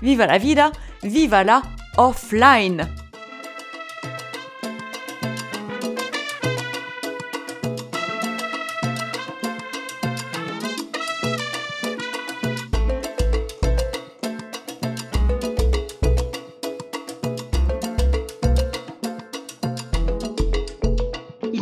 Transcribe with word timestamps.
viva 0.00 0.26
la 0.26 0.38
vida, 0.38 0.70
viva 1.02 1.44
la 1.44 1.62
offline. 1.96 2.86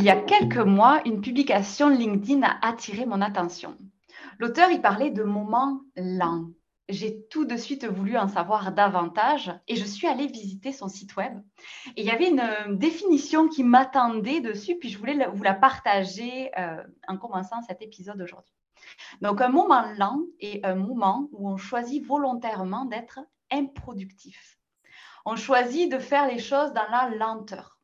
Il 0.02 0.06
y 0.06 0.10
a 0.10 0.16
quelques 0.16 0.56
mois, 0.56 1.00
une 1.06 1.20
publication 1.20 1.88
LinkedIn 1.88 2.42
a 2.42 2.56
attiré 2.66 3.06
mon 3.06 3.20
attention. 3.20 3.76
L'auteur 4.40 4.72
y 4.72 4.80
parlait 4.80 5.10
de 5.10 5.22
moments 5.22 5.82
lents, 5.94 6.48
j'ai 6.88 7.24
tout 7.26 7.44
de 7.44 7.56
suite 7.56 7.84
voulu 7.84 8.16
en 8.18 8.28
savoir 8.28 8.72
davantage 8.72 9.52
et 9.68 9.76
je 9.76 9.84
suis 9.84 10.06
allée 10.06 10.26
visiter 10.26 10.72
son 10.72 10.88
site 10.88 11.16
web. 11.16 11.40
Et 11.96 12.02
il 12.02 12.06
y 12.06 12.10
avait 12.10 12.28
une 12.28 12.40
euh, 12.40 12.74
définition 12.74 13.48
qui 13.48 13.64
m'attendait 13.64 14.40
dessus, 14.40 14.76
puis 14.78 14.88
je 14.88 14.98
voulais 14.98 15.26
vous 15.32 15.42
la 15.42 15.54
partager 15.54 16.50
euh, 16.58 16.82
en 17.08 17.16
commençant 17.16 17.62
cet 17.62 17.82
épisode 17.82 18.20
aujourd'hui. 18.20 18.52
Donc, 19.20 19.40
un 19.40 19.48
moment 19.48 19.84
lent 19.96 20.20
est 20.40 20.64
un 20.64 20.74
moment 20.74 21.28
où 21.32 21.48
on 21.48 21.56
choisit 21.56 22.04
volontairement 22.04 22.84
d'être 22.84 23.20
improductif. 23.50 24.58
On 25.24 25.36
choisit 25.36 25.90
de 25.90 25.98
faire 25.98 26.26
les 26.26 26.40
choses 26.40 26.72
dans 26.72 26.88
la 26.90 27.10
lenteur. 27.10 27.78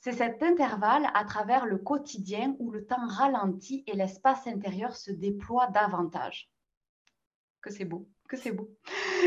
C'est 0.00 0.12
cet 0.12 0.42
intervalle 0.42 1.08
à 1.14 1.24
travers 1.24 1.64
le 1.64 1.78
quotidien 1.78 2.56
où 2.58 2.70
le 2.70 2.86
temps 2.86 3.06
ralentit 3.06 3.84
et 3.86 3.94
l'espace 3.94 4.46
intérieur 4.46 4.96
se 4.96 5.12
déploie 5.12 5.68
davantage. 5.68 6.50
Que 7.60 7.70
c'est 7.70 7.84
beau 7.84 8.08
que 8.26 8.36
c'est 8.36 8.52
beau. 8.52 8.68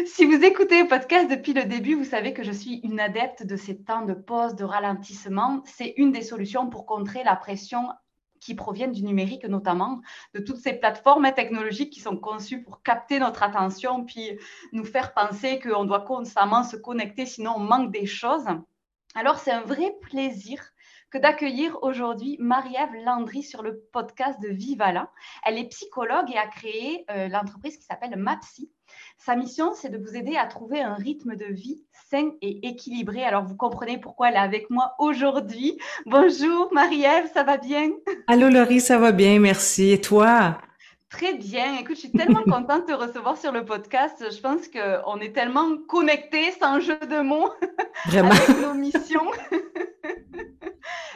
Si 0.05 0.25
vous 0.25 0.43
écoutez 0.43 0.83
le 0.83 0.87
podcast 0.87 1.29
depuis 1.29 1.53
le 1.53 1.65
début, 1.65 1.95
vous 1.95 2.03
savez 2.03 2.33
que 2.33 2.43
je 2.43 2.51
suis 2.51 2.79
une 2.83 2.99
adepte 2.99 3.45
de 3.45 3.55
ces 3.55 3.81
temps 3.81 4.05
de 4.05 4.13
pause, 4.13 4.55
de 4.55 4.63
ralentissement. 4.63 5.61
C'est 5.65 5.93
une 5.97 6.11
des 6.11 6.21
solutions 6.21 6.69
pour 6.69 6.85
contrer 6.85 7.23
la 7.23 7.35
pression 7.35 7.89
qui 8.39 8.55
proviennent 8.55 8.91
du 8.91 9.03
numérique, 9.03 9.45
notamment 9.45 10.01
de 10.33 10.39
toutes 10.39 10.57
ces 10.57 10.73
plateformes 10.73 11.31
technologiques 11.33 11.91
qui 11.91 11.99
sont 11.99 12.17
conçues 12.17 12.63
pour 12.63 12.81
capter 12.83 13.19
notre 13.19 13.43
attention, 13.43 14.05
puis 14.05 14.37
nous 14.71 14.85
faire 14.85 15.13
penser 15.13 15.59
qu'on 15.59 15.85
doit 15.85 16.01
constamment 16.01 16.63
se 16.63 16.77
connecter, 16.77 17.25
sinon 17.25 17.53
on 17.57 17.59
manque 17.59 17.91
des 17.91 18.05
choses. 18.05 18.47
Alors 19.15 19.39
c'est 19.39 19.51
un 19.51 19.61
vrai 19.61 19.93
plaisir 20.01 20.61
que 21.09 21.17
d'accueillir 21.17 21.81
aujourd'hui 21.81 22.37
Marie-Ève 22.39 23.03
Landry 23.03 23.43
sur 23.43 23.63
le 23.63 23.79
podcast 23.91 24.39
de 24.41 24.49
Vivala. 24.49 25.11
Elle 25.43 25.57
est 25.57 25.67
psychologue 25.69 26.29
et 26.31 26.37
a 26.37 26.47
créé 26.47 27.05
euh, 27.09 27.27
l'entreprise 27.27 27.77
qui 27.77 27.83
s'appelle 27.83 28.15
MAPSI. 28.15 28.71
Sa 29.21 29.35
mission, 29.35 29.73
c'est 29.73 29.89
de 29.89 29.97
vous 29.97 30.15
aider 30.15 30.37
à 30.37 30.45
trouver 30.45 30.79
un 30.81 30.93
rythme 30.93 31.35
de 31.35 31.43
vie 31.43 31.83
sain 32.09 32.31
et 32.41 32.65
équilibré. 32.65 33.21
Alors, 33.25 33.43
vous 33.43 33.57
comprenez 33.57 33.97
pourquoi 33.97 34.29
elle 34.29 34.35
est 34.35 34.37
avec 34.37 34.69
moi 34.69 34.95
aujourd'hui. 34.97 35.77
Bonjour 36.05 36.73
Marie-Ève, 36.73 37.29
ça 37.33 37.43
va 37.43 37.57
bien? 37.57 37.91
Allô 38.27 38.47
Laurie, 38.47 38.79
ça 38.79 38.97
va 38.97 39.11
bien, 39.11 39.41
merci. 39.41 39.91
Et 39.91 39.99
toi? 39.99 40.57
Très 41.09 41.33
bien. 41.33 41.75
Écoute, 41.79 41.97
je 41.97 41.99
suis 41.99 42.11
tellement 42.13 42.43
contente 42.49 42.87
de 42.87 42.93
te 42.93 42.97
recevoir 42.97 43.35
sur 43.37 43.51
le 43.51 43.65
podcast. 43.65 44.23
Je 44.31 44.39
pense 44.39 44.69
qu'on 44.69 45.19
est 45.19 45.33
tellement 45.33 45.75
connectés, 45.89 46.51
sans 46.53 46.79
jeu 46.79 46.97
de 46.99 47.19
mots, 47.19 47.51
Vraiment. 48.05 48.31
avec 48.31 48.61
nos 48.61 48.73
missions. 48.73 49.29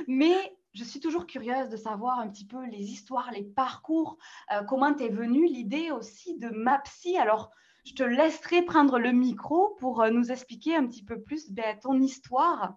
Mais 0.10 0.36
je 0.74 0.84
suis 0.84 1.00
toujours 1.00 1.26
curieuse 1.26 1.70
de 1.70 1.78
savoir 1.78 2.20
un 2.20 2.28
petit 2.28 2.46
peu 2.46 2.66
les 2.66 2.92
histoires, 2.92 3.32
les 3.32 3.44
parcours, 3.44 4.18
euh, 4.52 4.62
comment 4.68 4.94
t'es 4.94 5.08
venue 5.08 5.46
l'idée 5.46 5.90
aussi 5.92 6.38
de 6.38 6.50
MAPSI. 6.50 7.18
Alors, 7.18 7.50
je 7.86 7.94
te 7.94 8.04
laisserai 8.04 8.64
prendre 8.64 9.00
le 9.00 9.12
micro 9.12 9.76
pour 9.80 10.02
euh, 10.02 10.10
nous 10.10 10.32
expliquer 10.32 10.76
un 10.76 10.86
petit 10.88 11.04
peu 11.04 11.22
plus 11.22 11.52
ben, 11.52 11.78
ton 11.82 12.00
histoire. 12.00 12.76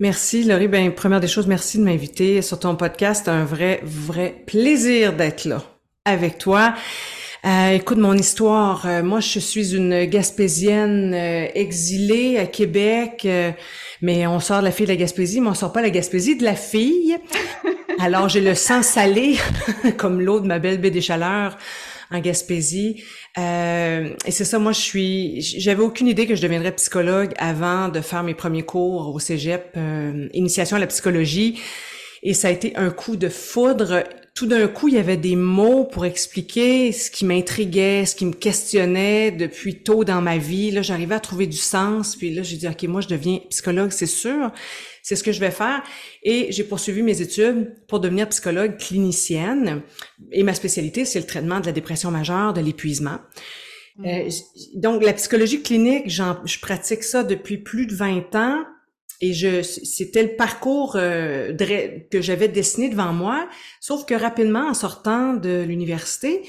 Merci 0.00 0.44
Laurie. 0.44 0.68
Ben, 0.68 0.94
première 0.94 1.20
des 1.20 1.28
choses, 1.28 1.46
merci 1.46 1.78
de 1.78 1.84
m'inviter 1.84 2.42
sur 2.42 2.60
ton 2.60 2.76
podcast. 2.76 3.28
Un 3.28 3.44
vrai, 3.44 3.80
vrai 3.82 4.44
plaisir 4.46 5.14
d'être 5.14 5.44
là 5.44 5.62
avec 6.04 6.38
toi. 6.38 6.74
Euh, 7.44 7.70
écoute 7.70 7.98
mon 7.98 8.14
histoire. 8.14 8.84
Euh, 8.86 9.02
moi, 9.02 9.20
je 9.20 9.38
suis 9.38 9.74
une 9.74 10.04
Gaspésienne 10.06 11.14
euh, 11.14 11.46
exilée 11.54 12.38
à 12.38 12.46
Québec, 12.46 13.26
mais 14.02 14.26
on 14.26 14.40
sort 14.40 14.60
de 14.60 14.64
la 14.64 14.70
fille 14.72 14.86
de 14.86 14.92
la 14.92 14.96
Gaspésie, 14.96 15.40
mais 15.40 15.48
on 15.48 15.54
sort 15.54 15.72
pas 15.72 15.82
la 15.82 15.90
Gaspésie 15.90 16.36
de 16.36 16.44
la 16.44 16.56
fille. 16.56 17.16
Alors, 18.00 18.28
j'ai 18.28 18.40
le 18.40 18.54
sang 18.54 18.82
salé, 18.82 19.36
comme 19.96 20.20
l'eau 20.20 20.40
de 20.40 20.46
ma 20.46 20.58
belle 20.58 20.80
baie 20.80 20.90
des 20.90 21.00
Chaleurs 21.00 21.56
en 22.10 22.20
Gaspésie. 22.20 23.02
et 23.36 24.30
c'est 24.30 24.44
ça, 24.44 24.58
moi, 24.58 24.72
je 24.72 24.80
suis, 24.80 25.40
j'avais 25.40 25.82
aucune 25.82 26.08
idée 26.08 26.26
que 26.26 26.34
je 26.34 26.42
deviendrais 26.42 26.72
psychologue 26.72 27.32
avant 27.38 27.88
de 27.88 28.00
faire 28.00 28.22
mes 28.22 28.34
premiers 28.34 28.64
cours 28.64 29.14
au 29.14 29.18
Cégep, 29.18 29.76
initiation 30.32 30.76
à 30.76 30.80
la 30.80 30.86
psychologie. 30.86 31.60
Et 32.22 32.34
ça 32.34 32.48
a 32.48 32.50
été 32.50 32.74
un 32.76 32.90
coup 32.90 33.16
de 33.16 33.28
foudre 33.28 34.02
tout 34.38 34.46
d'un 34.46 34.68
coup, 34.68 34.86
il 34.86 34.94
y 34.94 34.98
avait 34.98 35.16
des 35.16 35.34
mots 35.34 35.82
pour 35.82 36.06
expliquer 36.06 36.92
ce 36.92 37.10
qui 37.10 37.24
m'intriguait, 37.24 38.06
ce 38.06 38.14
qui 38.14 38.24
me 38.24 38.32
questionnait 38.32 39.32
depuis 39.32 39.82
tôt 39.82 40.04
dans 40.04 40.22
ma 40.22 40.38
vie. 40.38 40.70
Là, 40.70 40.80
j'arrivais 40.80 41.16
à 41.16 41.20
trouver 41.20 41.48
du 41.48 41.56
sens. 41.56 42.14
Puis 42.14 42.32
là, 42.32 42.44
j'ai 42.44 42.56
dit, 42.56 42.68
OK, 42.68 42.84
moi, 42.84 43.00
je 43.00 43.08
deviens 43.08 43.40
psychologue, 43.50 43.90
c'est 43.90 44.06
sûr. 44.06 44.52
C'est 45.08 45.16
ce 45.16 45.24
que 45.24 45.32
je 45.32 45.40
vais 45.40 45.50
faire. 45.50 45.82
Et 46.22 46.52
j'ai 46.52 46.64
poursuivi 46.64 47.00
mes 47.00 47.22
études 47.22 47.72
pour 47.86 47.98
devenir 47.98 48.28
psychologue 48.28 48.76
clinicienne. 48.76 49.80
Et 50.32 50.42
ma 50.42 50.52
spécialité, 50.52 51.06
c'est 51.06 51.18
le 51.18 51.24
traitement 51.24 51.60
de 51.60 51.66
la 51.66 51.72
dépression 51.72 52.10
majeure, 52.10 52.52
de 52.52 52.60
l'épuisement. 52.60 53.16
Mmh. 53.96 54.06
Euh, 54.06 54.28
donc, 54.74 55.02
la 55.02 55.14
psychologie 55.14 55.62
clinique, 55.62 56.10
je 56.10 56.60
pratique 56.60 57.04
ça 57.04 57.24
depuis 57.24 57.56
plus 57.56 57.86
de 57.86 57.94
20 57.94 58.34
ans 58.34 58.64
et 59.22 59.32
je, 59.32 59.62
c'était 59.62 60.24
le 60.24 60.36
parcours 60.36 60.96
euh, 60.96 61.56
que 62.10 62.20
j'avais 62.20 62.48
dessiné 62.48 62.90
devant 62.90 63.14
moi, 63.14 63.48
sauf 63.80 64.04
que 64.04 64.12
rapidement, 64.12 64.68
en 64.68 64.74
sortant 64.74 65.32
de 65.32 65.62
l'université, 65.62 66.42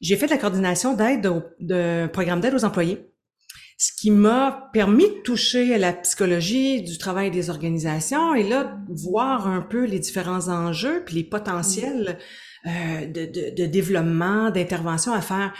j'ai 0.00 0.16
fait 0.16 0.26
de 0.26 0.32
la 0.32 0.38
coordination 0.38 0.94
d'aide 0.94 1.30
de 1.60 2.08
programme 2.08 2.40
d'aide 2.40 2.54
aux 2.54 2.64
employés, 2.64 3.09
ce 3.82 3.92
qui 3.94 4.10
m'a 4.10 4.68
permis 4.74 5.08
de 5.08 5.22
toucher 5.22 5.74
à 5.74 5.78
la 5.78 5.94
psychologie 5.94 6.82
du 6.82 6.98
travail 6.98 7.30
des 7.30 7.48
organisations 7.48 8.34
et 8.34 8.46
là, 8.46 8.76
voir 8.90 9.48
un 9.48 9.62
peu 9.62 9.86
les 9.86 9.98
différents 9.98 10.48
enjeux 10.48 11.02
puis 11.06 11.14
les 11.14 11.24
potentiels 11.24 12.18
euh, 12.66 13.06
de, 13.06 13.24
de, 13.24 13.54
de 13.56 13.64
développement, 13.64 14.50
d'intervention 14.50 15.14
à 15.14 15.22
faire. 15.22 15.54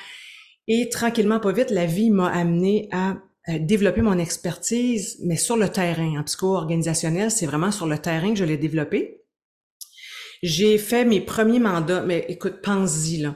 Et 0.68 0.90
tranquillement, 0.90 1.40
pas 1.40 1.52
vite, 1.52 1.70
la 1.70 1.86
vie 1.86 2.10
m'a 2.10 2.28
amené 2.28 2.90
à 2.92 3.16
euh, 3.48 3.58
développer 3.58 4.02
mon 4.02 4.18
expertise, 4.18 5.18
mais 5.24 5.36
sur 5.36 5.56
le 5.56 5.70
terrain. 5.70 6.20
En 6.20 6.22
psycho-organisationnel, 6.22 7.30
c'est 7.30 7.46
vraiment 7.46 7.70
sur 7.70 7.86
le 7.86 7.96
terrain 7.96 8.34
que 8.34 8.38
je 8.38 8.44
l'ai 8.44 8.58
développé. 8.58 9.22
J'ai 10.42 10.76
fait 10.76 11.06
mes 11.06 11.22
premiers 11.22 11.58
mandats, 11.58 12.02
mais 12.02 12.26
écoute, 12.28 12.60
pense-y, 12.62 13.22
là. 13.22 13.34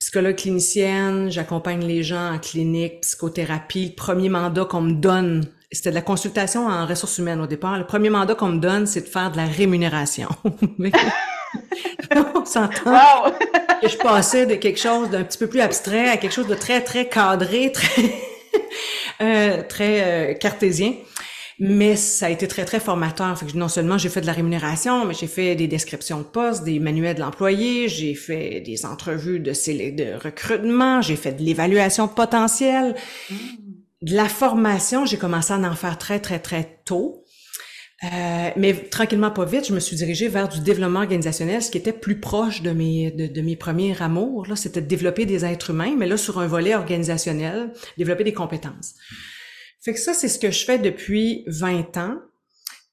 Psychologue 0.00 0.36
clinicienne, 0.36 1.30
j'accompagne 1.30 1.84
les 1.84 2.02
gens 2.02 2.32
en 2.32 2.38
clinique, 2.38 3.02
psychothérapie. 3.02 3.88
Le 3.90 3.94
premier 3.94 4.30
mandat 4.30 4.64
qu'on 4.64 4.80
me 4.80 4.94
donne, 4.94 5.44
c'était 5.70 5.90
de 5.90 5.94
la 5.94 6.00
consultation 6.00 6.66
en 6.66 6.86
ressources 6.86 7.18
humaines 7.18 7.40
au 7.42 7.46
départ. 7.46 7.76
Le 7.76 7.84
premier 7.84 8.08
mandat 8.08 8.34
qu'on 8.34 8.48
me 8.48 8.60
donne, 8.60 8.86
c'est 8.86 9.02
de 9.02 9.08
faire 9.08 9.30
de 9.30 9.36
la 9.36 9.44
rémunération. 9.44 10.30
on 12.34 12.44
s'entend 12.46 12.90
wow. 12.90 13.30
que 13.82 13.88
je 13.88 13.98
passais 13.98 14.46
de 14.46 14.54
quelque 14.54 14.80
chose 14.80 15.10
d'un 15.10 15.22
petit 15.22 15.36
peu 15.36 15.48
plus 15.48 15.60
abstrait 15.60 16.08
à 16.08 16.16
quelque 16.16 16.32
chose 16.32 16.48
de 16.48 16.54
très, 16.54 16.80
très 16.80 17.06
cadré, 17.06 17.70
très 17.70 18.14
euh, 19.20 19.62
très 19.68 20.32
euh, 20.32 20.34
cartésien. 20.34 20.94
Mais 21.62 21.94
ça 21.94 22.26
a 22.26 22.30
été 22.30 22.48
très, 22.48 22.64
très 22.64 22.80
formateur. 22.80 23.38
Fait 23.38 23.44
que 23.44 23.56
non 23.56 23.68
seulement 23.68 23.98
j'ai 23.98 24.08
fait 24.08 24.22
de 24.22 24.26
la 24.26 24.32
rémunération, 24.32 25.04
mais 25.04 25.12
j'ai 25.12 25.26
fait 25.26 25.54
des 25.56 25.68
descriptions 25.68 26.18
de 26.18 26.24
postes, 26.24 26.64
des 26.64 26.78
manuels 26.80 27.16
de 27.16 27.20
l'employé, 27.20 27.86
j'ai 27.88 28.14
fait 28.14 28.62
des 28.62 28.86
entrevues 28.86 29.40
de, 29.40 29.50
de 29.50 30.24
recrutement, 30.24 31.02
j'ai 31.02 31.16
fait 31.16 31.32
de 31.32 31.42
l'évaluation 31.42 32.06
de 32.06 32.12
potentiel. 32.12 32.96
Mm. 33.30 33.34
De 34.02 34.14
la 34.14 34.24
formation, 34.24 35.04
j'ai 35.04 35.18
commencé 35.18 35.52
à 35.52 35.58
en 35.58 35.74
faire 35.74 35.98
très, 35.98 36.18
très, 36.18 36.38
très 36.38 36.80
tôt. 36.86 37.26
Euh, 38.02 38.50
mais 38.56 38.72
tranquillement, 38.72 39.30
pas 39.30 39.44
vite, 39.44 39.68
je 39.68 39.74
me 39.74 39.80
suis 39.80 39.96
dirigée 39.96 40.28
vers 40.28 40.48
du 40.48 40.60
développement 40.60 41.00
organisationnel, 41.00 41.62
ce 41.62 41.70
qui 41.70 41.76
était 41.76 41.92
plus 41.92 42.18
proche 42.18 42.62
de 42.62 42.70
mes, 42.70 43.10
de, 43.10 43.26
de 43.26 43.40
mes 43.42 43.56
premiers 43.56 44.00
amours. 44.00 44.46
Là, 44.46 44.56
c'était 44.56 44.80
de 44.80 44.86
développer 44.86 45.26
des 45.26 45.44
êtres 45.44 45.68
humains, 45.70 45.94
mais 45.98 46.06
là, 46.06 46.16
sur 46.16 46.38
un 46.40 46.46
volet 46.46 46.74
organisationnel, 46.74 47.70
développer 47.98 48.24
des 48.24 48.32
compétences. 48.32 48.94
Fait 49.82 49.94
que 49.94 50.00
ça, 50.00 50.14
c'est 50.14 50.28
ce 50.28 50.38
que 50.38 50.50
je 50.50 50.64
fais 50.64 50.78
depuis 50.78 51.44
20 51.46 51.96
ans. 51.96 52.16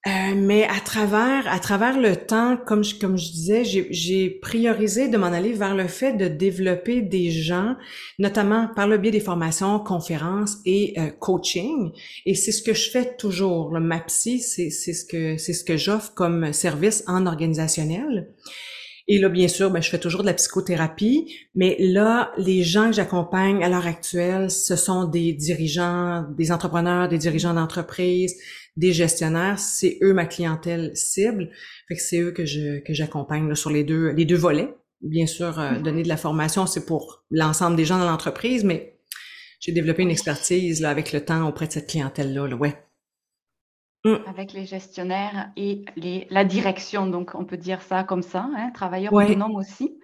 Euh, 0.07 0.35
mais 0.37 0.63
à 0.63 0.79
travers, 0.79 1.51
à 1.51 1.59
travers 1.59 1.99
le 1.99 2.15
temps, 2.15 2.55
comme 2.55 2.83
je, 2.83 2.95
comme 2.95 3.17
je 3.17 3.29
disais, 3.29 3.63
j'ai 3.65 4.29
priorisé 4.29 5.09
de 5.09 5.17
m'en 5.17 5.27
aller 5.27 5.51
vers 5.51 5.75
le 5.75 5.87
fait 5.87 6.13
de 6.13 6.29
développer 6.29 7.01
des 7.01 7.29
gens, 7.29 7.75
notamment 8.17 8.69
par 8.73 8.87
le 8.87 8.97
biais 8.97 9.11
des 9.11 9.19
formations, 9.19 9.79
conférences 9.79 10.59
et 10.65 10.93
euh, 10.97 11.09
coaching. 11.09 11.91
Et 12.25 12.35
c'est 12.35 12.53
ce 12.53 12.61
que 12.61 12.73
je 12.73 12.89
fais 12.89 13.17
toujours. 13.17 13.71
Le 13.71 13.81
MAPSI, 13.81 14.39
c'est 14.39 14.69
ce 14.69 15.03
que 15.03 15.37
c'est 15.37 15.53
ce 15.53 15.65
que 15.65 15.75
j'offre 15.75 16.13
comme 16.13 16.53
service 16.53 17.03
en 17.07 17.25
organisationnel. 17.25 18.29
Et 19.09 19.19
là, 19.19 19.29
bien 19.29 19.47
sûr, 19.47 19.71
ben, 19.71 19.81
je 19.81 19.89
fais 19.89 19.99
toujours 19.99 20.21
de 20.21 20.25
la 20.25 20.33
psychothérapie, 20.33 21.33
mais 21.55 21.77
là, 21.79 22.31
les 22.37 22.63
gens 22.63 22.87
que 22.87 22.95
j'accompagne 22.95 23.63
à 23.63 23.69
l'heure 23.69 23.87
actuelle, 23.87 24.51
ce 24.51 24.75
sont 24.75 25.05
des 25.05 25.31
dirigeants, 25.31 26.25
des 26.37 26.51
entrepreneurs, 26.51 27.07
des 27.07 27.17
dirigeants 27.17 27.53
d'entreprise, 27.53 28.35
des 28.75 28.91
gestionnaires. 28.91 29.59
C'est 29.59 29.97
eux 30.01 30.13
ma 30.13 30.25
clientèle 30.25 30.91
cible. 30.93 31.49
Fait 31.87 31.95
que 31.95 32.01
c'est 32.01 32.19
eux 32.19 32.31
que 32.31 32.45
je 32.45 32.79
que 32.79 32.93
j'accompagne 32.93 33.55
sur 33.55 33.69
les 33.69 33.85
deux 33.85 34.09
les 34.09 34.25
deux 34.25 34.35
volets. 34.35 34.75
Bien 35.01 35.25
sûr, 35.25 35.57
euh, 35.59 35.71
mm-hmm. 35.71 35.83
donner 35.83 36.03
de 36.03 36.09
la 36.09 36.17
formation, 36.17 36.65
c'est 36.65 36.85
pour 36.85 37.23
l'ensemble 37.31 37.77
des 37.77 37.85
gens 37.85 37.99
dans 37.99 38.09
l'entreprise, 38.09 38.63
mais 38.63 38.97
j'ai 39.59 39.71
développé 39.71 40.03
une 40.03 40.11
expertise 40.11 40.81
là, 40.81 40.89
avec 40.89 41.13
le 41.13 41.23
temps 41.23 41.47
auprès 41.47 41.67
de 41.67 41.71
cette 41.71 41.87
clientèle-là. 41.87 42.47
Là, 42.47 42.55
ouais. 42.55 42.75
Mm. 44.05 44.15
Avec 44.27 44.53
les 44.53 44.65
gestionnaires 44.65 45.51
et 45.57 45.83
les, 45.95 46.27
la 46.29 46.45
direction, 46.45 47.07
donc 47.07 47.31
on 47.35 47.45
peut 47.45 47.57
dire 47.57 47.81
ça 47.81 48.03
comme 48.03 48.21
ça, 48.21 48.49
hein, 48.55 48.71
travailleurs 48.73 49.13
autonomes 49.13 49.55
aussi. 49.55 49.97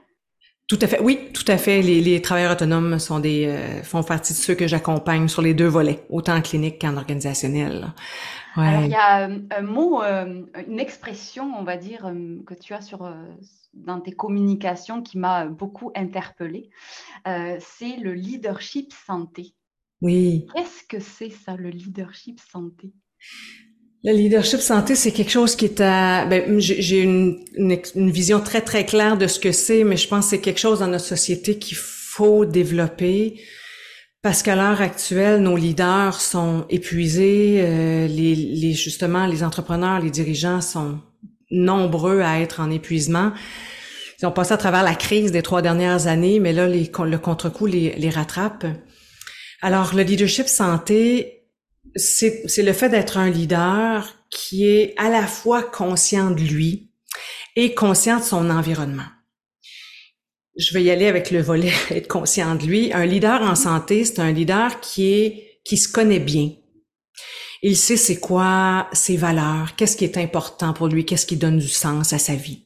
Tout 0.67 0.79
à 0.81 0.87
fait, 0.87 1.01
oui, 1.01 1.29
tout 1.33 1.43
à 1.47 1.57
fait. 1.57 1.81
Les, 1.81 1.99
les 2.01 2.21
travailleurs 2.21 2.53
autonomes 2.53 2.97
sont 2.97 3.19
des 3.19 3.45
euh, 3.47 3.83
font 3.83 4.01
partie 4.01 4.33
de 4.33 4.37
ceux 4.37 4.55
que 4.55 4.65
j'accompagne 4.65 5.27
sur 5.27 5.41
les 5.41 5.53
deux 5.53 5.67
volets, 5.67 6.05
autant 6.09 6.35
en 6.35 6.41
clinique 6.41 6.81
qu'en 6.81 6.95
organisationnel. 6.95 7.93
Ouais. 8.55 8.67
Alors 8.67 8.83
il 8.83 8.91
y 8.91 8.95
a 8.95 9.29
euh, 9.29 9.39
un 9.55 9.61
mot, 9.61 10.01
euh, 10.01 10.41
une 10.67 10.79
expression, 10.79 11.53
on 11.59 11.63
va 11.63 11.75
dire, 11.75 12.11
que 12.45 12.53
tu 12.53 12.73
as 12.73 12.81
sur 12.81 13.13
dans 13.73 13.99
tes 13.99 14.13
communications 14.13 15.01
qui 15.01 15.17
m'a 15.17 15.47
beaucoup 15.47 15.91
interpellée. 15.95 16.69
c'est 17.25 17.97
le 17.97 18.13
leadership 18.13 18.93
santé. 18.93 19.53
Oui. 20.01 20.47
Qu'est-ce 20.55 20.83
que 20.87 20.99
c'est 20.99 21.29
ça, 21.29 21.55
le 21.55 21.69
leadership 21.69 22.39
santé? 22.39 22.93
Le 24.03 24.11
leadership 24.11 24.59
santé, 24.59 24.95
c'est 24.95 25.11
quelque 25.11 25.31
chose 25.31 25.55
qui 25.55 25.65
est 25.65 25.79
à... 25.79 26.25
Ben, 26.25 26.59
j'ai 26.59 26.99
une, 26.99 27.39
une, 27.55 28.11
vision 28.11 28.41
très, 28.41 28.61
très 28.61 28.85
claire 28.85 29.17
de 29.17 29.27
ce 29.27 29.39
que 29.39 29.53
c'est, 29.53 29.85
mais 29.85 29.95
je 29.95 30.07
pense 30.09 30.25
que 30.25 30.29
c'est 30.31 30.41
quelque 30.41 30.59
chose 30.59 30.79
dans 30.79 30.87
notre 30.87 31.05
société 31.05 31.57
qu'il 31.57 31.77
faut 31.77 32.45
développer 32.45 33.39
parce 34.21 34.41
qu'à 34.41 34.55
l'heure 34.55 34.81
actuelle, 34.81 35.41
nos 35.41 35.57
leaders 35.57 36.19
sont 36.19 36.65
épuisés, 36.69 37.59
euh, 37.61 38.07
les, 38.07 38.35
les, 38.35 38.73
justement, 38.73 39.25
les 39.25 39.43
entrepreneurs, 39.43 39.99
les 39.99 40.11
dirigeants 40.11 40.61
sont 40.61 40.99
nombreux 41.51 42.21
à 42.21 42.39
être 42.39 42.61
en 42.61 42.71
épuisement. 42.71 43.33
Ils 44.21 44.25
ont 44.25 44.31
passé 44.31 44.53
à 44.53 44.57
travers 44.57 44.83
la 44.83 44.95
crise 44.95 45.33
des 45.33 45.41
trois 45.41 45.61
dernières 45.61 46.07
années, 46.07 46.39
mais 46.39 46.53
là, 46.53 46.67
les, 46.67 46.89
le 47.05 47.17
contre-coup 47.17 47.65
les, 47.65 47.95
les 47.97 48.09
rattrape. 48.09 48.65
Alors, 49.61 49.93
le 49.93 50.03
leadership 50.03 50.47
santé, 50.47 51.42
c'est 51.95 52.63
le 52.63 52.73
fait 52.73 52.89
d'être 52.89 53.17
un 53.17 53.29
leader 53.29 54.07
qui 54.29 54.67
est 54.67 54.93
à 54.97 55.09
la 55.09 55.27
fois 55.27 55.63
conscient 55.63 56.31
de 56.31 56.41
lui 56.41 56.89
et 57.55 57.75
conscient 57.75 58.19
de 58.19 58.23
son 58.23 58.49
environnement. 58.49 59.03
Je 60.57 60.73
vais 60.73 60.83
y 60.83 60.91
aller 60.91 61.07
avec 61.07 61.31
le 61.31 61.41
volet 61.41 61.71
être 61.91 62.07
conscient 62.07 62.55
de 62.55 62.65
lui. 62.65 62.93
Un 62.93 63.05
leader 63.05 63.41
en 63.41 63.55
santé, 63.55 64.05
c'est 64.05 64.19
un 64.19 64.31
leader 64.31 64.79
qui 64.79 65.13
est 65.13 65.59
qui 65.65 65.77
se 65.77 65.87
connaît 65.87 66.19
bien. 66.19 66.51
Il 67.61 67.77
sait 67.77 67.95
c'est 67.95 68.19
quoi 68.19 68.89
ses 68.91 69.15
valeurs, 69.15 69.75
qu'est-ce 69.77 69.95
qui 69.95 70.03
est 70.03 70.17
important 70.17 70.73
pour 70.73 70.89
lui, 70.89 71.05
qu'est-ce 71.05 71.25
qui 71.25 71.37
donne 71.37 71.59
du 71.59 71.69
sens 71.69 72.11
à 72.11 72.19
sa 72.19 72.35
vie. 72.35 72.65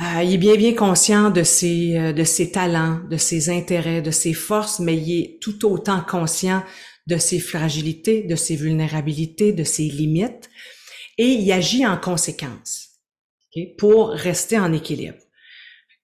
Euh, 0.00 0.22
il 0.22 0.34
est 0.34 0.38
bien 0.38 0.56
bien 0.56 0.74
conscient 0.74 1.30
de 1.30 1.42
ses 1.42 1.96
euh, 1.96 2.12
de 2.12 2.24
ses 2.24 2.50
talents, 2.50 3.00
de 3.10 3.18
ses 3.18 3.50
intérêts, 3.50 4.00
de 4.02 4.10
ses 4.10 4.32
forces, 4.32 4.80
mais 4.80 4.96
il 4.96 5.20
est 5.20 5.38
tout 5.40 5.66
autant 5.66 6.00
conscient 6.00 6.62
de 7.06 7.18
ses 7.18 7.38
fragilités, 7.38 8.22
de 8.22 8.36
ses 8.36 8.56
vulnérabilités, 8.56 9.52
de 9.52 9.64
ses 9.64 9.84
limites, 9.84 10.50
et 11.18 11.28
il 11.28 11.52
agit 11.52 11.86
en 11.86 11.96
conséquence 11.96 12.90
pour 13.78 14.10
rester 14.10 14.58
en 14.58 14.72
équilibre. 14.72 15.16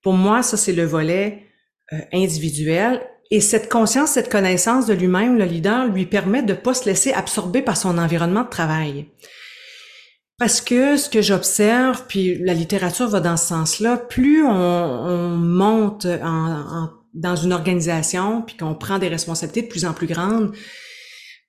Pour 0.02 0.14
moi, 0.14 0.42
ça, 0.42 0.56
c'est 0.56 0.72
le 0.72 0.84
volet 0.84 1.46
euh, 1.92 1.98
individuel. 2.12 3.02
Et 3.30 3.40
cette 3.40 3.70
conscience, 3.70 4.12
cette 4.12 4.30
connaissance 4.30 4.86
de 4.86 4.94
lui-même, 4.94 5.38
le 5.38 5.44
leader, 5.44 5.86
lui 5.86 6.06
permet 6.06 6.42
de 6.42 6.54
pas 6.54 6.74
se 6.74 6.86
laisser 6.86 7.12
absorber 7.12 7.62
par 7.62 7.76
son 7.76 7.98
environnement 7.98 8.44
de 8.44 8.48
travail. 8.48 9.06
Parce 10.38 10.60
que 10.60 10.96
ce 10.96 11.08
que 11.08 11.22
j'observe, 11.22 12.04
puis 12.08 12.38
la 12.38 12.54
littérature 12.54 13.08
va 13.08 13.20
dans 13.20 13.36
ce 13.36 13.48
sens-là, 13.48 13.96
plus 13.96 14.44
on, 14.44 14.50
on 14.50 15.28
monte 15.36 16.06
en, 16.06 16.60
en, 16.60 16.90
dans 17.14 17.36
une 17.36 17.52
organisation, 17.52 18.42
puis 18.42 18.56
qu'on 18.56 18.74
prend 18.74 18.98
des 18.98 19.08
responsabilités 19.08 19.62
de 19.62 19.68
plus 19.68 19.84
en 19.84 19.92
plus 19.92 20.06
grandes, 20.06 20.52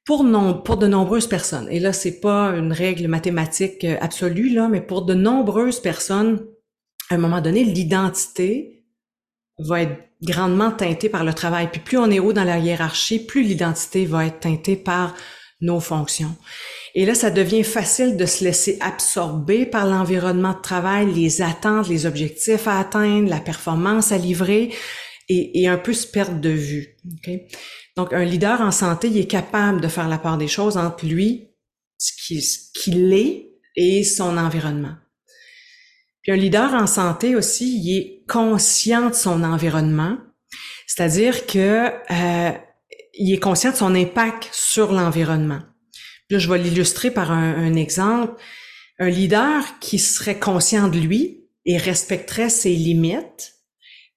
pour, 0.06 0.24
non, 0.24 0.54
pour 0.54 0.78
de 0.78 0.88
nombreuses 0.88 1.28
personnes, 1.28 1.68
et 1.70 1.80
là, 1.80 1.94
c'est 1.94 2.20
pas 2.20 2.50
une 2.50 2.74
règle 2.74 3.08
mathématique 3.08 3.84
euh, 3.86 3.98
absolue, 4.02 4.50
là, 4.50 4.68
mais 4.68 4.82
pour 4.82 5.06
de 5.06 5.14
nombreuses 5.14 5.80
personnes, 5.80 6.46
à 7.10 7.16
un 7.16 7.18
moment 7.18 7.42
donné, 7.42 7.64
l'identité 7.64 8.86
va 9.60 9.84
être 9.84 9.98
grandement 10.22 10.72
teintée 10.72 11.10
par 11.10 11.24
le 11.24 11.34
travail. 11.34 11.70
Puis 11.72 11.82
plus 11.82 11.98
on 11.98 12.10
est 12.10 12.20
haut 12.20 12.34
dans 12.34 12.44
la 12.44 12.60
hiérarchie, 12.60 13.20
plus 13.20 13.44
l'identité 13.44 14.06
va 14.06 14.26
être 14.26 14.40
teintée 14.40 14.76
par 14.76 15.14
nos 15.62 15.80
fonctions. 15.80 16.36
Et 16.96 17.06
là, 17.06 17.16
ça 17.16 17.32
devient 17.32 17.64
facile 17.64 18.18
de 18.18 18.26
se 18.26 18.44
laisser 18.44 18.78
absorber 18.82 19.66
par 19.66 19.88
l'environnement 19.88 20.54
de 20.54 20.62
travail, 20.62 21.12
les 21.12 21.42
attentes, 21.42 21.88
les 21.88 22.06
objectifs 22.06 22.68
à 22.68 22.80
atteindre, 22.80 23.30
la 23.30 23.40
performance 23.40 24.12
à 24.12 24.18
livrer 24.18 24.72
et, 25.30 25.62
et 25.62 25.68
un 25.68 25.78
peu 25.78 25.94
se 25.94 26.08
perdre 26.08 26.40
de 26.40 26.50
vue. 26.50 26.98
Okay? 27.20 27.48
Donc, 27.96 28.14
un 28.14 28.26
leader 28.26 28.62
en 28.62 28.72
santé, 28.72 29.08
il 29.08 29.18
est 29.18 29.28
capable 29.28 29.82
de 29.82 29.88
faire 29.88 30.08
la 30.08 30.18
part 30.18 30.38
des 30.38 30.48
choses 30.48 30.78
entre 30.78 31.06
lui, 31.06 31.50
ce 31.98 32.12
qu'il 32.74 33.14
est, 33.14 33.54
et 33.76 34.04
son 34.04 34.38
environnement. 34.38 34.96
Puis 36.22 36.32
un 36.32 36.36
leader 36.36 36.74
en 36.74 36.88
santé 36.88 37.36
aussi, 37.36 37.80
il 37.80 37.98
est 37.98 38.24
conscient 38.28 39.10
de 39.10 39.16
son 39.16 39.44
environnement, 39.44 40.18
c'est-à-dire 40.88 41.46
que 41.46 41.90
euh, 41.90 42.52
il 43.14 43.34
est 43.34 43.40
conscient 43.40 43.72
de 43.72 43.76
son 43.76 43.94
impact 43.94 44.48
sur 44.52 44.94
l'environnement. 44.94 45.60
Là, 46.30 46.40
je 46.40 46.50
vais 46.50 46.58
l'illustrer 46.58 47.12
par 47.12 47.32
un, 47.32 47.56
un, 47.56 47.76
exemple. 47.76 48.42
Un 49.00 49.10
leader 49.10 49.80
qui 49.80 50.00
serait 50.00 50.40
conscient 50.40 50.88
de 50.88 50.98
lui 50.98 51.46
et 51.66 51.78
respecterait 51.78 52.50
ses 52.50 52.74
limites, 52.74 53.53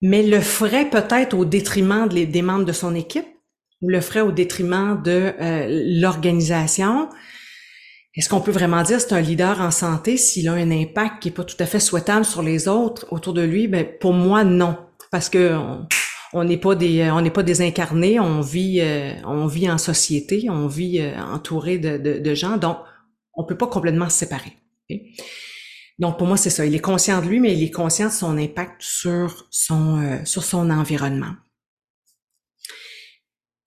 mais 0.03 0.23
le 0.23 0.41
ferait 0.41 0.91
peut-être 0.91 1.35
au 1.35 1.45
détriment 1.45 2.09
des 2.09 2.43
membres 2.43 2.65
de 2.65 2.73
son 2.73 2.95
équipe 2.95 3.27
le 3.83 4.01
ferait 4.01 4.21
au 4.21 4.33
détriment 4.33 5.01
de 5.03 5.35
euh, 5.41 5.67
l'organisation? 6.01 7.09
Est-ce 8.15 8.29
qu'on 8.31 8.41
peut 8.41 8.53
vraiment 8.53 8.83
dire 8.83 9.01
c'est 9.01 9.13
un 9.13 9.21
leader 9.21 9.61
en 9.61 9.71
santé 9.71 10.17
s'il 10.17 10.49
a 10.49 10.53
un 10.53 10.71
impact 10.71 11.23
qui 11.23 11.29
est 11.29 11.33
pas 11.33 11.45
tout 11.45 11.57
à 11.59 11.67
fait 11.67 11.81
souhaitable 11.81 12.25
sur 12.25 12.43
les 12.43 12.69
autres 12.69 13.07
autour 13.11 13.35
de 13.35 13.43
lui? 13.43 13.69
Ben 13.69 13.87
pour 14.01 14.15
moi 14.15 14.43
non, 14.45 14.77
parce 15.11 15.29
que 15.29 15.59
on 16.33 16.45
n'est 16.45 16.57
pas 16.57 16.75
des 16.75 17.11
on 17.11 17.21
n'est 17.21 17.31
pas 17.31 17.43
des 17.43 17.61
incarnés, 17.61 18.19
on 18.19 18.41
vit 18.41 18.81
euh, 18.81 19.13
on 19.27 19.47
vit 19.47 19.71
en 19.71 19.79
société, 19.79 20.49
on 20.49 20.67
vit 20.67 21.01
euh, 21.01 21.15
entouré 21.21 21.79
de, 21.79 22.35
gens, 22.35 22.57
donc 22.57 22.79
on 23.35 23.45
peut 23.45 23.59
pas 23.59 23.67
complètement 23.67 24.09
se 24.09 24.19
séparer. 24.19 24.57
Donc 25.99 26.19
pour 26.19 26.27
moi 26.27 26.37
c'est 26.37 26.51
ça, 26.51 26.67
il 26.67 26.75
est 26.75 26.81
conscient 26.81 27.23
de 27.23 27.27
lui, 27.27 27.41
mais 27.41 27.55
il 27.55 27.63
est 27.63 27.71
conscient 27.71 28.09
de 28.09 28.13
son 28.13 28.37
impact 28.39 28.81
sur 28.81 29.47
son 29.51 30.21
sur 30.25 30.45
son 30.45 30.71
environnement. 30.71 31.35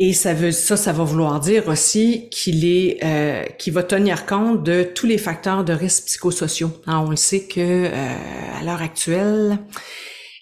Et 0.02 0.14
ça 0.14 0.34
veut 0.34 0.52
ça, 0.52 0.78
ça 0.78 0.94
va 0.94 1.04
vouloir 1.04 1.42
dire 1.42 1.68
aussi 1.68 2.30
qu'il 2.30 2.64
est, 2.66 3.04
euh, 3.04 3.44
qu'il 3.58 3.74
va 3.74 3.84
tenir 3.84 4.26
compte 4.26 4.64
de 4.64 4.84
tous 4.84 5.06
les 5.06 5.18
facteurs 5.18 5.66
de 5.66 5.74
risque 5.74 6.06
psychosociaux. 6.06 6.72
Alors, 6.88 7.04
on 7.04 7.10
le 7.10 7.18
sait 7.18 7.44
que 7.44 7.60
euh, 7.60 8.16
à 8.58 8.64
l'heure 8.64 8.82
actuelle, 8.82 9.60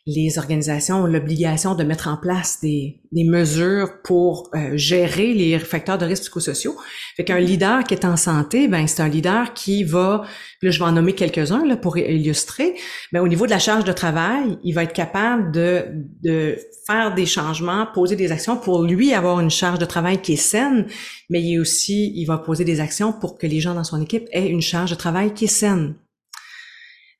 les 0.07 0.39
organisations 0.39 1.03
ont 1.03 1.05
l'obligation 1.05 1.75
de 1.75 1.83
mettre 1.83 2.07
en 2.07 2.15
place 2.15 2.59
des, 2.61 3.01
des 3.11 3.25
mesures 3.25 4.01
pour 4.05 4.49
euh, 4.55 4.77
gérer 4.77 5.33
les 5.33 5.59
facteurs 5.59 5.97
de 5.97 6.05
risque 6.05 6.23
psychosociaux. 6.23 6.77
Fait 7.17 7.25
qu'un 7.25 7.39
leader 7.39 7.83
qui 7.83 7.93
est 7.93 8.05
en 8.05 8.15
santé, 8.15 8.69
ben 8.69 8.87
c'est 8.87 9.01
un 9.01 9.09
leader 9.09 9.53
qui 9.53 9.83
va, 9.83 10.23
là 10.61 10.71
je 10.71 10.79
vais 10.79 10.85
en 10.85 10.93
nommer 10.93 11.11
quelques-uns 11.11 11.65
là 11.65 11.75
pour 11.75 11.97
illustrer, 11.97 12.75
mais 13.11 13.19
au 13.19 13.27
niveau 13.27 13.45
de 13.45 13.51
la 13.51 13.59
charge 13.59 13.83
de 13.83 13.91
travail, 13.91 14.57
il 14.63 14.73
va 14.73 14.83
être 14.83 14.93
capable 14.93 15.51
de, 15.51 15.83
de 16.23 16.57
faire 16.85 17.13
des 17.13 17.25
changements, 17.25 17.85
poser 17.93 18.15
des 18.15 18.31
actions 18.31 18.55
pour 18.55 18.83
lui 18.83 19.13
avoir 19.13 19.41
une 19.41 19.51
charge 19.51 19.77
de 19.77 19.85
travail 19.85 20.21
qui 20.21 20.33
est 20.33 20.37
saine, 20.37 20.87
mais 21.29 21.41
il 21.41 21.59
aussi, 21.59 22.13
il 22.15 22.25
va 22.25 22.37
poser 22.37 22.63
des 22.63 22.79
actions 22.79 23.11
pour 23.11 23.37
que 23.37 23.45
les 23.45 23.59
gens 23.59 23.73
dans 23.73 23.83
son 23.83 24.01
équipe 24.01 24.29
aient 24.31 24.47
une 24.47 24.61
charge 24.61 24.91
de 24.91 24.95
travail 24.95 25.33
qui 25.33 25.45
est 25.45 25.47
saine. 25.47 25.95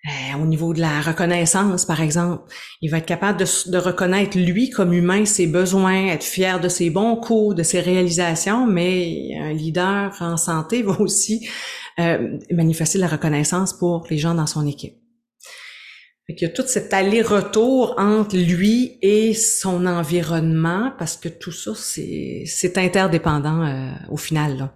Euh, 0.06 0.38
au 0.38 0.46
niveau 0.46 0.74
de 0.74 0.80
la 0.80 1.02
reconnaissance, 1.02 1.84
par 1.84 2.02
exemple. 2.02 2.44
Il 2.82 2.92
va 2.92 3.00
être 3.00 3.06
capable 3.06 3.40
de, 3.40 3.72
de, 3.72 3.78
reconnaître 3.78 4.38
lui 4.38 4.70
comme 4.70 4.94
humain 4.94 5.26
ses 5.26 5.48
besoins, 5.48 6.08
être 6.08 6.24
fier 6.24 6.62
de 6.62 6.70
ses 6.70 6.92
bons 6.92 7.16
coups, 7.18 7.56
de 7.56 7.64
ses 7.64 7.82
réalisations, 7.82 8.68
mais 8.68 9.32
un 9.38 9.52
leader 9.52 10.16
en 10.22 10.38
santé 10.38 10.84
va 10.84 11.02
aussi 11.02 11.50
euh, 12.00 12.38
manifester 12.52 13.00
la 13.00 13.08
reconnaissance 13.08 13.74
pour 13.74 14.06
les 14.10 14.20
gens 14.20 14.36
dans 14.36 14.46
son 14.46 14.68
équipe. 14.68 14.96
il 16.30 16.40
y 16.40 16.46
a 16.46 16.50
tout 16.50 16.68
cet 16.68 16.94
aller-retour 16.94 17.96
entre 17.98 18.38
lui 18.38 19.00
et 19.02 19.34
son 19.34 19.86
environnement, 19.88 20.94
parce 21.00 21.18
que 21.18 21.28
tout 21.28 21.52
ça, 21.52 21.72
c'est 21.76 22.78
interdépendant 22.78 23.66
euh, 23.66 23.92
au 24.10 24.18
final. 24.18 24.70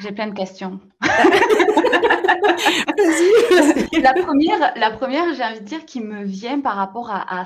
J'ai 0.00 0.10
plein 0.10 0.28
de 0.28 0.34
questions. 0.34 0.80
la 4.02 4.14
première, 4.14 4.72
la 4.76 4.90
première 4.90 5.34
j'ai 5.34 5.44
envie 5.44 5.60
de 5.60 5.64
dire, 5.64 5.84
qui 5.84 6.00
me 6.00 6.24
vient 6.24 6.60
par 6.60 6.76
rapport 6.76 7.10
à, 7.10 7.44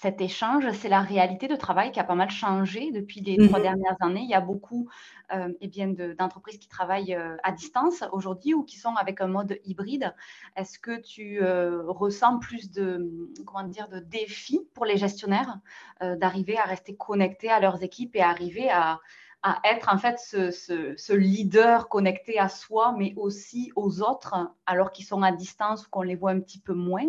cet 0.00 0.20
échange, 0.22 0.64
c'est 0.72 0.88
la 0.88 1.00
réalité 1.00 1.48
de 1.48 1.56
travail 1.56 1.92
qui 1.92 2.00
a 2.00 2.04
pas 2.04 2.14
mal 2.14 2.30
changé 2.30 2.90
depuis 2.92 3.20
les 3.20 3.36
trois 3.46 3.58
mhm. 3.58 3.64
dernières 3.64 3.96
années. 4.00 4.22
Il 4.22 4.30
y 4.30 4.34
a 4.34 4.40
beaucoup 4.40 4.88
euh, 5.34 5.48
eh 5.60 5.68
bien 5.68 5.88
d'entreprises 6.18 6.58
qui 6.58 6.68
travaillent 6.68 7.14
euh, 7.14 7.36
à 7.42 7.52
distance 7.52 8.02
aujourd'hui 8.10 8.54
ou 8.54 8.64
qui 8.64 8.78
sont 8.78 8.94
avec 8.94 9.20
un 9.20 9.26
mode 9.26 9.58
hybride. 9.64 10.14
Est-ce 10.56 10.78
que 10.78 10.98
tu 11.00 11.42
euh, 11.42 11.82
ressens 11.86 12.38
plus 12.38 12.70
de, 12.70 13.28
comment 13.46 13.68
dire, 13.68 13.88
de 13.88 13.98
défis 13.98 14.66
pour 14.74 14.86
les 14.86 14.96
gestionnaires 14.96 15.58
d'arriver 16.00 16.56
à 16.58 16.64
rester 16.64 16.96
connectés 16.96 17.50
à 17.50 17.60
leurs 17.60 17.82
équipes 17.82 18.16
et 18.16 18.22
arriver 18.22 18.70
à, 18.70 18.98
à 19.42 19.60
être 19.64 19.88
en 19.92 19.98
fait 19.98 20.18
ce, 20.18 21.12
leader 21.12 21.88
connecté 21.88 22.38
à 22.38 22.48
soi, 22.48 22.94
mais 22.98 23.12
aussi 23.16 23.72
aux 23.76 24.00
autres, 24.00 24.34
alors 24.66 24.92
qu'ils 24.92 25.04
sont 25.04 25.22
à 25.22 25.32
distance 25.32 25.86
ou 25.86 25.90
qu'on 25.90 26.02
les 26.02 26.16
voit 26.16 26.30
un 26.30 26.40
petit 26.40 26.60
peu 26.60 26.74
moins? 26.74 27.08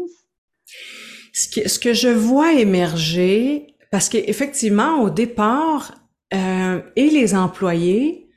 Ce 1.33 1.79
que, 1.79 1.93
je 1.93 2.09
vois 2.09 2.53
émerger, 2.53 3.75
parce 3.91 4.09
qu'effectivement, 4.09 5.01
au 5.01 5.09
départ, 5.09 5.95
euh, 6.33 6.81
et 6.95 7.09
les 7.09 7.35
employés, 7.35 8.29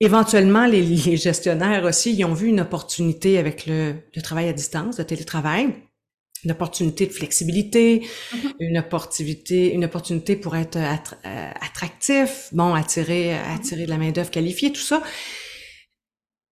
éventuellement 0.00 0.66
les, 0.66 0.96
gestionnaires 1.16 1.84
aussi, 1.84 2.14
ils 2.14 2.24
ont 2.24 2.34
vu 2.34 2.48
une 2.48 2.60
opportunité 2.60 3.38
avec 3.38 3.66
le 3.66 3.94
travail 4.22 4.48
à 4.48 4.52
distance, 4.52 4.98
le 4.98 5.04
télétravail 5.04 5.74
une 6.44 6.52
opportunité 6.52 7.06
de 7.06 7.12
flexibilité, 7.12 8.00
mm-hmm. 8.00 8.54
une 8.60 8.78
opportunité, 8.78 9.72
une 9.72 9.84
opportunité 9.84 10.36
pour 10.36 10.56
être 10.56 10.78
euh, 10.78 11.50
attractif, 11.60 12.48
bon, 12.52 12.74
attirer, 12.74 13.34
mm-hmm. 13.34 13.54
attirer 13.54 13.84
de 13.84 13.90
la 13.90 13.98
main 13.98 14.10
d'œuvre 14.10 14.30
qualifiée, 14.30 14.72
tout 14.72 14.80
ça. 14.80 15.02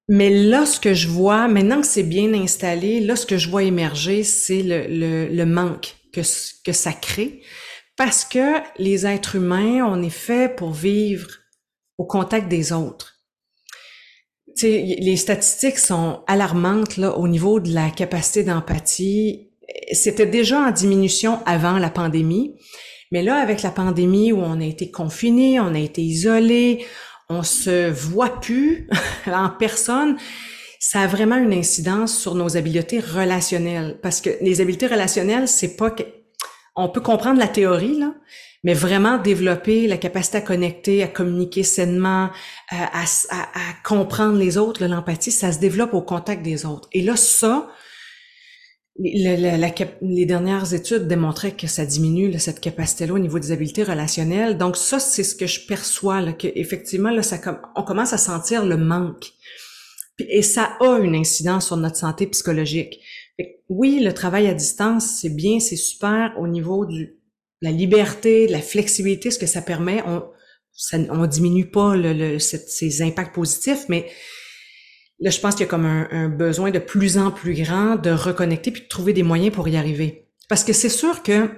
Mais 0.08 0.30
là, 0.30 0.64
ce 0.64 0.80
que 0.80 0.94
je 0.94 1.08
vois, 1.08 1.48
maintenant 1.48 1.82
que 1.82 1.86
c'est 1.86 2.02
bien 2.02 2.32
installé, 2.32 3.00
là, 3.00 3.14
ce 3.14 3.26
que 3.26 3.36
je 3.36 3.50
vois 3.50 3.62
émerger, 3.62 4.24
c'est 4.24 4.62
le, 4.62 4.86
le, 4.86 5.28
le, 5.28 5.46
manque 5.46 5.96
que, 6.14 6.22
que 6.64 6.72
ça 6.72 6.92
crée. 6.94 7.42
Parce 7.96 8.24
que 8.24 8.60
les 8.78 9.06
êtres 9.06 9.36
humains, 9.36 9.84
on 9.84 10.02
est 10.02 10.08
fait 10.08 10.54
pour 10.54 10.72
vivre 10.72 11.28
au 11.98 12.06
contact 12.06 12.48
des 12.48 12.72
autres. 12.72 13.20
sais, 14.54 14.96
les 14.98 15.16
statistiques 15.16 15.78
sont 15.78 16.22
alarmantes 16.26 16.96
là, 16.96 17.18
au 17.18 17.28
niveau 17.28 17.60
de 17.60 17.74
la 17.74 17.90
capacité 17.90 18.44
d'empathie 18.44 19.47
c'était 19.92 20.26
déjà 20.26 20.60
en 20.60 20.70
diminution 20.70 21.40
avant 21.46 21.78
la 21.78 21.90
pandémie. 21.90 22.54
Mais 23.10 23.22
là, 23.22 23.36
avec 23.36 23.62
la 23.62 23.70
pandémie 23.70 24.32
où 24.32 24.40
on 24.40 24.60
a 24.60 24.64
été 24.64 24.90
confiné, 24.90 25.60
on 25.60 25.74
a 25.74 25.78
été 25.78 26.02
isolé, 26.02 26.84
on 27.28 27.42
se 27.42 27.90
voit 27.90 28.40
plus 28.40 28.88
en 29.26 29.48
personne, 29.50 30.16
ça 30.78 31.00
a 31.00 31.06
vraiment 31.06 31.36
une 31.36 31.52
incidence 31.52 32.16
sur 32.16 32.34
nos 32.34 32.56
habiletés 32.56 33.00
relationnelles. 33.00 33.98
Parce 34.02 34.20
que 34.20 34.30
les 34.40 34.60
habiletés 34.60 34.86
relationnelles, 34.86 35.48
c'est 35.48 35.76
pas 35.76 35.90
que, 35.90 36.02
on 36.76 36.88
peut 36.88 37.00
comprendre 37.00 37.38
la 37.38 37.48
théorie, 37.48 37.98
là, 37.98 38.14
mais 38.64 38.74
vraiment 38.74 39.18
développer 39.18 39.86
la 39.86 39.96
capacité 39.96 40.38
à 40.38 40.40
connecter, 40.40 41.02
à 41.02 41.08
communiquer 41.08 41.62
sainement, 41.62 42.30
euh, 42.72 42.76
à, 42.76 43.04
à, 43.30 43.42
à 43.42 43.72
comprendre 43.84 44.36
les 44.38 44.58
autres, 44.58 44.84
l'empathie, 44.84 45.30
ça 45.30 45.52
se 45.52 45.58
développe 45.58 45.94
au 45.94 46.02
contact 46.02 46.42
des 46.42 46.66
autres. 46.66 46.88
Et 46.92 47.02
là, 47.02 47.16
ça, 47.16 47.68
les 48.98 50.26
dernières 50.26 50.74
études 50.74 51.06
démontraient 51.06 51.56
que 51.56 51.66
ça 51.68 51.86
diminue 51.86 52.36
cette 52.38 52.60
capacité-là 52.60 53.14
au 53.14 53.18
niveau 53.18 53.38
des 53.38 53.52
habiletés 53.52 53.84
relationnelles. 53.84 54.58
Donc 54.58 54.76
ça, 54.76 54.98
c'est 54.98 55.22
ce 55.22 55.36
que 55.36 55.46
je 55.46 55.66
perçois, 55.66 56.20
là, 56.20 56.32
que 56.32 56.48
effectivement, 56.54 57.10
là, 57.10 57.22
ça, 57.22 57.38
on 57.76 57.82
commence 57.84 58.12
à 58.12 58.18
sentir 58.18 58.64
le 58.64 58.76
manque. 58.76 59.26
Et 60.18 60.42
ça 60.42 60.76
a 60.80 60.98
une 60.98 61.14
incidence 61.14 61.66
sur 61.66 61.76
notre 61.76 61.96
santé 61.96 62.26
psychologique. 62.26 62.98
oui, 63.68 64.00
le 64.00 64.12
travail 64.12 64.48
à 64.48 64.54
distance, 64.54 65.18
c'est 65.20 65.30
bien, 65.30 65.60
c'est 65.60 65.76
super 65.76 66.34
au 66.38 66.48
niveau 66.48 66.84
du 66.84 67.14
la 67.60 67.70
liberté, 67.70 68.46
de 68.46 68.52
la 68.52 68.60
flexibilité, 68.60 69.30
ce 69.30 69.38
que 69.38 69.46
ça 69.46 69.62
permet. 69.62 70.02
On 70.06 70.24
ça, 70.72 70.98
diminue 71.26 71.70
pas 71.70 71.96
le, 71.96 72.38
ces 72.38 73.02
impacts 73.02 73.34
positifs, 73.34 73.86
mais 73.88 74.08
Là, 75.20 75.30
je 75.30 75.40
pense 75.40 75.54
qu'il 75.54 75.64
y 75.64 75.68
a 75.68 75.70
comme 75.70 75.86
un, 75.86 76.28
besoin 76.28 76.70
de 76.70 76.78
plus 76.78 77.18
en 77.18 77.30
plus 77.30 77.54
grand 77.54 77.96
de 77.96 78.10
reconnecter 78.10 78.70
puis 78.70 78.82
de 78.82 78.88
trouver 78.88 79.12
des 79.12 79.24
moyens 79.24 79.52
pour 79.52 79.66
y 79.68 79.76
arriver. 79.76 80.28
Parce 80.48 80.64
que 80.64 80.72
c'est 80.72 80.88
sûr 80.88 81.22
que 81.22 81.50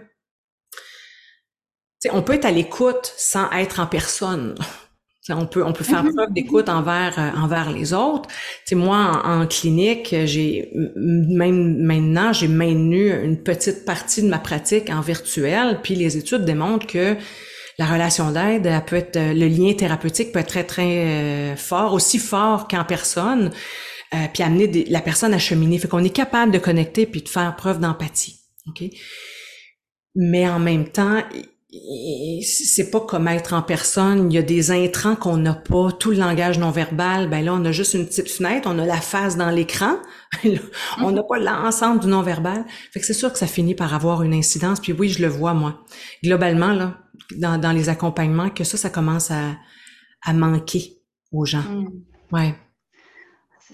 on 2.10 2.22
peut 2.22 2.32
être 2.34 2.46
à 2.46 2.50
l'écoute 2.50 3.12
sans 3.16 3.50
être 3.50 3.80
en 3.80 3.86
personne. 3.86 4.54
on 5.28 5.46
peut 5.46 5.62
on 5.62 5.74
peut 5.74 5.84
faire 5.84 6.02
mm-hmm. 6.02 6.14
preuve 6.14 6.32
d'écoute 6.32 6.68
envers 6.70 7.18
euh, 7.18 7.38
envers 7.38 7.70
les 7.70 7.92
autres. 7.92 8.30
T'sais, 8.64 8.74
moi 8.74 9.22
en, 9.24 9.46
clinique, 9.46 10.14
j'ai 10.24 10.72
même 10.96 11.76
maintenant 11.82 12.32
j'ai 12.32 12.48
maintenu 12.48 13.12
une 13.12 13.42
petite 13.42 13.84
partie 13.84 14.22
de 14.22 14.28
ma 14.28 14.38
pratique 14.38 14.88
en 14.88 15.02
virtuel, 15.02 15.80
puis 15.82 15.94
les 15.94 16.16
études 16.16 16.46
démontrent 16.46 16.86
que 16.86 17.16
la 17.80 17.86
relation 17.86 18.30
d'aide, 18.30 18.66
elle 18.66 18.84
peut 18.84 18.96
être 18.96 19.18
le 19.18 19.48
lien 19.48 19.72
thérapeutique 19.72 20.32
peut 20.32 20.40
être 20.40 20.48
très 20.48 20.64
très 20.64 20.98
euh, 20.98 21.56
fort, 21.56 21.94
aussi 21.94 22.18
fort 22.18 22.68
qu'en 22.68 22.84
personne, 22.84 23.50
euh, 24.12 24.26
puis 24.34 24.42
amener 24.42 24.84
la 24.90 25.00
personne 25.00 25.32
à 25.32 25.38
cheminer. 25.38 25.78
Fait 25.78 25.88
qu'on 25.88 26.04
est 26.04 26.14
capable 26.14 26.52
de 26.52 26.58
connecter 26.58 27.06
puis 27.06 27.22
de 27.22 27.28
faire 27.30 27.56
preuve 27.56 27.80
d'empathie. 27.80 28.38
Ok? 28.68 28.84
Mais 30.14 30.46
en 30.46 30.58
même 30.58 30.90
temps, 30.90 31.22
c'est 31.72 32.90
pas 32.90 33.00
comme 33.00 33.28
être 33.28 33.52
en 33.52 33.62
personne. 33.62 34.30
Il 34.30 34.34
y 34.34 34.38
a 34.38 34.42
des 34.42 34.70
intrants 34.70 35.14
qu'on 35.14 35.36
n'a 35.36 35.54
pas. 35.54 35.92
Tout 35.92 36.10
le 36.10 36.16
langage 36.16 36.58
non 36.58 36.70
verbal, 36.70 37.28
ben 37.28 37.44
là, 37.44 37.54
on 37.54 37.64
a 37.64 37.72
juste 37.72 37.94
une 37.94 38.06
petite 38.06 38.30
fenêtre, 38.30 38.68
on 38.70 38.78
a 38.78 38.86
la 38.86 39.00
face 39.00 39.36
dans 39.36 39.50
l'écran. 39.50 39.96
on 40.98 41.10
n'a 41.12 41.22
pas 41.22 41.38
l'ensemble 41.38 42.00
du 42.00 42.08
non 42.08 42.22
verbal. 42.22 42.64
Fait 42.92 43.00
que 43.00 43.06
c'est 43.06 43.14
sûr 43.14 43.32
que 43.32 43.38
ça 43.38 43.46
finit 43.46 43.74
par 43.74 43.94
avoir 43.94 44.22
une 44.22 44.34
incidence. 44.34 44.80
Puis 44.80 44.92
oui, 44.92 45.08
je 45.08 45.22
le 45.22 45.28
vois 45.28 45.54
moi. 45.54 45.84
Globalement 46.24 46.72
là, 46.72 46.98
dans, 47.36 47.58
dans 47.58 47.72
les 47.72 47.88
accompagnements 47.88 48.50
que 48.50 48.64
ça, 48.64 48.76
ça 48.76 48.90
commence 48.90 49.30
à, 49.30 49.56
à 50.22 50.32
manquer 50.32 50.98
aux 51.32 51.44
gens. 51.44 51.62
Mm. 51.62 51.88
Ouais. 52.32 52.54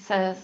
Ça, 0.07 0.35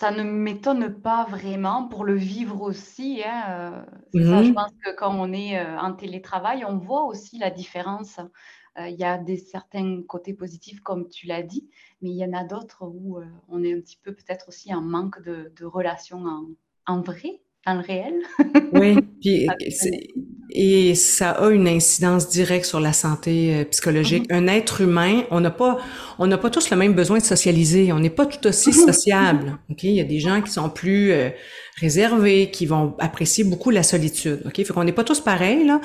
ça 0.00 0.10
ne 0.10 0.22
m'étonne 0.22 0.98
pas 0.98 1.26
vraiment 1.26 1.86
pour 1.86 2.04
le 2.04 2.14
vivre 2.14 2.62
aussi. 2.62 3.22
Hein. 3.22 3.84
Euh, 4.14 4.24
ça, 4.24 4.42
je 4.42 4.48
mm-hmm. 4.48 4.54
pense 4.54 4.72
que 4.82 4.96
quand 4.96 5.14
on 5.14 5.30
est 5.30 5.58
euh, 5.58 5.78
en 5.78 5.92
télétravail, 5.92 6.64
on 6.64 6.78
voit 6.78 7.04
aussi 7.04 7.38
la 7.38 7.50
différence. 7.50 8.18
Euh, 8.78 8.88
il 8.88 8.98
y 8.98 9.04
a 9.04 9.18
des 9.18 9.36
certains 9.36 10.02
côtés 10.08 10.32
positifs, 10.32 10.80
comme 10.80 11.10
tu 11.10 11.26
l'as 11.26 11.42
dit, 11.42 11.68
mais 12.00 12.08
il 12.08 12.16
y 12.16 12.24
en 12.24 12.32
a 12.32 12.44
d'autres 12.44 12.86
où 12.86 13.20
on 13.48 13.62
est 13.62 13.74
un 13.74 13.80
petit 13.80 13.98
peu 14.02 14.14
peut-être 14.14 14.48
aussi 14.48 14.72
en 14.72 14.80
manque 14.80 15.20
de, 15.22 15.52
de 15.54 15.66
relations 15.66 16.24
en, 16.24 16.46
en 16.86 17.02
vrai 17.02 17.42
dans 17.66 17.74
le 17.74 17.80
réel? 17.80 18.14
oui, 18.72 18.96
puis 19.20 19.46
et 20.52 20.94
ça 20.94 21.30
a 21.30 21.50
une 21.50 21.68
incidence 21.68 22.28
directe 22.28 22.64
sur 22.64 22.80
la 22.80 22.92
santé 22.92 23.54
euh, 23.54 23.64
psychologique. 23.64 24.28
Mm-hmm. 24.30 24.34
Un 24.34 24.46
être 24.48 24.80
humain, 24.80 25.22
on 25.30 25.40
n'a 25.40 25.50
pas, 25.50 25.78
on 26.18 26.26
n'a 26.26 26.38
pas 26.38 26.50
tous 26.50 26.70
le 26.70 26.76
même 26.76 26.94
besoin 26.94 27.18
de 27.18 27.24
socialiser. 27.24 27.92
On 27.92 28.00
n'est 28.00 28.10
pas 28.10 28.26
tout 28.26 28.46
aussi 28.48 28.70
mm-hmm. 28.70 28.86
sociable. 28.86 29.58
Ok, 29.70 29.84
il 29.84 29.92
y 29.92 30.00
a 30.00 30.04
des 30.04 30.18
gens 30.18 30.42
qui 30.42 30.50
sont 30.50 30.68
plus 30.68 31.12
euh, 31.12 31.30
réservés, 31.80 32.50
qui 32.50 32.66
vont 32.66 32.96
apprécier 32.98 33.44
beaucoup 33.44 33.70
la 33.70 33.82
solitude. 33.82 34.42
Ok, 34.44 34.56
fait 34.56 34.72
qu'on 34.72 34.84
n'est 34.84 34.92
pas 34.92 35.04
tous 35.04 35.20
pareils 35.20 35.64
là. 35.64 35.80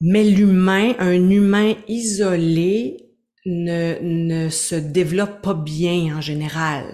Mais 0.00 0.24
l'humain, 0.24 0.94
un 0.98 1.28
humain 1.28 1.74
isolé, 1.88 2.96
ne, 3.44 3.96
ne 4.00 4.48
se 4.48 4.74
développe 4.76 5.42
pas 5.42 5.54
bien 5.54 6.16
en 6.16 6.20
général 6.20 6.84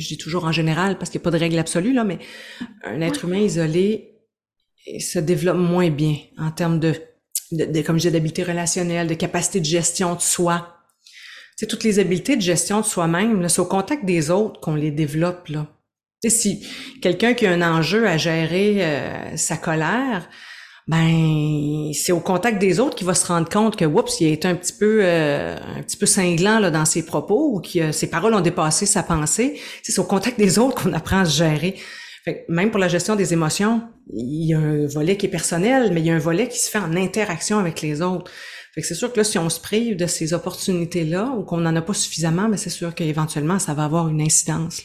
je 0.00 0.08
dis 0.08 0.18
toujours 0.18 0.44
en 0.44 0.52
général 0.52 0.98
parce 0.98 1.10
qu'il 1.10 1.18
n'y 1.18 1.22
a 1.22 1.24
pas 1.24 1.30
de 1.30 1.38
règle 1.38 1.58
absolue, 1.58 1.92
là, 1.92 2.04
mais 2.04 2.18
un 2.84 3.00
être 3.00 3.24
humain 3.24 3.38
isolé, 3.38 4.16
se 5.00 5.18
développent 5.18 5.56
moins 5.56 5.90
bien 5.90 6.16
en 6.38 6.50
termes 6.50 6.78
de, 6.78 6.94
de, 7.52 7.82
comme 7.82 7.96
je 7.96 8.02
disais, 8.02 8.12
d'habileté 8.12 8.42
relationnelle, 8.42 9.08
de 9.08 9.14
capacité 9.14 9.60
de 9.60 9.64
gestion 9.64 10.14
de 10.14 10.20
soi. 10.20 10.76
C'est 11.56 11.66
toutes 11.66 11.84
les 11.84 11.98
habiletés 11.98 12.36
de 12.36 12.42
gestion 12.42 12.80
de 12.80 12.86
soi-même, 12.86 13.48
c'est 13.48 13.60
au 13.60 13.66
contact 13.66 14.04
des 14.04 14.30
autres 14.30 14.60
qu'on 14.60 14.74
les 14.74 14.90
développe. 14.90 15.48
Là. 15.48 15.66
si 16.28 16.66
quelqu'un 17.00 17.34
qui 17.34 17.46
a 17.46 17.52
un 17.52 17.62
enjeu 17.62 18.06
à 18.06 18.16
gérer 18.16 18.84
euh, 18.84 19.36
sa 19.36 19.56
colère, 19.56 20.28
ben 20.88 21.90
c'est 21.94 22.12
au 22.12 22.20
contact 22.20 22.60
des 22.60 22.78
autres 22.78 22.94
qu'il 22.94 23.06
va 23.06 23.14
se 23.14 23.26
rendre 23.26 23.48
compte 23.48 23.76
que 23.76 23.84
oups, 23.84 24.20
il 24.20 24.28
a 24.28 24.30
été 24.30 24.46
un 24.46 24.54
petit 24.54 24.72
peu 24.72 25.00
euh, 25.02 25.58
un 25.76 25.82
petit 25.82 25.96
peu 25.96 26.06
cinglant 26.06 26.60
là 26.60 26.70
dans 26.70 26.84
ses 26.84 27.04
propos 27.04 27.50
ou 27.54 27.60
que 27.60 27.90
ses 27.90 28.08
paroles 28.08 28.34
ont 28.34 28.40
dépassé 28.40 28.86
sa 28.86 29.02
pensée. 29.02 29.60
C'est 29.82 29.98
au 29.98 30.04
contact 30.04 30.38
des 30.38 30.58
autres 30.58 30.82
qu'on 30.82 30.92
apprend 30.92 31.20
à 31.20 31.24
se 31.24 31.38
gérer. 31.38 31.74
même 32.48 32.70
pour 32.70 32.78
la 32.78 32.88
gestion 32.88 33.16
des 33.16 33.32
émotions, 33.32 33.82
il 34.12 34.48
y 34.48 34.54
a 34.54 34.58
un 34.58 34.86
volet 34.86 35.16
qui 35.16 35.26
est 35.26 35.30
personnel, 35.30 35.90
mais 35.92 36.00
il 36.00 36.06
y 36.06 36.10
a 36.10 36.14
un 36.14 36.20
volet 36.20 36.48
qui 36.48 36.58
se 36.58 36.70
fait 36.70 36.78
en 36.78 36.94
interaction 36.96 37.58
avec 37.58 37.82
les 37.82 38.00
autres. 38.00 38.30
Fait 38.74 38.82
que 38.82 38.86
c'est 38.86 38.94
sûr 38.94 39.12
que 39.12 39.16
là, 39.16 39.24
si 39.24 39.38
on 39.38 39.48
se 39.48 39.58
prive 39.58 39.96
de 39.96 40.06
ces 40.06 40.34
opportunités-là 40.34 41.34
ou 41.36 41.42
qu'on 41.42 41.56
n'en 41.56 41.74
a 41.74 41.82
pas 41.82 41.94
suffisamment, 41.94 42.42
mais 42.42 42.50
ben, 42.50 42.56
c'est 42.58 42.70
sûr 42.70 42.94
qu'éventuellement, 42.94 43.58
ça 43.58 43.74
va 43.74 43.84
avoir 43.84 44.08
une 44.08 44.20
incidence. 44.20 44.84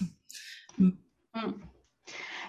Mm. 0.80 0.92
Mm. 1.36 1.71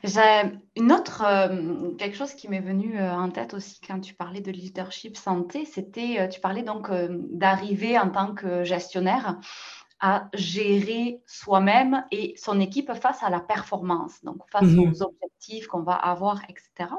J'ai 0.05 0.59
une 0.75 0.91
autre, 0.91 1.23
euh, 1.25 1.95
quelque 1.95 2.17
chose 2.17 2.35
qui 2.35 2.49
m'est 2.49 2.61
venu 2.61 2.99
euh, 2.99 3.13
en 3.13 3.31
tête 3.31 3.55
aussi 3.55 3.81
quand 3.81 4.01
tu 4.01 4.15
parlais 4.15 4.41
de 4.41 4.51
leadership 4.51 5.17
santé, 5.17 5.65
c'était, 5.65 6.19
euh, 6.19 6.29
tu 6.29 6.41
parlais 6.41 6.65
donc 6.65 6.91
d'arriver 7.31 7.99
en 7.99 8.11
tant 8.11 8.35
que 8.35 8.65
gestionnaire 8.65 9.39
à 10.01 10.29
gérer 10.35 11.21
soi-même 11.27 12.05
et 12.11 12.35
son 12.37 12.59
équipe 12.59 12.93
face 12.95 13.23
à 13.23 13.31
la 13.31 13.39
performance, 13.39 14.25
donc 14.25 14.39
face 14.51 14.65
mhm. 14.65 14.91
aux 14.91 15.03
objectifs 15.05 15.69
qu'on 15.69 15.83
va 15.83 15.95
avoir, 15.95 16.43
etc. 16.49 16.91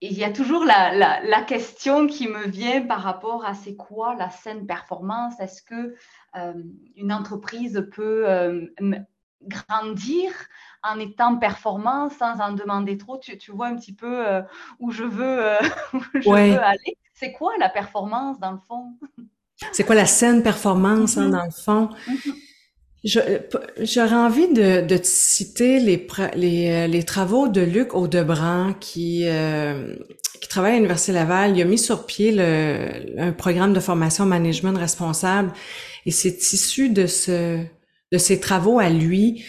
Et 0.00 0.08
il 0.08 0.18
y 0.18 0.24
a 0.24 0.32
toujours 0.32 0.64
la, 0.64 1.20
la, 1.20 1.42
question 1.42 2.08
qui 2.08 2.26
me 2.26 2.48
vient 2.48 2.82
par 2.82 3.02
rapport 3.02 3.44
à 3.44 3.54
c'est 3.54 3.76
quoi 3.76 4.16
la 4.16 4.30
saine 4.30 4.66
performance? 4.66 5.38
Est-ce 5.40 5.62
que 5.62 5.94
une 6.94 7.12
entreprise 7.12 7.88
peut 7.92 8.26
grandir 9.42 10.30
en 10.82 10.98
étant 10.98 11.36
performant 11.36 12.08
sans 12.10 12.40
en 12.40 12.52
demander 12.52 12.96
trop. 12.98 13.18
Tu, 13.18 13.36
tu 13.38 13.52
vois 13.52 13.66
un 13.66 13.76
petit 13.76 13.94
peu 13.94 14.26
euh, 14.26 14.42
où 14.78 14.90
je, 14.90 15.04
veux, 15.04 15.46
euh, 15.46 15.58
je 16.14 16.28
veux 16.28 16.62
aller. 16.62 16.96
C'est 17.14 17.32
quoi 17.32 17.52
la 17.58 17.68
performance 17.68 18.38
dans 18.38 18.52
le 18.52 18.58
fond? 18.66 18.94
C'est 19.72 19.84
quoi 19.84 19.96
la 19.96 20.06
saine 20.06 20.42
performance 20.42 21.16
hein, 21.16 21.28
mm-hmm. 21.28 21.30
dans 21.30 21.44
le 21.44 21.50
fond? 21.50 21.88
Mm-hmm. 22.06 22.34
J'aurais 23.84 24.14
envie 24.14 24.52
de, 24.52 24.84
de 24.84 24.98
citer 25.02 25.78
les, 25.78 26.06
les, 26.34 26.88
les, 26.88 27.02
travaux 27.04 27.48
de 27.48 27.60
Luc 27.60 27.94
Audebran 27.94 28.72
qui, 28.74 29.24
qui 30.40 30.48
travaille 30.48 30.72
à 30.72 30.76
l'Université 30.76 31.12
Laval. 31.12 31.56
Il 31.56 31.62
a 31.62 31.64
mis 31.64 31.78
sur 31.78 32.06
pied 32.06 32.32
le, 32.32 33.20
un 33.20 33.32
programme 33.32 33.72
de 33.72 33.78
formation 33.80 34.26
management 34.26 34.76
responsable 34.76 35.52
et 36.06 36.10
c'est 36.10 36.52
issu 36.52 36.88
de 36.90 37.06
ce 37.06 37.64
de 38.12 38.18
ses 38.18 38.40
travaux 38.40 38.78
à 38.78 38.90
lui 38.90 39.44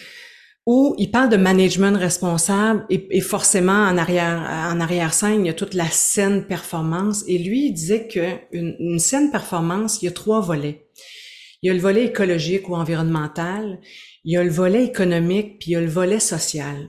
où 0.66 0.94
il 0.98 1.10
parle 1.10 1.30
de 1.30 1.36
management 1.36 1.96
responsable 1.96 2.84
et, 2.90 3.20
forcément 3.20 3.72
en 3.72 3.96
arrière 3.96 4.38
en 4.72 4.78
arrière 4.80 5.14
scène 5.14 5.40
il 5.40 5.46
y 5.46 5.50
a 5.50 5.54
toute 5.54 5.74
la 5.74 5.88
saine 5.88 6.46
performance. 6.46 7.24
Et 7.26 7.38
lui 7.38 7.66
il 7.66 7.72
disait 7.72 8.06
que 8.06 8.20
une, 8.52 8.76
une 8.78 8.98
saine 8.98 9.30
performance 9.30 10.02
il 10.02 10.06
y 10.06 10.08
a 10.08 10.12
trois 10.12 10.40
volets. 10.40 10.86
Il 11.62 11.68
y 11.68 11.70
a 11.70 11.74
le 11.74 11.80
volet 11.80 12.04
écologique 12.06 12.68
ou 12.68 12.74
environnemental 12.74 13.80
il 14.24 14.32
y 14.32 14.36
a 14.36 14.44
le 14.44 14.50
volet 14.50 14.84
économique 14.84 15.58
puis 15.58 15.70
il 15.70 15.72
y 15.72 15.76
a 15.76 15.80
le 15.80 15.86
volet 15.86 16.20
social 16.20 16.88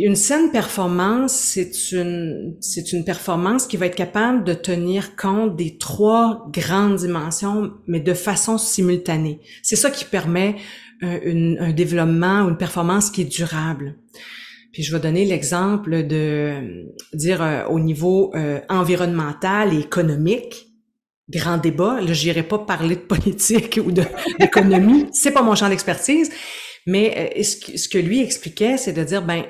une 0.00 0.16
saine 0.16 0.50
performance 0.50 1.32
c'est 1.32 1.92
une 1.92 2.56
c'est 2.60 2.92
une 2.92 3.04
performance 3.04 3.66
qui 3.66 3.76
va 3.76 3.86
être 3.86 3.94
capable 3.94 4.44
de 4.44 4.54
tenir 4.54 5.16
compte 5.16 5.56
des 5.56 5.78
trois 5.78 6.48
grandes 6.52 6.96
dimensions 6.96 7.72
mais 7.86 8.00
de 8.00 8.14
façon 8.14 8.58
simultanée 8.58 9.40
c'est 9.62 9.76
ça 9.76 9.90
qui 9.90 10.04
permet 10.04 10.56
un, 11.02 11.56
un 11.58 11.72
développement 11.72 12.42
ou 12.42 12.48
une 12.48 12.56
performance 12.56 13.10
qui 13.10 13.22
est 13.22 13.24
durable. 13.24 13.96
Puis 14.72 14.82
je 14.82 14.92
vais 14.92 15.00
donner 15.00 15.24
l'exemple 15.24 16.06
de 16.06 16.16
euh, 16.16 16.84
dire 17.14 17.42
euh, 17.42 17.64
au 17.66 17.80
niveau 17.80 18.32
euh, 18.34 18.60
environnemental 18.68 19.72
et 19.72 19.80
économique, 19.80 20.66
grand 21.30 21.58
débat. 21.58 22.00
Là, 22.00 22.12
j'irai 22.12 22.42
pas 22.42 22.58
parler 22.58 22.96
de 22.96 23.00
politique 23.14 23.80
ou 23.84 23.90
d'économie, 23.90 25.06
c'est 25.12 25.30
pas 25.30 25.42
mon 25.42 25.54
champ 25.54 25.68
d'expertise. 25.68 26.30
Mais 26.86 27.32
que, 27.34 27.76
ce 27.76 27.88
que 27.88 27.98
lui 27.98 28.20
expliquait, 28.20 28.76
c'est 28.76 28.92
de 28.92 29.02
dire 29.02 29.22
ben 29.22 29.44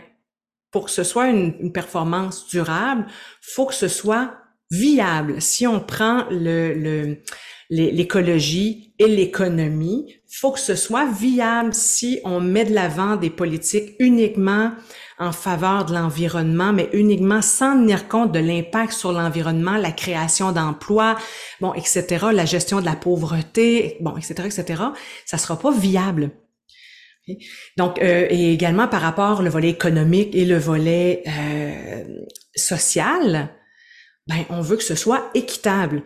pour 0.70 0.86
que 0.86 0.90
ce 0.90 1.04
soit 1.04 1.28
une, 1.28 1.54
une 1.60 1.72
performance 1.72 2.46
durable, 2.46 3.06
faut 3.40 3.66
que 3.66 3.74
ce 3.74 3.88
soit 3.88 4.34
viable. 4.70 5.40
Si 5.40 5.66
on 5.66 5.80
prend 5.80 6.24
le, 6.30 7.18
l'écologie 7.70 8.94
et 8.98 9.06
l'économie, 9.06 10.16
faut 10.28 10.52
que 10.52 10.60
ce 10.60 10.74
soit 10.74 11.06
viable 11.06 11.72
si 11.72 12.20
on 12.24 12.40
met 12.40 12.64
de 12.64 12.74
l'avant 12.74 13.16
des 13.16 13.30
politiques 13.30 13.94
uniquement 13.98 14.72
en 15.18 15.32
faveur 15.32 15.86
de 15.86 15.94
l'environnement, 15.94 16.72
mais 16.72 16.90
uniquement 16.92 17.40
sans 17.40 17.74
tenir 17.74 18.06
compte 18.08 18.32
de 18.32 18.38
l'impact 18.38 18.92
sur 18.92 19.12
l'environnement, 19.12 19.76
la 19.76 19.92
création 19.92 20.52
d'emplois, 20.52 21.16
bon, 21.60 21.72
etc., 21.72 22.26
la 22.32 22.44
gestion 22.44 22.80
de 22.80 22.84
la 22.84 22.96
pauvreté, 22.96 23.96
bon, 24.00 24.16
etc., 24.16 24.34
etc., 24.44 24.82
ça 25.24 25.38
sera 25.38 25.58
pas 25.58 25.72
viable. 25.72 26.32
Donc, 27.76 28.00
euh, 28.00 28.26
et 28.30 28.52
également 28.52 28.88
par 28.88 29.00
rapport 29.00 29.40
au 29.40 29.50
volet 29.50 29.70
économique 29.70 30.34
et 30.34 30.44
le 30.44 30.58
volet 30.58 31.22
euh, 31.26 32.04
social, 32.54 33.50
ben, 34.26 34.44
on 34.50 34.60
veut 34.60 34.76
que 34.76 34.84
ce 34.84 34.94
soit 34.94 35.30
équitable 35.34 36.02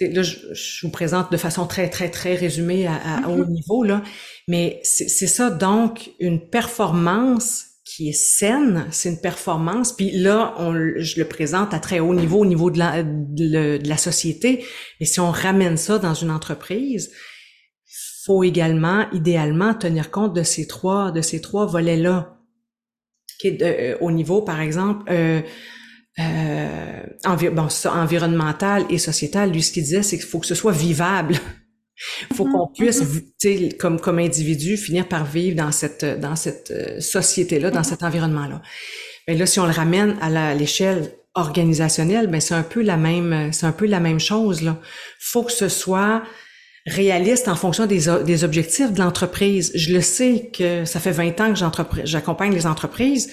là, 0.00 0.22
je, 0.22 0.36
je, 0.52 0.86
vous 0.86 0.90
présente 0.90 1.30
de 1.30 1.36
façon 1.36 1.66
très, 1.66 1.88
très, 1.88 2.10
très 2.10 2.34
résumée 2.34 2.86
à, 2.86 2.94
à 2.94 3.28
haut 3.28 3.44
mm-hmm. 3.44 3.50
niveau, 3.50 3.84
là. 3.84 4.02
Mais 4.48 4.80
c'est 4.82 5.26
ça, 5.26 5.50
donc, 5.50 6.10
une 6.18 6.48
performance 6.48 7.66
qui 7.84 8.08
est 8.08 8.12
saine, 8.12 8.86
c'est 8.90 9.10
une 9.10 9.20
performance. 9.20 9.92
Puis 9.92 10.10
là, 10.12 10.54
on, 10.58 10.72
je 10.72 11.18
le 11.18 11.24
présente 11.26 11.74
à 11.74 11.78
très 11.78 12.00
haut 12.00 12.14
niveau, 12.14 12.38
au 12.38 12.46
niveau 12.46 12.70
de 12.70 12.78
la, 12.78 13.02
de, 13.02 13.78
de 13.78 13.88
la 13.88 13.96
société. 13.96 14.64
Et 15.00 15.04
si 15.04 15.20
on 15.20 15.30
ramène 15.30 15.76
ça 15.76 15.98
dans 15.98 16.14
une 16.14 16.30
entreprise, 16.30 17.12
faut 18.24 18.44
également, 18.44 19.10
idéalement, 19.12 19.74
tenir 19.74 20.10
compte 20.10 20.32
de 20.32 20.42
ces 20.42 20.66
trois, 20.66 21.10
de 21.10 21.20
ces 21.20 21.40
trois 21.40 21.66
volets-là. 21.66 22.38
Euh, 23.44 23.96
au 24.00 24.12
niveau, 24.12 24.42
par 24.42 24.60
exemple, 24.60 25.10
euh, 25.10 25.40
euh, 26.20 27.50
bon, 27.50 27.68
ça, 27.68 27.92
environnemental 27.94 28.84
et 28.90 28.98
sociétal, 28.98 29.50
lui, 29.50 29.62
ce 29.62 29.72
qu'il 29.72 29.82
disait, 29.82 30.04
c'est 30.04 30.18
qu'il 30.18 30.26
faut 30.26 30.38
que 30.38 30.46
ce 30.46 30.54
soit 30.54 30.72
vivable. 30.72 31.34
Il 32.30 32.36
faut 32.36 32.44
qu'on 32.44 32.68
puisse, 32.68 33.02
mm-hmm. 33.02 33.76
comme 33.76 33.98
comme 33.98 34.20
individu, 34.20 34.76
finir 34.76 35.08
par 35.08 35.24
vivre 35.24 35.56
dans 35.56 35.72
cette 35.72 36.04
dans 36.20 36.36
cette 36.36 36.70
euh, 36.70 37.00
société-là, 37.00 37.72
dans 37.72 37.82
cet 37.82 38.04
environnement-là. 38.04 38.62
Mais 39.26 39.36
là, 39.36 39.46
si 39.46 39.58
on 39.58 39.66
le 39.66 39.72
ramène 39.72 40.16
à 40.20 40.54
l'échelle 40.54 41.12
organisationnelle, 41.34 42.28
ben 42.28 42.40
c'est 42.40 42.54
un 42.54 42.62
peu 42.62 42.82
la 42.82 42.96
même 42.96 43.52
c'est 43.52 43.66
un 43.66 43.72
peu 43.72 43.86
la 43.86 44.00
même 44.00 44.20
chose 44.20 44.62
là. 44.62 44.78
Faut 45.18 45.42
que 45.42 45.52
ce 45.52 45.68
soit 45.68 46.22
réaliste 46.86 47.48
en 47.48 47.54
fonction 47.54 47.86
des, 47.86 48.06
des 48.24 48.44
objectifs 48.44 48.92
de 48.92 48.98
l'entreprise. 48.98 49.72
Je 49.74 49.92
le 49.92 50.00
sais 50.00 50.50
que 50.52 50.84
ça 50.84 51.00
fait 51.00 51.12
20 51.12 51.40
ans 51.40 51.52
que 51.52 52.04
j'accompagne 52.04 52.52
les 52.52 52.66
entreprises. 52.66 53.30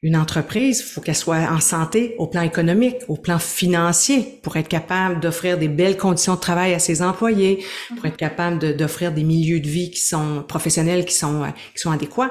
Une 0.00 0.16
entreprise, 0.16 0.78
il 0.78 0.84
faut 0.84 1.00
qu'elle 1.00 1.16
soit 1.16 1.50
en 1.50 1.60
santé 1.60 2.14
au 2.18 2.28
plan 2.28 2.42
économique, 2.42 2.98
au 3.08 3.16
plan 3.16 3.40
financier, 3.40 4.38
pour 4.44 4.56
être 4.56 4.68
capable 4.68 5.18
d'offrir 5.18 5.58
des 5.58 5.66
belles 5.66 5.96
conditions 5.96 6.36
de 6.36 6.40
travail 6.40 6.72
à 6.72 6.78
ses 6.78 7.02
employés, 7.02 7.64
pour 7.96 8.06
être 8.06 8.16
capable 8.16 8.76
d'offrir 8.76 9.12
des 9.12 9.24
milieux 9.24 9.58
de 9.58 9.68
vie 9.68 9.90
qui 9.90 10.00
sont 10.00 10.44
professionnels, 10.46 11.04
qui 11.04 11.14
sont, 11.14 11.42
euh, 11.42 11.48
qui 11.74 11.80
sont 11.80 11.90
adéquats. 11.90 12.30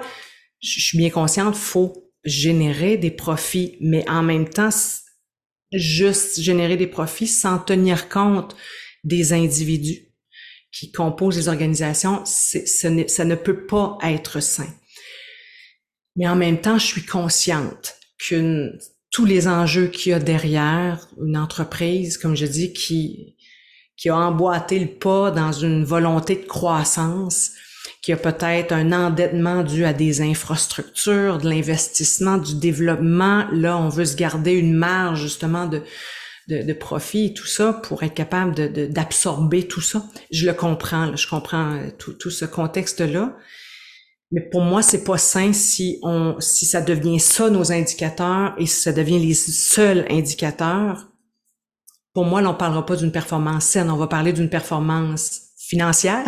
Je 0.62 0.80
suis 0.80 0.98
bien 0.98 1.10
consciente, 1.10 1.56
faut 1.56 2.10
générer 2.24 2.96
des 2.96 3.12
profits, 3.12 3.78
mais 3.82 4.10
en 4.10 4.24
même 4.24 4.48
temps, 4.48 4.70
juste 5.74 6.39
générer 6.39 6.78
des 6.78 6.88
profits 6.88 7.28
sans 7.28 7.60
tenir 7.60 8.08
compte 8.08 8.56
des 9.04 9.34
individus 9.34 10.07
qui 10.72 10.92
composent 10.92 11.38
les 11.38 11.48
organisations, 11.48 12.24
ça 12.26 12.90
ne 12.90 13.36
peut 13.36 13.66
pas 13.66 13.98
être 14.04 14.40
sain. 14.40 14.68
Mais 16.16 16.28
en 16.28 16.36
même 16.36 16.60
temps, 16.60 16.78
je 16.78 16.86
suis 16.86 17.06
consciente 17.06 17.96
que 18.30 18.72
tous 19.12 19.26
les 19.26 19.48
enjeux 19.48 19.88
qu'il 19.88 20.12
y 20.12 20.16
a 20.16 20.20
derrière 20.20 21.08
une 21.24 21.38
entreprise, 21.38 22.18
comme 22.18 22.36
je 22.36 22.46
dis, 22.46 22.74
qui, 22.74 23.36
qui 23.96 24.10
a 24.10 24.16
emboîté 24.16 24.80
le 24.80 24.88
pas 24.88 25.32
dans 25.32 25.52
une 25.52 25.84
volonté 25.84 26.36
de 26.36 26.46
croissance, 26.46 27.52
qui 28.02 28.12
a 28.12 28.18
peut-être 28.18 28.72
un 28.74 28.92
endettement 28.92 29.64
dû 29.64 29.86
à 29.86 29.94
des 29.94 30.22
infrastructures, 30.22 31.38
de 31.40 31.50
l'investissement, 31.50 32.38
du 32.38 32.56
développement. 32.56 33.46
Là, 33.52 33.78
on 33.78 33.90
veut 33.90 34.06
se 34.06 34.16
garder 34.16 34.54
une 34.54 34.74
marge 34.74 35.22
justement 35.22 35.66
de, 35.66 35.82
de, 36.48 36.62
de 36.62 36.74
profit 36.74 37.26
et 37.26 37.34
tout 37.34 37.46
ça 37.46 37.74
pour 37.74 38.04
être 38.04 38.14
capable 38.14 38.56
d'absorber 38.56 38.88
de, 38.88 38.92
d'absorber 38.92 39.68
tout 39.68 39.82
ça. 39.82 40.04
Je 40.32 40.46
le 40.46 40.54
comprends, 40.54 41.16
je 41.16 41.28
comprends 41.28 41.80
tout, 41.98 42.14
tout 42.14 42.30
ce 42.30 42.46
contexte-là. 42.46 43.36
Mais 44.32 44.42
pour 44.42 44.62
moi, 44.62 44.82
c'est 44.82 45.04
pas 45.04 45.18
sain 45.18 45.54
si 45.54 46.00
on, 46.02 46.36
si 46.40 46.66
ça 46.66 46.82
devient 46.82 47.20
ça 47.20 47.50
nos 47.50 47.72
indicateurs 47.72 48.56
et 48.58 48.66
si 48.66 48.82
ça 48.82 48.92
devient 48.92 49.20
les 49.20 49.34
seuls 49.34 50.06
indicateurs. 50.10 51.08
Pour 52.14 52.26
moi, 52.26 52.42
là, 52.42 52.50
on 52.50 52.56
parlera 52.56 52.86
pas 52.86 52.96
d'une 52.96 53.12
performance 53.12 53.66
saine, 53.66 53.90
on 53.90 53.98
va 53.98 54.08
parler 54.08 54.34
d'une 54.34 54.50
performance 54.50 55.42
financière. 55.58 56.26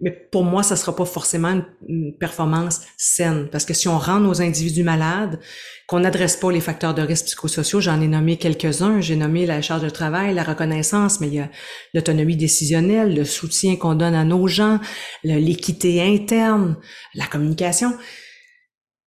Mais 0.00 0.10
pour 0.10 0.42
moi, 0.42 0.62
ça 0.62 0.74
sera 0.74 0.94
pas 0.94 1.04
forcément 1.04 1.62
une, 1.88 2.16
performance 2.18 2.80
saine. 2.96 3.48
Parce 3.50 3.64
que 3.64 3.74
si 3.74 3.86
on 3.86 3.98
rend 3.98 4.18
nos 4.18 4.42
individus 4.42 4.82
malades, 4.82 5.38
qu'on 5.86 6.00
n'adresse 6.00 6.36
pas 6.36 6.50
les 6.50 6.60
facteurs 6.60 6.94
de 6.94 7.02
risque 7.02 7.26
psychosociaux, 7.26 7.80
j'en 7.80 8.00
ai 8.00 8.08
nommé 8.08 8.36
quelques-uns. 8.36 9.00
J'ai 9.00 9.14
nommé 9.14 9.46
la 9.46 9.62
charge 9.62 9.82
de 9.82 9.90
travail, 9.90 10.34
la 10.34 10.42
reconnaissance, 10.42 11.20
mais 11.20 11.28
il 11.28 11.34
y 11.34 11.40
a 11.40 11.50
l'autonomie 11.94 12.36
décisionnelle, 12.36 13.14
le 13.14 13.24
soutien 13.24 13.76
qu'on 13.76 13.94
donne 13.94 14.14
à 14.14 14.24
nos 14.24 14.46
gens, 14.48 14.80
l'équité 15.22 16.02
interne, 16.02 16.76
la 17.14 17.26
communication. 17.26 17.96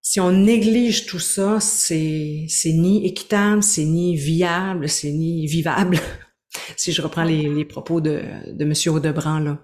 Si 0.02 0.22
on 0.22 0.32
néglige 0.32 1.06
tout 1.06 1.20
ça, 1.20 1.60
c'est, 1.60 2.48
ni 2.66 3.06
équitable, 3.06 3.62
c'est 3.62 3.84
ni 3.84 4.16
viable, 4.16 4.88
c'est 4.88 5.12
ni 5.12 5.46
vivable. 5.48 6.00
si 6.78 6.94
je 6.94 7.02
reprends 7.02 7.26
les, 7.26 7.66
propos 7.66 8.00
de, 8.00 8.22
de 8.54 8.90
Audebranc, 8.90 9.40
là. 9.40 9.60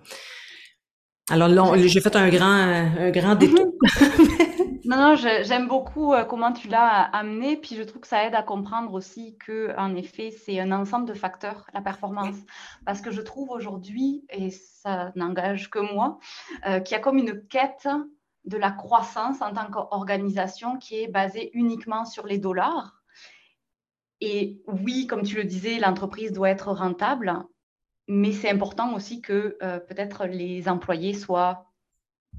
Alors 1.30 1.48
là, 1.48 1.72
j'ai 1.78 2.02
fait 2.02 2.16
un 2.16 2.30
grand, 2.30 2.46
un 2.46 3.12
grand 3.12 3.36
détour. 3.36 3.74
non, 4.86 4.98
non, 4.98 5.16
j'aime 5.16 5.70
beaucoup 5.70 6.14
euh, 6.14 6.26
comment 6.26 6.52
tu 6.52 6.68
l'as 6.68 7.02
amené, 7.02 7.56
puis 7.56 7.76
je 7.78 7.84
trouve 7.84 8.02
que 8.02 8.08
ça 8.08 8.26
aide 8.26 8.36
à 8.36 8.44
comprendre 8.44 8.94
aussi 8.94 9.38
que, 9.38 9.74
en 9.78 9.96
effet, 9.96 10.32
c'est 10.32 10.60
un 10.60 10.74
ensemble 10.74 11.08
de 11.08 11.14
facteurs, 11.14 11.66
la 11.74 11.82
performance. 11.82 12.36
Parce 12.86 13.00
que 13.00 13.10
je 13.10 13.22
trouve 13.22 13.52
aujourd'hui, 13.52 14.26
et 14.30 14.50
ça 14.52 15.14
n'engage 15.16 15.70
que 15.70 15.80
moi, 15.80 16.20
euh, 16.68 16.82
qu'il 16.82 16.96
y 16.96 17.00
a 17.00 17.02
comme 17.02 17.18
une 17.18 17.48
quête 17.48 17.88
de 18.44 18.58
la 18.58 18.72
croissance 18.72 19.42
en 19.42 19.54
tant 19.54 19.72
qu'organisation 19.72 20.78
qui 20.78 21.02
est 21.02 21.08
basée 21.08 21.52
uniquement 21.54 22.04
sur 22.04 22.28
les 22.28 22.38
dollars. 22.38 23.02
Et 24.20 24.62
oui, 24.68 25.08
comme 25.08 25.24
tu 25.24 25.38
le 25.38 25.46
disais, 25.46 25.80
l'entreprise 25.80 26.34
doit 26.34 26.50
être 26.50 26.74
rentable, 26.74 27.46
mais 28.08 28.32
c'est 28.32 28.50
important 28.50 28.96
aussi 28.96 29.22
que 29.22 29.58
euh, 29.62 29.80
peut-être 29.80 30.26
les 30.26 30.68
employés 30.68 31.14
soient 31.14 31.72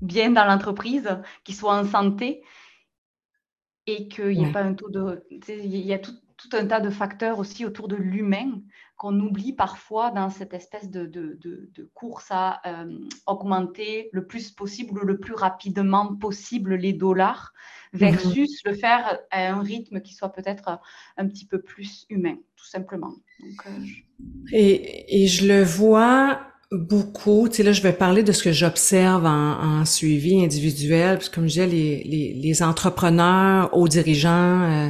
bien 0.01 0.31
dans 0.31 0.45
l'entreprise, 0.45 1.19
qu'ils 1.45 1.55
soient 1.55 1.79
en 1.79 1.85
santé 1.85 2.43
et 3.87 4.09
qu'il 4.09 4.39
n'y 4.39 4.45
ait 4.45 4.53
pas 4.53 4.63
un 4.63 4.75
taux 4.75 4.91
de... 4.91 5.27
Il 5.31 5.77
y 5.77 5.93
a 5.93 5.99
tout, 5.99 6.13
un 6.53 6.67
tas 6.67 6.81
de 6.81 6.91
facteurs 6.91 7.39
aussi 7.39 7.65
autour 7.65 7.89
de 7.89 7.97
l'humain 7.97 8.61
qu'on 8.97 9.19
oublie 9.21 9.53
parfois 9.53 10.11
dans 10.11 10.31
cette 10.31 10.55
espèce 10.55 10.91
de, 10.91 11.91
course 11.95 12.27
à 12.31 12.61
euh, 12.67 12.99
augmenter 13.27 14.09
le 14.13 14.27
plus 14.27 14.51
possible 14.51 14.99
ou 14.99 15.05
le 15.05 15.19
plus 15.19 15.35
rapidement 15.35 16.15
possible 16.15 16.75
les 16.75 16.93
dollars 16.93 17.53
mhm. 17.93 18.01
versus 18.01 18.61
le 18.65 18.75
faire 18.75 19.19
à 19.31 19.49
un 19.53 19.63
rythme 19.63 20.01
qui 20.01 20.15
soit 20.15 20.33
peut-être 20.33 20.79
un 21.17 21.29
petit 21.29 21.47
peu 21.47 21.61
plus 21.61 22.07
humain, 22.09 22.37
tout 22.57 22.67
simplement. 22.67 23.15
Euh, 23.43 23.71
et, 24.53 25.25
et 25.25 25.27
je 25.27 25.49
le 25.49 25.65
vois 25.65 26.41
beaucoup. 26.71 27.49
Tu 27.49 27.57
sais, 27.57 27.63
là, 27.63 27.73
je 27.73 27.83
vais 27.83 27.93
parler 27.93 28.23
de 28.23 28.33
ce 28.33 28.43
que 28.43 28.53
j'observe 28.53 29.27
en, 29.27 29.85
suivi 29.85 30.43
individuel, 30.43 31.17
parce 31.17 31.29
que 31.29 31.35
comme 31.35 31.45
je 31.45 31.61
disais, 31.61 31.67
les, 31.67 32.35
les, 32.35 32.63
entrepreneurs, 32.63 33.71
hauts 33.77 33.89
dirigeants, 33.89 34.63
euh, 34.63 34.89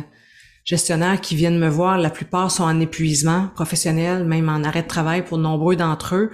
gestionnaires 0.64 1.20
qui 1.20 1.37
viennent 1.37 1.59
me 1.59 1.68
voir, 1.68 1.98
la 1.98 2.11
plupart 2.11 2.50
sont 2.50 2.64
en 2.64 2.81
épuisement 2.81 3.48
professionnel, 3.55 4.24
même 4.24 4.48
en 4.48 4.64
arrêt 4.64 4.83
de 4.83 4.88
travail 4.88 5.24
pour 5.24 5.38
nombreux 5.38 5.77
d'entre 5.77 6.16
eux. 6.16 6.31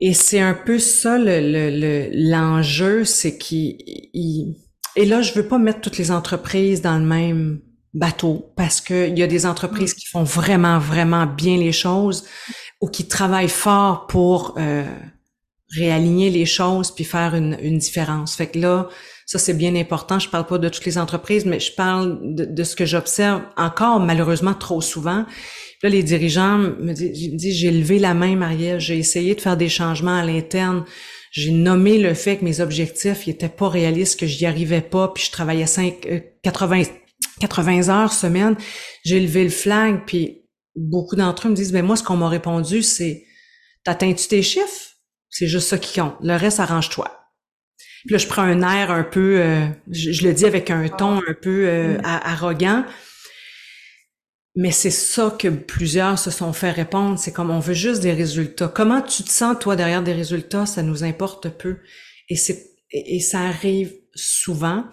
Et 0.00 0.12
c'est 0.12 0.40
un 0.40 0.54
peu 0.54 0.78
ça 0.78 1.16
le, 1.18 2.10
l'enjeu, 2.12 3.04
c'est 3.04 3.38
qu'ils... 3.38 3.78
Et 4.96 5.06
là, 5.06 5.22
je 5.22 5.32
veux 5.32 5.48
pas 5.48 5.58
mettre 5.58 5.80
toutes 5.80 5.98
les 5.98 6.10
entreprises 6.10 6.82
dans 6.82 6.98
le 6.98 7.04
même 7.04 7.60
bateau 7.94 8.52
parce 8.56 8.80
qu'il 8.80 9.18
y 9.18 9.22
a 9.22 9.26
des 9.26 9.46
entreprises 9.46 9.94
qui 9.94 10.06
font 10.06 10.24
vraiment, 10.24 10.78
vraiment 10.78 11.26
bien 11.26 11.56
les 11.56 11.72
choses 11.72 12.24
ou 12.80 12.88
qui 12.88 13.08
travaillent 13.08 13.48
fort 13.48 14.06
pour 14.06 14.54
euh, 14.58 14.84
réaligner 15.74 16.30
les 16.30 16.44
choses 16.44 16.90
puis 16.90 17.04
faire 17.04 17.34
une, 17.34 17.56
une 17.62 17.78
différence. 17.78 18.36
Fait 18.36 18.48
que 18.48 18.58
là, 18.58 18.88
ça 19.26 19.38
c'est 19.38 19.54
bien 19.54 19.74
important. 19.74 20.18
Je 20.18 20.28
parle 20.28 20.46
pas 20.46 20.58
de 20.58 20.68
toutes 20.68 20.84
les 20.84 20.98
entreprises, 20.98 21.44
mais 21.44 21.60
je 21.60 21.72
parle 21.72 22.18
de, 22.22 22.64
ce 22.64 22.76
que 22.76 22.84
j'observe 22.84 23.42
encore 23.56 24.00
malheureusement 24.00 24.54
trop 24.54 24.80
souvent. 24.80 25.24
Là, 25.82 25.88
les 25.88 26.02
dirigeants 26.02 26.58
me 26.58 26.92
disent, 26.92 27.56
j'ai 27.56 27.70
levé 27.70 27.98
la 27.98 28.14
main, 28.14 28.36
Marielle, 28.36 28.80
j'ai 28.80 28.98
essayé 28.98 29.34
de 29.34 29.40
faire 29.40 29.56
des 29.56 29.68
changements 29.68 30.16
à 30.16 30.24
l'interne. 30.24 30.84
J'ai 31.30 31.50
nommé 31.50 31.98
le 31.98 32.14
fait 32.14 32.38
que 32.38 32.44
mes 32.44 32.60
objectifs 32.60 33.26
n'étaient 33.26 33.48
pas 33.48 33.68
réalistes, 33.68 34.20
que 34.20 34.26
j'y 34.26 34.46
arrivais 34.46 34.80
pas, 34.80 35.08
puis 35.08 35.24
je 35.24 35.30
travaillais 35.30 35.66
5, 35.66 36.06
80, 36.42 36.82
80 37.40 37.88
heures 37.88 38.12
semaine. 38.12 38.56
J'ai 39.04 39.20
levé 39.20 39.42
le 39.42 39.50
flag, 39.50 40.02
puis 40.06 40.44
beaucoup 40.76 41.16
d'entre 41.16 41.46
eux 41.46 41.50
me 41.50 41.56
disent, 41.56 41.72
ben 41.72 41.84
moi, 41.84 41.96
ce 41.96 42.02
qu'on 42.02 42.16
m'a 42.16 42.28
répondu, 42.28 42.82
c'est, 42.82 43.24
t'atteins-tu 43.84 44.28
tes 44.28 44.42
chiffres? 44.42 44.92
C'est 45.28 45.48
juste 45.48 45.68
ça 45.68 45.78
qui 45.78 45.98
compte. 45.98 46.14
Le 46.22 46.36
reste, 46.36 46.60
arrange-toi. 46.60 47.23
Puis 48.06 48.12
là, 48.12 48.18
je 48.18 48.26
prends 48.26 48.42
un 48.42 48.62
air 48.62 48.90
un 48.90 49.02
peu, 49.02 49.40
euh, 49.40 49.66
je, 49.90 50.26
le 50.26 50.34
dis 50.34 50.44
avec 50.44 50.70
un 50.70 50.88
ton 50.88 51.18
un 51.18 51.34
peu 51.40 51.66
euh, 51.66 51.98
arrogant, 52.02 52.84
mais 54.56 54.70
c'est 54.70 54.90
ça 54.90 55.34
que 55.38 55.48
plusieurs 55.48 56.18
se 56.18 56.30
sont 56.30 56.52
fait 56.52 56.70
répondre. 56.70 57.18
C'est 57.18 57.32
comme 57.32 57.50
on 57.50 57.60
veut 57.60 57.74
juste 57.74 58.02
des 58.02 58.12
résultats. 58.12 58.68
Comment 58.68 59.00
tu 59.00 59.22
te 59.22 59.30
sens 59.30 59.56
toi 59.58 59.74
derrière 59.74 60.02
des 60.02 60.12
résultats? 60.12 60.66
Ça 60.66 60.82
nous 60.82 61.02
importe 61.02 61.48
peu. 61.48 61.78
Et 62.28 62.36
c'est 62.36 62.70
et, 62.90 63.18
ça 63.18 63.40
arrive 63.40 63.92
souvent. 64.14 64.84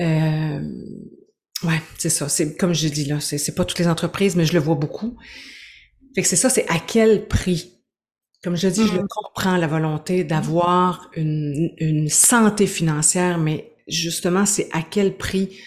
Euh, 0.00 0.60
Ouais, 1.64 1.80
c'est 1.98 2.10
ça. 2.10 2.28
C'est 2.28 2.56
comme 2.56 2.74
je 2.74 2.88
dis 2.88 3.04
là, 3.06 3.20
c'est, 3.20 3.38
c'est 3.38 3.54
pas 3.54 3.64
toutes 3.64 3.78
les 3.78 3.88
entreprises, 3.88 4.36
mais 4.36 4.44
je 4.44 4.52
le 4.52 4.58
vois 4.58 4.74
beaucoup. 4.74 5.16
Fait 6.14 6.22
que 6.22 6.28
c'est 6.28 6.36
ça, 6.36 6.50
c'est 6.50 6.68
à 6.68 6.78
quel 6.78 7.26
prix? 7.26 7.73
Comme 8.44 8.56
je 8.56 8.68
dis, 8.68 8.86
je 8.86 8.98
mm. 8.98 9.08
comprends 9.08 9.56
la 9.56 9.66
volonté 9.66 10.22
d'avoir 10.22 11.10
une, 11.16 11.72
une 11.78 12.10
santé 12.10 12.66
financière, 12.66 13.38
mais 13.38 13.72
justement, 13.88 14.44
c'est 14.44 14.68
à 14.72 14.82
quel 14.82 15.16
prix? 15.16 15.58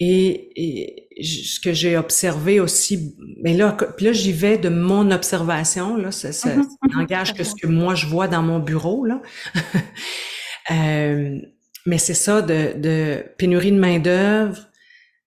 Et, 0.00 1.06
ce 1.20 1.58
que 1.58 1.72
j'ai 1.72 1.96
observé 1.96 2.60
aussi, 2.60 3.16
mais 3.42 3.54
là, 3.54 3.76
là, 3.98 4.12
j'y 4.12 4.32
vais 4.32 4.56
de 4.58 4.68
mon 4.68 5.10
observation, 5.10 5.96
là, 5.96 6.12
ça, 6.12 6.30
ça, 6.30 6.50
mm-hmm, 6.50 6.60
mm-hmm, 6.60 6.96
n'engage 6.96 7.34
que 7.34 7.42
ce 7.42 7.54
que 7.56 7.66
moi 7.66 7.96
je 7.96 8.06
vois 8.06 8.28
dans 8.28 8.42
mon 8.42 8.60
bureau, 8.60 9.04
là. 9.04 9.20
euh, 10.70 11.38
mais 11.86 11.98
c'est 11.98 12.14
ça, 12.14 12.42
de, 12.42 12.78
de 12.78 13.24
pénurie 13.36 13.72
de 13.72 13.78
main-d'œuvre, 13.78 14.68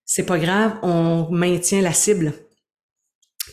c'est 0.05 0.25
pas 0.25 0.39
grave, 0.39 0.75
on 0.83 1.27
maintient 1.31 1.81
la 1.81 1.93
cible. 1.93 2.33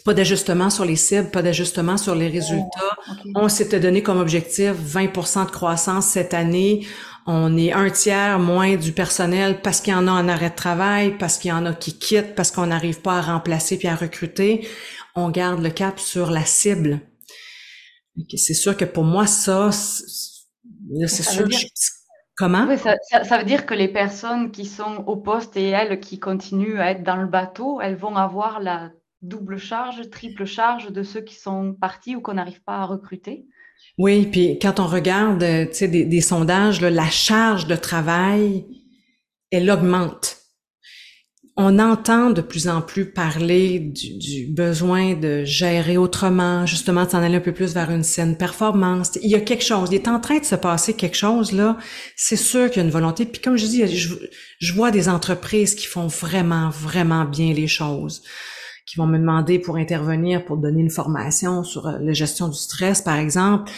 Pas 0.09 0.14
d'ajustement 0.14 0.71
sur 0.71 0.87
les 0.87 0.97
cibles, 0.97 1.31
pas 1.31 1.42
d'ajustement 1.42 1.99
sur 1.99 2.14
les 2.14 2.29
résultats. 2.29 2.97
Oh, 3.11 3.12
on 3.35 3.49
s'était 3.51 3.79
donné 3.79 4.03
comme 4.03 4.18
objectif 4.18 4.73
20% 4.73 5.44
de 5.44 5.51
croissance 5.51 6.07
cette 6.07 6.33
année. 6.33 6.87
On 7.27 7.59
est 7.59 7.75
un 7.75 7.90
tiers 7.90 8.38
moins 8.38 8.77
du 8.77 8.92
personnel 8.92 9.61
parce 9.61 9.83
qu'il 9.83 9.92
y 9.92 9.97
en 9.97 10.09
a 10.09 10.12
en 10.12 10.27
arrêt 10.27 10.49
de 10.49 10.55
travail, 10.55 11.18
parce 11.18 11.37
qu'il 11.37 11.51
y 11.51 11.53
en 11.53 11.66
a 11.66 11.75
qui 11.75 11.99
quittent, 11.99 12.35
parce 12.35 12.51
qu'on 12.51 12.68
n'arrive 12.68 13.03
pas 13.03 13.18
à 13.18 13.21
remplacer 13.21 13.77
puis 13.77 13.87
à 13.87 13.97
recruter. 13.97 14.66
On 15.14 15.29
garde 15.29 15.62
le 15.62 15.68
cap 15.68 16.01
sur 16.01 16.31
la 16.31 16.47
cible. 16.47 17.01
C'est 18.35 18.55
sûr 18.55 18.79
que 18.79 18.87
pour 18.87 19.05
moi, 19.05 19.27
ça, 19.27 19.71
c'est 19.73 21.23
sûr 21.23 21.44
que 21.44 21.55
Comment? 22.35 22.66
ça, 22.79 23.37
veut 23.37 23.44
dire 23.44 23.66
que 23.66 23.75
les 23.75 23.88
personnes 23.88 24.53
qui 24.53 24.64
sont 24.64 25.05
au 25.07 25.16
poste 25.16 25.55
et 25.59 25.68
elles 25.68 26.01
qui 26.01 26.18
continuent 26.18 26.81
à 26.81 26.92
être 26.92 27.03
dans 27.03 27.16
le 27.16 27.27
bateau, 27.27 27.83
elles 27.83 27.97
vont 27.97 28.16
avoir 28.16 28.61
la 28.61 28.90
double 29.22 29.59
charge, 29.59 30.09
triple 30.11 30.44
charge 30.44 30.92
de 30.92 31.02
ceux 31.02 31.20
qui 31.20 31.35
sont 31.35 31.74
partis 31.74 32.16
ou 32.16 32.20
qu'on 32.20 32.35
n'arrive 32.35 32.62
pas 32.62 32.78
à 32.78 32.85
recruter? 32.85 33.46
Oui, 33.96 34.26
puis 34.26 34.59
quand 34.61 34.81
on 34.81 34.87
regarde 34.87 35.38
des, 35.38 36.04
des 36.04 36.20
sondages, 36.20 36.81
la 36.81 37.11
charge 37.11 37.66
de 37.66 37.76
travail, 37.76 38.66
elle 39.50 39.70
augmente 39.70 40.38
on 41.61 41.81
entend 41.81 42.31
de 42.31 42.40
plus 42.40 42.68
en 42.68 42.81
plus 42.81 43.04
parler 43.04 43.81
du, 43.81 44.46
besoin 44.46 45.14
de 45.14 45.42
gérer 45.44 45.96
autrement, 45.96 46.66
justement, 46.66 47.04
de 47.04 47.11
s'en 47.11 47.18
aller 47.18 47.35
un 47.35 47.40
peu 47.40 47.52
plus 47.52 47.74
vers 47.74 47.90
une 47.90 48.04
saine 48.04 48.37
performance. 48.37 49.18
Il 49.24 49.28
y 49.28 49.35
a 49.35 49.40
quelque 49.40 49.64
chose, 49.64 49.88
il 49.90 49.96
est 49.96 50.07
en 50.07 50.20
train 50.20 50.38
de 50.38 50.44
se 50.44 50.54
passer 50.54 50.94
quelque 50.94 51.16
chose 51.16 51.50
là. 51.50 51.76
C'est 52.14 52.37
sûr 52.37 52.70
qu'il 52.70 52.76
y 52.76 52.81
a 52.83 52.85
une 52.85 52.92
volonté. 52.92 53.26
Puis 53.26 53.42
comme 53.42 53.59
je 53.59 53.66
dis, 53.66 53.85
je, 53.88 54.72
vois 54.72 54.92
des 54.92 55.09
entreprises 55.09 55.74
qui 55.74 55.87
font 55.88 56.07
vraiment, 56.07 56.70
vraiment 56.70 57.24
bien 57.24 57.52
les 57.52 57.66
choses, 57.66 58.22
qui 58.88 58.96
vont 58.96 59.07
me 59.07 59.18
demander 59.18 59.59
pour 59.59 59.77
intervenir, 59.77 60.44
pour 60.44 60.57
donner 60.57 60.81
une 60.81 60.90
formation 60.90 61.62
sur 61.62 61.87
euh, 61.87 61.98
la 62.01 62.12
gestion 62.12 62.48
du 62.48 62.57
stress, 62.57 63.03
par 63.03 63.16
exemple. 63.16 63.70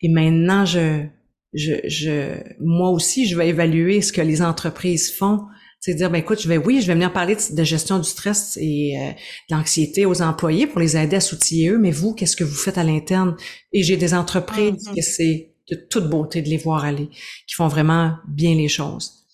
Et 0.00 0.08
maintenant, 0.08 0.64
je, 0.64 1.04
je, 1.52 1.72
je, 1.86 2.36
moi 2.60 2.90
aussi, 2.90 3.26
je 3.26 3.36
vais 3.36 3.48
évaluer 3.48 4.00
ce 4.00 4.12
que 4.12 4.20
les 4.20 4.42
entreprises 4.42 5.12
font 5.12 5.40
c'est 5.84 5.92
dire, 5.92 6.10
ben 6.10 6.20
écoute, 6.20 6.40
je 6.40 6.48
vais, 6.48 6.56
oui, 6.56 6.80
je 6.80 6.86
vais 6.86 6.94
venir 6.94 7.12
parler 7.12 7.36
de, 7.36 7.62
gestion 7.62 7.98
du 7.98 8.08
stress 8.08 8.56
et 8.58 8.96
euh, 8.98 9.10
de 9.50 9.54
l'anxiété 9.54 10.06
aux 10.06 10.22
employés 10.22 10.66
pour 10.66 10.80
les 10.80 10.96
aider 10.96 11.16
à 11.16 11.20
s'outiller 11.20 11.68
eux, 11.68 11.78
mais 11.78 11.90
vous, 11.90 12.14
qu'est-ce 12.14 12.36
que 12.36 12.44
vous 12.44 12.54
faites 12.54 12.78
à 12.78 12.84
l'interne? 12.84 13.36
Et 13.70 13.82
j'ai 13.82 13.98
des 13.98 14.14
entreprises 14.14 14.72
mm-hmm. 14.72 14.94
que 14.94 15.02
c'est 15.02 15.52
de 15.70 15.76
toute 15.76 16.08
beauté 16.08 16.40
de 16.40 16.48
les 16.48 16.56
voir 16.56 16.86
aller, 16.86 17.10
qui 17.46 17.54
font 17.54 17.68
vraiment 17.68 18.14
bien 18.26 18.54
les 18.54 18.68
choses. 18.68 19.26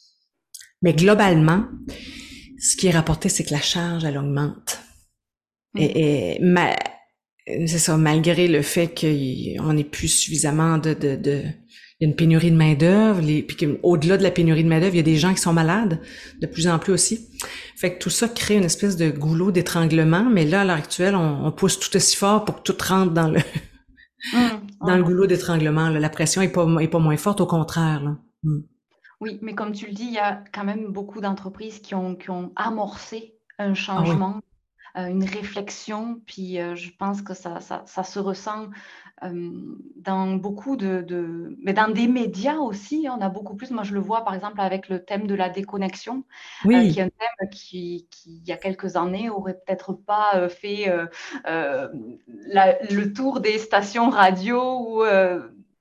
Mais 0.82 0.92
globalement, 0.92 1.66
ce 2.58 2.76
qui 2.76 2.88
est 2.88 2.90
rapporté, 2.90 3.28
c'est 3.28 3.44
que 3.44 3.52
la 3.52 3.60
charge, 3.60 4.04
elle 4.04 4.18
augmente. 4.18 4.80
Et, 5.76 6.38
mm. 6.40 6.58
et 7.46 7.66
c'est 7.66 7.78
ça, 7.78 7.96
malgré 7.96 8.48
le 8.48 8.62
fait 8.62 8.88
qu'on 8.88 9.72
n'ait 9.72 9.84
plus 9.84 10.08
suffisamment 10.08 10.78
de, 10.78 10.94
de, 10.94 11.16
de, 11.16 11.42
il 12.00 12.06
y 12.06 12.06
a 12.06 12.10
une 12.10 12.16
pénurie 12.16 12.50
de 12.50 12.56
main 12.56 12.74
d'œuvre, 12.74 13.20
puis 13.20 13.78
au-delà 13.82 14.16
de 14.16 14.22
la 14.22 14.30
pénurie 14.30 14.64
de 14.64 14.68
main 14.68 14.80
d'œuvre, 14.80 14.94
il 14.94 14.98
y 14.98 15.00
a 15.00 15.04
des 15.04 15.16
gens 15.16 15.34
qui 15.34 15.40
sont 15.40 15.52
malades, 15.52 16.00
de 16.40 16.46
plus 16.46 16.66
en 16.66 16.78
plus 16.78 16.94
aussi. 16.94 17.28
Fait 17.76 17.94
que 17.94 17.98
tout 17.98 18.08
ça 18.08 18.26
crée 18.26 18.56
une 18.56 18.64
espèce 18.64 18.96
de 18.96 19.10
goulot 19.10 19.50
d'étranglement, 19.50 20.24
mais 20.24 20.46
là 20.46 20.62
à 20.62 20.64
l'heure 20.64 20.76
actuelle, 20.76 21.14
on, 21.14 21.52
pousse 21.52 21.78
tout 21.78 21.94
aussi 21.94 22.16
fort 22.16 22.46
pour 22.46 22.56
que 22.56 22.62
tout 22.62 22.76
rentre 22.82 23.12
dans 23.12 23.28
le 23.28 23.38
mmh, 23.38 24.48
dans 24.86 24.96
le 24.96 25.02
goulot 25.02 25.26
d'étranglement. 25.26 25.90
La 25.90 26.08
pression 26.08 26.40
est 26.40 26.48
pas 26.48 26.66
est 26.80 26.88
pas 26.88 26.98
moins 26.98 27.18
forte, 27.18 27.42
au 27.42 27.46
contraire. 27.46 28.02
Là. 28.02 28.16
Mmh. 28.44 28.60
Oui, 29.20 29.38
mais 29.42 29.54
comme 29.54 29.72
tu 29.72 29.86
le 29.86 29.92
dis, 29.92 30.06
il 30.06 30.14
y 30.14 30.18
a 30.18 30.42
quand 30.54 30.64
même 30.64 30.86
beaucoup 30.86 31.20
d'entreprises 31.20 31.80
qui 31.80 31.94
ont 31.94 32.16
qui 32.16 32.30
ont 32.30 32.52
amorcé 32.56 33.34
un 33.58 33.72
ah 33.72 33.74
changement. 33.74 34.40
Euh, 34.96 35.06
une 35.06 35.24
réflexion, 35.24 36.20
puis 36.26 36.60
euh, 36.60 36.74
je 36.74 36.90
pense 36.90 37.22
que 37.22 37.34
ça, 37.34 37.60
ça, 37.60 37.82
ça 37.86 38.02
se 38.02 38.18
ressent 38.18 38.68
dans 39.22 40.34
beaucoup 40.36 40.76
de, 40.76 41.56
Mais 41.62 41.72
dans 41.72 41.92
des 41.92 42.08
médias 42.08 42.56
aussi, 42.56 43.06
on 43.10 43.20
a 43.20 43.28
beaucoup 43.28 43.54
plus. 43.54 43.70
Moi, 43.70 43.82
je 43.82 43.94
le 43.94 44.00
vois 44.00 44.24
par 44.24 44.34
exemple 44.34 44.60
avec 44.60 44.88
le 44.88 45.04
thème 45.04 45.26
de 45.26 45.34
la 45.34 45.50
déconnexion, 45.50 46.24
euh, 46.66 46.88
qui 46.88 46.98
est 46.98 47.02
un 47.02 47.08
thème 47.08 47.50
qui, 47.50 48.08
il 48.26 48.48
y 48.48 48.52
a 48.52 48.56
quelques 48.56 48.96
années, 48.96 49.28
aurait 49.30 49.54
peut-être 49.54 49.92
pas 49.92 50.30
euh, 50.36 50.48
fait 50.48 50.88
euh, 50.88 51.88
le 52.90 53.12
tour 53.12 53.40
des 53.40 53.58
stations 53.58 54.10
radio 54.10 54.86
ou 54.88 55.02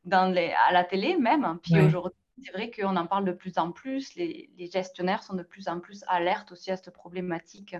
dans 0.05 0.33
les, 0.33 0.51
à 0.67 0.73
la 0.73 0.83
télé 0.83 1.17
même. 1.17 1.59
Puis 1.63 1.79
aujourd'hui, 1.79 2.17
c'est 2.43 2.51
vrai 2.51 2.71
qu'on 2.71 2.95
en 2.95 3.05
parle 3.05 3.25
de 3.25 3.31
plus 3.31 3.57
en 3.57 3.71
plus. 3.71 4.15
Les, 4.15 4.49
gestionnaires 4.71 5.23
sont 5.23 5.35
de 5.35 5.43
plus 5.43 5.67
en 5.67 5.79
plus 5.79 6.03
alertes 6.07 6.51
aussi 6.51 6.71
à 6.71 6.77
cette 6.77 6.93
problématique 6.93 7.75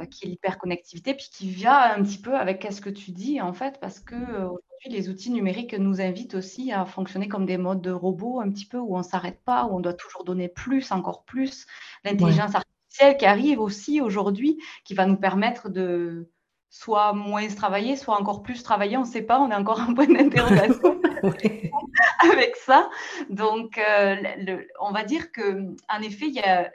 euh, 0.00 0.04
qui 0.06 0.26
est 0.26 0.28
l'hyperconnectivité, 0.28 1.14
puis 1.14 1.28
qui 1.30 1.48
vient 1.48 1.94
un 1.96 2.02
petit 2.02 2.18
peu 2.18 2.34
avec 2.34 2.66
ce 2.70 2.80
que 2.80 2.90
tu 2.90 3.10
dis, 3.10 3.40
en 3.40 3.52
fait, 3.52 3.78
parce 3.80 4.00
que 4.00 4.14
euh, 4.14 4.44
aujourd'hui, 4.44 4.90
les 4.90 5.08
outils 5.08 5.30
numériques 5.30 5.74
nous 5.74 6.00
invitent 6.00 6.34
aussi 6.34 6.72
à 6.72 6.84
fonctionner 6.84 7.28
comme 7.28 7.46
des 7.46 7.58
modes 7.58 7.82
de 7.82 7.90
robots, 7.90 8.40
un 8.40 8.50
petit 8.50 8.66
peu, 8.66 8.78
où 8.78 8.94
on 8.94 8.98
ne 8.98 9.04
s'arrête 9.04 9.40
pas, 9.44 9.66
où 9.66 9.76
on 9.76 9.80
doit 9.80 9.94
toujours 9.94 10.24
donner 10.24 10.48
plus, 10.48 10.90
encore 10.92 11.24
plus. 11.24 11.66
L'intelligence 12.04 12.54
artificielle 12.54 13.16
qui 13.16 13.26
arrive 13.26 13.60
aussi 13.60 14.00
aujourd'hui, 14.00 14.58
qui 14.84 14.94
va 14.94 15.06
nous 15.06 15.16
permettre 15.16 15.68
de 15.68 16.30
soit 16.74 17.12
moins 17.12 17.46
travailler, 17.46 17.96
soit 17.96 18.20
encore 18.20 18.42
plus 18.42 18.64
travailler, 18.64 18.96
on 18.96 19.02
ne 19.02 19.06
sait 19.06 19.22
pas, 19.22 19.40
on 19.40 19.50
est 19.50 19.54
encore 19.54 19.80
un 19.80 19.94
point 19.94 20.08
d'interrogation 20.08 21.00
avec 22.32 22.56
ça. 22.56 22.90
Donc, 23.30 23.78
euh, 23.78 24.16
on 24.80 24.92
va 24.92 25.04
dire 25.04 25.32
que, 25.32 25.74
en 25.88 26.00
effet, 26.02 26.26
il 26.26 26.34
y 26.34 26.40
a 26.40 26.70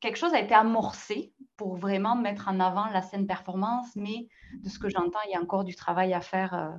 quelque 0.00 0.16
chose 0.16 0.32
a 0.32 0.40
été 0.40 0.54
amorcé 0.54 1.32
pour 1.56 1.76
vraiment 1.76 2.16
mettre 2.16 2.48
en 2.48 2.58
avant 2.58 2.86
la 2.86 3.02
scène 3.02 3.26
performance, 3.26 3.88
mais 3.94 4.28
de 4.62 4.68
ce 4.68 4.78
que 4.78 4.88
j'entends, 4.88 5.18
il 5.28 5.32
y 5.32 5.36
a 5.36 5.40
encore 5.40 5.64
du 5.64 5.74
travail 5.74 6.14
à 6.14 6.20
faire 6.20 6.54
euh, 6.54 6.70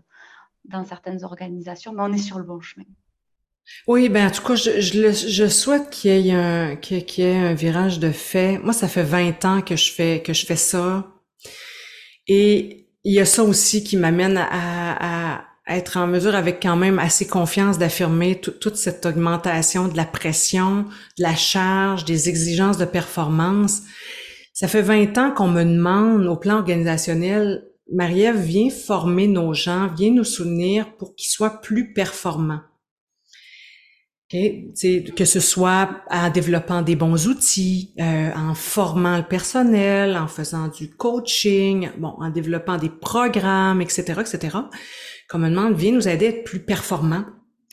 dans 0.66 0.84
certaines 0.84 1.24
organisations, 1.24 1.94
mais 1.94 2.02
on 2.02 2.14
est 2.14 2.18
sur 2.18 2.40
le 2.40 2.46
bon 2.46 2.60
chemin. 2.60 2.86
Oui, 3.88 4.10
ben 4.10 4.28
en 4.28 4.32
tout 4.32 4.44
cas, 4.44 4.56
je, 4.56 5.48
souhaite 5.48 5.92
qu'il 5.92 6.26
y 6.26 6.30
ait 6.30 7.38
un 7.38 7.54
virage 7.54 8.00
de 8.00 8.12
fait. 8.12 8.58
Moi, 8.58 8.74
ça 8.74 8.88
fait 8.88 9.04
20 9.04 9.46
ans 9.46 9.62
que 9.62 9.76
je 9.76 9.92
fais 9.94 10.56
ça. 10.56 11.06
Et 12.28 12.88
il 13.04 13.14
y 13.14 13.20
a 13.20 13.26
ça 13.26 13.44
aussi 13.44 13.84
qui 13.84 13.98
m'amène 13.98 14.38
à, 14.38 15.46
être 15.78 15.98
en 15.98 16.08
mesure 16.08 16.36
avec 16.36 16.62
quand 16.62 16.76
même 16.76 17.00
assez 17.00 17.28
confiance 17.28 17.78
d'affirmer 17.78 18.40
toute 18.40 18.76
cette 18.76 19.06
augmentation 19.06 19.88
de 19.88 19.98
la 19.98 20.06
pression, 20.06 20.86
de 21.18 21.24
la 21.24 21.36
charge, 21.36 22.06
des 22.06 22.30
exigences 22.30 22.78
de 22.78 22.86
performance. 22.86 23.82
Ça 24.54 24.68
fait 24.68 24.82
20 24.82 25.18
ans 25.18 25.32
qu'on 25.32 25.48
me 25.48 25.64
demande 25.64 26.28
au 26.28 26.36
plan 26.36 26.56
organisationnel, 26.58 27.64
Marie-Ève, 27.94 28.40
viens 28.40 28.70
former 28.70 29.28
nos 29.28 29.54
gens, 29.54 29.90
viens 29.98 30.12
nous 30.12 30.24
soutenir 30.24 30.96
pour 30.96 31.16
qu'ils 31.16 31.30
soient 31.30 31.62
plus 31.62 31.94
performants 31.94 32.62
que 34.32 35.26
ce 35.26 35.40
soit 35.40 35.90
en 36.10 36.30
développant 36.30 36.82
des 36.82 36.96
bons 36.96 37.28
outils, 37.28 37.94
euh, 38.00 38.32
en 38.34 38.54
formant 38.54 39.18
le 39.18 39.24
personnel, 39.24 40.16
en 40.16 40.28
faisant 40.28 40.70
du 40.70 40.90
coaching, 40.90 41.90
bon, 41.98 42.14
en 42.20 42.30
développant 42.30 42.78
des 42.78 42.90
programmes, 42.90 43.82
etc., 43.82 44.22
etc. 44.22 44.58
Comme 45.32 45.46
on 45.46 45.50
demande, 45.50 45.78
vient 45.78 45.94
nous 45.94 46.10
aider 46.10 46.26
à 46.26 46.30
être 46.30 46.44
plus 46.44 46.60
performants 46.60 47.24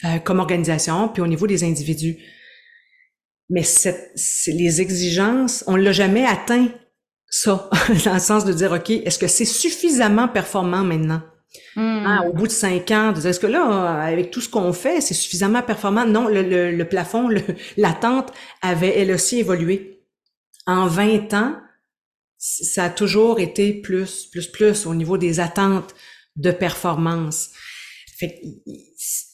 euh, 0.04 0.18
comme 0.20 0.38
organisation, 0.38 1.08
puis 1.08 1.20
au 1.20 1.26
niveau 1.26 1.48
des 1.48 1.64
individus. 1.64 2.16
Mais 3.50 3.64
cette, 3.64 4.12
les 4.46 4.80
exigences, 4.80 5.64
on 5.66 5.74
l'a 5.74 5.90
jamais 5.90 6.24
atteint 6.24 6.68
ça, 7.28 7.68
dans 8.04 8.14
le 8.14 8.20
sens 8.20 8.44
de 8.44 8.52
dire, 8.52 8.70
OK, 8.70 8.90
est-ce 8.90 9.18
que 9.18 9.26
c'est 9.26 9.44
suffisamment 9.44 10.28
performant 10.28 10.84
maintenant? 10.84 11.20
Hein, 11.74 12.22
au 12.26 12.32
hmm. 12.32 12.36
bout 12.36 12.46
de 12.46 12.52
cinq 12.52 12.92
ans, 12.92 13.12
est-ce 13.12 13.40
que 13.40 13.48
là, 13.48 14.02
avec 14.02 14.30
tout 14.30 14.40
ce 14.40 14.48
qu'on 14.48 14.72
fait, 14.72 15.00
c'est 15.00 15.14
suffisamment 15.14 15.62
performant? 15.62 16.06
Non, 16.06 16.28
le, 16.28 16.42
le, 16.42 16.70
le 16.70 16.84
plafond, 16.84 17.28
l'attente 17.76 18.32
avait 18.62 18.96
elle 19.00 19.10
aussi 19.10 19.40
évolué. 19.40 20.04
En 20.64 20.86
20 20.86 21.34
ans, 21.34 21.56
ça 22.36 22.84
a 22.84 22.90
toujours 22.90 23.40
été 23.40 23.72
plus, 23.72 24.26
plus, 24.26 24.46
plus 24.46 24.86
au 24.86 24.94
niveau 24.94 25.18
des 25.18 25.40
attentes 25.40 25.92
de 26.38 26.50
performance. 26.50 27.50
Fait 28.18 28.40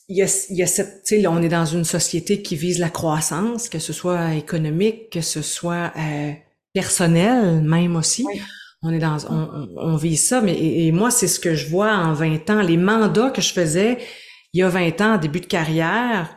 il 0.08 0.18
y 0.18 0.22
a, 0.22 0.46
il 0.50 0.56
y 0.56 0.62
a 0.62 0.66
cette, 0.66 1.06
sais, 1.06 1.26
on 1.26 1.40
est 1.40 1.48
dans 1.48 1.64
une 1.64 1.84
société 1.84 2.42
qui 2.42 2.56
vise 2.56 2.78
la 2.78 2.90
croissance, 2.90 3.70
que 3.70 3.78
ce 3.78 3.92
soit 3.94 4.34
économique, 4.34 5.10
que 5.10 5.22
ce 5.22 5.40
soit 5.40 5.92
euh, 5.96 6.32
personnel 6.74 7.62
même 7.62 7.96
aussi. 7.96 8.26
On 8.82 8.92
est 8.92 8.98
dans, 8.98 9.16
on, 9.30 9.68
on, 9.78 9.96
vit 9.96 10.18
ça, 10.18 10.42
mais 10.42 10.54
et, 10.54 10.92
moi, 10.92 11.10
c'est 11.10 11.28
ce 11.28 11.40
que 11.40 11.54
je 11.54 11.68
vois 11.68 11.90
en 11.90 12.12
20 12.12 12.50
ans. 12.50 12.60
Les 12.60 12.76
mandats 12.76 13.30
que 13.30 13.40
je 13.40 13.54
faisais 13.54 13.96
il 14.52 14.60
y 14.60 14.62
a 14.62 14.68
20 14.68 15.00
ans, 15.00 15.16
début 15.16 15.40
de 15.40 15.46
carrière, 15.46 16.36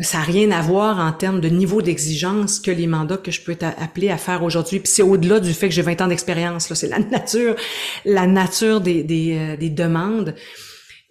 ça 0.00 0.18
n'a 0.18 0.24
rien 0.24 0.50
à 0.50 0.60
voir 0.60 0.98
en 0.98 1.12
termes 1.12 1.40
de 1.40 1.48
niveau 1.48 1.80
d'exigence 1.80 2.58
que 2.58 2.72
les 2.72 2.88
mandats 2.88 3.16
que 3.16 3.30
je 3.30 3.40
peux 3.42 3.52
être 3.52 3.64
appelé 3.78 4.10
à 4.10 4.18
faire 4.18 4.42
aujourd'hui. 4.42 4.80
Puis 4.80 4.90
c'est 4.90 5.02
au-delà 5.02 5.38
du 5.38 5.52
fait 5.52 5.68
que 5.68 5.74
j'ai 5.74 5.82
20 5.82 6.00
ans 6.00 6.08
d'expérience. 6.08 6.68
Là, 6.68 6.74
c'est 6.74 6.88
la 6.88 6.98
nature, 6.98 7.54
la 8.04 8.26
nature 8.26 8.80
des, 8.80 9.04
des, 9.04 9.38
euh, 9.38 9.56
des, 9.56 9.70
demandes. 9.70 10.34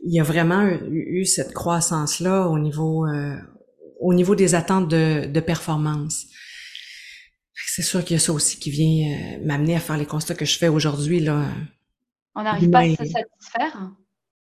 Il 0.04 0.14
y 0.14 0.20
a 0.20 0.24
vraiment 0.24 0.68
eu, 0.92 1.24
cette 1.26 1.54
croissance-là 1.54 2.50
au 2.50 2.60
niveau, 2.60 3.08
euh, 3.08 3.38
au 4.02 4.14
niveau 4.14 4.36
des 4.36 4.54
attentes 4.54 4.90
de, 4.90 5.28
de 5.28 5.40
performance. 5.40 6.26
C'est 7.54 7.84
sûr 7.84 8.04
qu'il 8.04 8.16
y 8.16 8.18
a 8.18 8.20
ça 8.20 8.34
aussi 8.34 8.60
qui 8.60 8.70
vient 8.70 9.14
euh, 9.14 9.46
m'amener 9.46 9.78
à 9.78 9.80
faire 9.80 9.96
les 9.96 10.06
constats 10.06 10.36
que 10.36 10.44
je 10.44 10.58
fais 10.58 10.68
aujourd'hui. 10.68 11.22
Là. 11.22 11.46
On 12.36 12.44
n'arrive 12.44 12.70
pas 12.70 12.80
à 12.80 12.90
se 12.90 12.96
satisfaire? 12.96 13.92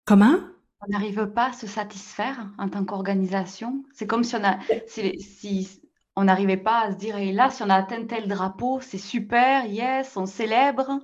Comment? 0.06 0.40
On 0.86 0.92
n'arrive 0.92 1.28
pas 1.28 1.50
à 1.50 1.54
se 1.54 1.68
satisfaire 1.68 2.50
en 2.58 2.70
tant 2.70 2.84
qu'organisation. 2.84 3.84
C'est 3.94 4.08
comme 4.08 4.24
si 4.24 4.36
on 4.36 4.42
si, 4.88 5.82
on 6.16 6.26
n'arrivait 6.26 6.58
pas 6.58 6.82
à 6.82 6.92
se 6.92 6.98
dire, 6.98 7.18
et 7.18 7.32
là, 7.32 7.50
si 7.50 7.64
on 7.64 7.70
a 7.70 7.76
atteint 7.76 8.06
tel 8.06 8.28
drapeau, 8.28 8.80
c'est 8.82 8.98
super, 8.98 9.66
yes, 9.66 10.16
on 10.18 10.26
célèbre. 10.26 11.00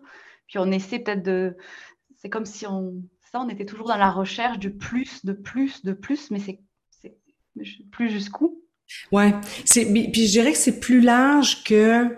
Puis 0.47 0.59
on 0.59 0.71
essaie 0.71 0.99
peut-être 0.99 1.23
de. 1.23 1.55
C'est 2.17 2.29
comme 2.29 2.45
si 2.45 2.67
on. 2.67 2.95
Ça, 3.31 3.39
on 3.39 3.49
était 3.49 3.65
toujours 3.65 3.87
dans 3.87 3.97
la 3.97 4.11
recherche 4.11 4.59
de 4.59 4.69
plus, 4.69 5.23
de 5.23 5.33
plus, 5.33 5.83
de 5.83 5.93
plus, 5.93 6.31
mais 6.31 6.39
c'est 6.39 6.59
plus 7.91 8.09
jusqu'où? 8.09 8.61
Ouais, 9.11 9.33
c'est 9.65 9.85
puis 9.85 10.27
je 10.27 10.31
dirais 10.31 10.51
que 10.51 10.57
c'est 10.57 10.79
plus 10.79 11.01
large 11.01 11.63
que 11.63 12.17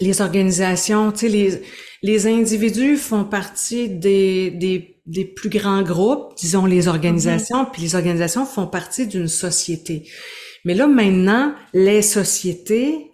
les 0.00 0.20
organisations, 0.20 1.10
tu 1.10 1.20
sais 1.20 1.28
les 1.28 1.62
les 2.02 2.26
individus 2.26 2.96
font 2.96 3.24
partie 3.24 3.88
des 3.88 4.50
des 4.50 5.00
des 5.06 5.24
plus 5.24 5.50
grands 5.50 5.82
groupes, 5.82 6.34
disons 6.36 6.66
les 6.66 6.88
organisations, 6.88 7.62
mm-hmm. 7.62 7.70
puis 7.72 7.82
les 7.82 7.94
organisations 7.94 8.44
font 8.44 8.66
partie 8.66 9.06
d'une 9.06 9.28
société. 9.28 10.08
Mais 10.64 10.74
là 10.74 10.88
maintenant, 10.88 11.54
les 11.72 12.02
sociétés, 12.02 13.12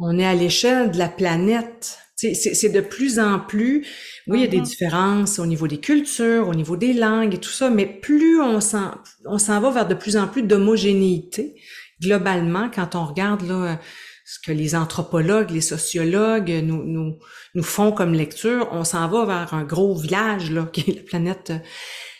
on 0.00 0.18
est 0.18 0.26
à 0.26 0.34
l'échelle 0.34 0.90
de 0.90 0.98
la 0.98 1.08
planète. 1.08 1.98
C'est 2.16 2.72
de 2.72 2.80
plus 2.80 3.20
en 3.20 3.38
plus, 3.38 3.86
oui, 4.26 4.38
il 4.38 4.40
y 4.40 4.44
a 4.44 4.46
des 4.46 4.56
mm-hmm. 4.56 4.64
différences 4.64 5.38
au 5.38 5.44
niveau 5.44 5.68
des 5.68 5.78
cultures, 5.78 6.48
au 6.48 6.54
niveau 6.54 6.76
des 6.76 6.94
langues 6.94 7.34
et 7.34 7.38
tout 7.38 7.50
ça, 7.50 7.68
mais 7.68 7.86
plus 7.86 8.40
on 8.40 8.60
s'en 8.60 8.92
on 9.26 9.38
s'en 9.38 9.60
va 9.60 9.70
vers 9.70 9.86
de 9.86 9.94
plus 9.94 10.16
en 10.16 10.26
plus 10.26 10.42
d'homogénéité 10.42 11.54
globalement, 12.00 12.70
quand 12.74 12.94
on 12.94 13.04
regarde 13.04 13.42
là, 13.42 13.78
ce 14.26 14.40
que 14.40 14.50
les 14.50 14.74
anthropologues, 14.74 15.50
les 15.50 15.60
sociologues 15.60 16.50
nous, 16.64 16.82
nous, 16.82 17.16
nous 17.54 17.62
font 17.62 17.92
comme 17.92 18.12
lecture, 18.12 18.68
on 18.72 18.82
s'en 18.82 19.08
va 19.08 19.24
vers 19.24 19.54
un 19.54 19.62
gros 19.62 19.94
village 19.94 20.50
là, 20.50 20.66
qui 20.72 20.90
est 20.90 20.94
la 20.94 21.02
planète, 21.02 21.52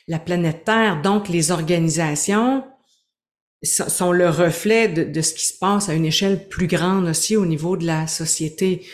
la 0.07 0.19
planète 0.21 0.65
Terre. 0.65 1.03
Donc, 1.03 1.29
les 1.29 1.51
organisations 1.51 2.65
sont 3.63 4.13
le 4.13 4.31
reflet 4.31 4.89
de, 4.89 5.03
de 5.03 5.21
ce 5.21 5.35
qui 5.35 5.47
se 5.47 5.59
passe 5.59 5.89
à 5.89 5.95
une 5.95 6.05
échelle 6.05 6.49
plus 6.49 6.69
grande 6.69 7.09
aussi 7.09 7.37
au 7.37 7.45
niveau 7.45 7.77
de 7.77 7.85
la 7.85 8.07
société. 8.07 8.87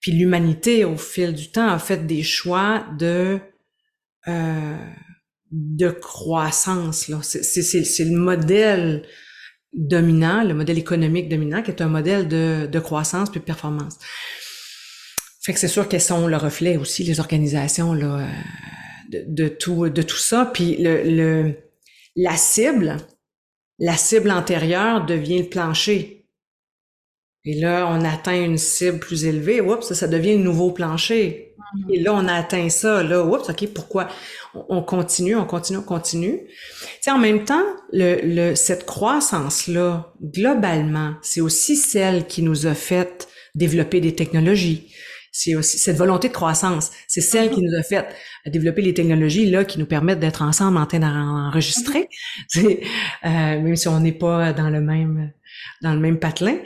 Puis 0.00 0.12
l'humanité, 0.12 0.84
au 0.84 0.98
fil 0.98 1.32
du 1.32 1.50
temps, 1.50 1.68
a 1.68 1.78
fait 1.78 2.06
des 2.06 2.22
choix 2.22 2.84
de 2.98 3.40
euh, 4.26 4.76
de 5.50 5.88
croissance. 5.88 7.08
Là. 7.08 7.20
C'est, 7.22 7.42
c'est, 7.42 8.04
le 8.04 8.18
modèle 8.18 9.06
dominant, 9.72 10.44
le 10.44 10.54
modèle 10.54 10.78
économique 10.78 11.28
dominant, 11.28 11.62
qui 11.62 11.70
est 11.70 11.82
un 11.82 11.88
modèle 11.88 12.28
de, 12.28 12.66
de 12.70 12.80
croissance 12.80 13.30
puis 13.30 13.40
de 13.40 13.44
performance. 13.44 13.98
Fait 15.42 15.52
que 15.52 15.58
c'est 15.58 15.68
sûr 15.68 15.88
qu'elles 15.88 16.00
sont 16.00 16.26
le 16.26 16.36
reflet 16.36 16.76
aussi, 16.76 17.04
les 17.04 17.20
organisations 17.20 17.94
là, 17.94 18.20
euh, 18.20 19.22
de, 19.26 19.48
tout, 19.48 19.88
de 19.88 20.02
tout 20.02 20.16
ça. 20.16 20.50
Puis 20.52 20.76
le, 20.76 21.02
le, 21.04 21.54
la 22.16 22.36
cible, 22.36 22.96
la 23.78 23.96
cible 23.96 24.30
antérieure 24.30 25.06
devient 25.06 25.38
le 25.38 25.48
plancher. 25.48 26.26
Et 27.44 27.58
là, 27.60 27.86
on 27.90 28.04
atteint 28.04 28.44
une 28.44 28.58
cible 28.58 28.98
plus 28.98 29.24
élevée. 29.24 29.60
Oups, 29.60 29.86
ça, 29.86 29.94
ça 29.94 30.08
devient 30.08 30.36
le 30.36 30.42
nouveau 30.42 30.70
plancher. 30.72 31.47
Et 31.90 32.00
là, 32.00 32.12
on 32.14 32.26
a 32.28 32.34
atteint 32.34 32.68
ça. 32.68 33.02
Là, 33.02 33.24
oups, 33.24 33.48
OK, 33.48 33.68
pourquoi? 33.74 34.08
On 34.68 34.82
continue, 34.82 35.36
on 35.36 35.44
continue, 35.44 35.78
on 35.78 35.82
continue. 35.82 36.40
Tu 37.02 37.10
en 37.10 37.18
même 37.18 37.44
temps, 37.44 37.64
le, 37.92 38.20
le, 38.22 38.54
cette 38.54 38.86
croissance-là, 38.86 40.12
globalement, 40.22 41.14
c'est 41.22 41.40
aussi 41.40 41.76
celle 41.76 42.26
qui 42.26 42.42
nous 42.42 42.66
a 42.66 42.74
fait 42.74 43.28
développer 43.54 44.00
des 44.00 44.14
technologies. 44.14 44.92
C'est 45.30 45.54
aussi 45.54 45.78
cette 45.78 45.96
volonté 45.96 46.28
de 46.28 46.32
croissance. 46.32 46.90
C'est 47.06 47.20
celle 47.20 47.50
qui 47.50 47.60
mm-hmm. 47.60 47.70
nous 47.70 47.78
a 47.78 47.82
fait 47.82 48.06
développer 48.46 48.82
les 48.82 48.94
technologies 48.94 49.48
là 49.48 49.64
qui 49.64 49.78
nous 49.78 49.86
permettent 49.86 50.20
d'être 50.20 50.42
ensemble 50.42 50.78
en 50.78 50.86
train 50.86 51.00
d'enregistrer. 51.00 52.08
Mm-hmm. 52.54 52.78
Euh, 53.24 53.60
même 53.60 53.74
si 53.74 53.88
on 53.88 53.98
n'est 53.98 54.12
pas 54.12 54.52
dans 54.52 54.70
le 54.70 54.80
même 54.80 55.32
dans 55.82 55.92
le 55.92 55.98
même 55.98 56.18
patelin. 56.18 56.56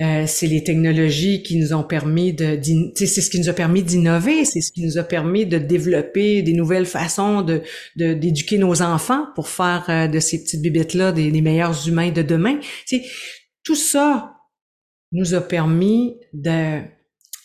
Euh, 0.00 0.24
c'est 0.26 0.48
les 0.48 0.64
technologies 0.64 1.44
qui 1.44 1.56
nous 1.56 1.72
ont 1.72 1.84
permis 1.84 2.32
de, 2.32 2.58
c'est 2.96 3.06
ce 3.06 3.30
qui 3.30 3.38
nous 3.38 3.48
a 3.48 3.52
permis 3.52 3.84
d'innover, 3.84 4.44
c'est 4.44 4.60
ce 4.60 4.72
qui 4.72 4.84
nous 4.84 4.98
a 4.98 5.04
permis 5.04 5.46
de 5.46 5.56
développer 5.56 6.42
des 6.42 6.52
nouvelles 6.52 6.86
façons 6.86 7.42
de 7.42 7.62
d'éduquer 7.94 8.58
nos 8.58 8.82
enfants 8.82 9.28
pour 9.36 9.48
faire 9.48 9.84
euh, 9.88 10.08
de 10.08 10.18
ces 10.18 10.42
petites 10.42 10.62
bibittes 10.62 10.94
là 10.94 11.12
des, 11.12 11.30
meilleurs 11.40 11.88
humains 11.88 12.10
de 12.10 12.22
demain. 12.22 12.58
C'est 12.86 13.02
tout 13.62 13.76
ça 13.76 14.34
nous 15.12 15.34
a 15.34 15.40
permis 15.40 16.16
de 16.32 16.80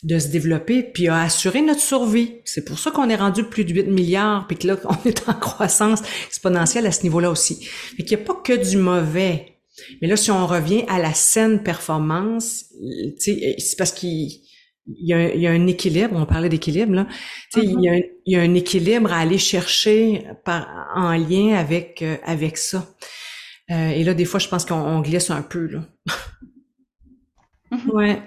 de 0.01 0.17
se 0.17 0.29
développer 0.29 0.81
puis 0.81 1.07
a 1.07 1.21
assuré 1.21 1.62
notre 1.62 1.81
survie. 1.81 2.38
C'est 2.45 2.65
pour 2.65 2.79
ça 2.79 2.89
qu'on 2.89 3.09
est 3.09 3.15
rendu 3.15 3.43
plus 3.43 3.65
de 3.65 3.73
8 3.73 3.89
milliards 3.89 4.47
puis 4.47 4.57
que 4.57 4.65
là 4.65 4.77
on 4.85 5.07
est 5.07 5.29
en 5.29 5.33
croissance 5.33 6.01
exponentielle 6.25 6.88
à 6.88 6.91
ce 6.91 7.03
niveau-là 7.03 7.29
aussi. 7.29 7.67
Mais 7.97 8.05
qu'il 8.05 8.17
n'y 8.17 8.23
a 8.23 8.25
pas 8.25 8.41
que 8.43 8.53
du 8.53 8.77
mauvais 8.77 9.58
mais 10.01 10.07
là, 10.07 10.15
si 10.15 10.31
on 10.31 10.45
revient 10.45 10.83
à 10.87 10.99
la 10.99 11.13
saine 11.13 11.63
performance, 11.63 12.65
c'est 13.17 13.55
parce 13.77 13.91
qu'il 13.91 14.41
y, 14.87 15.13
a, 15.13 15.51
un 15.51 15.67
équilibre, 15.67 16.15
on 16.15 16.25
parlait 16.25 16.49
d'équilibre, 16.49 16.93
là. 16.93 17.07
il, 17.55 17.81
y 17.81 17.89
a 17.89 17.93
un, 17.93 18.01
il 18.25 18.33
y 18.33 18.35
a 18.35 18.41
un 18.41 18.53
équilibre 18.55 19.11
à 19.11 19.17
aller 19.17 19.37
chercher 19.37 20.27
par, 20.45 20.67
en 20.95 21.11
lien 21.11 21.55
avec, 21.55 22.01
euh, 22.01 22.17
avec 22.23 22.57
ça. 22.57 22.85
Euh, 23.71 23.89
et 23.89 24.03
là, 24.03 24.13
des 24.13 24.25
fois, 24.25 24.39
je 24.39 24.47
pense 24.47 24.65
qu'on 24.65 25.01
glisse 25.01 25.29
un 25.29 25.41
peu, 25.41 25.67
là. 25.67 25.81
Mhm. 27.71 27.89
ouais. 27.91 28.23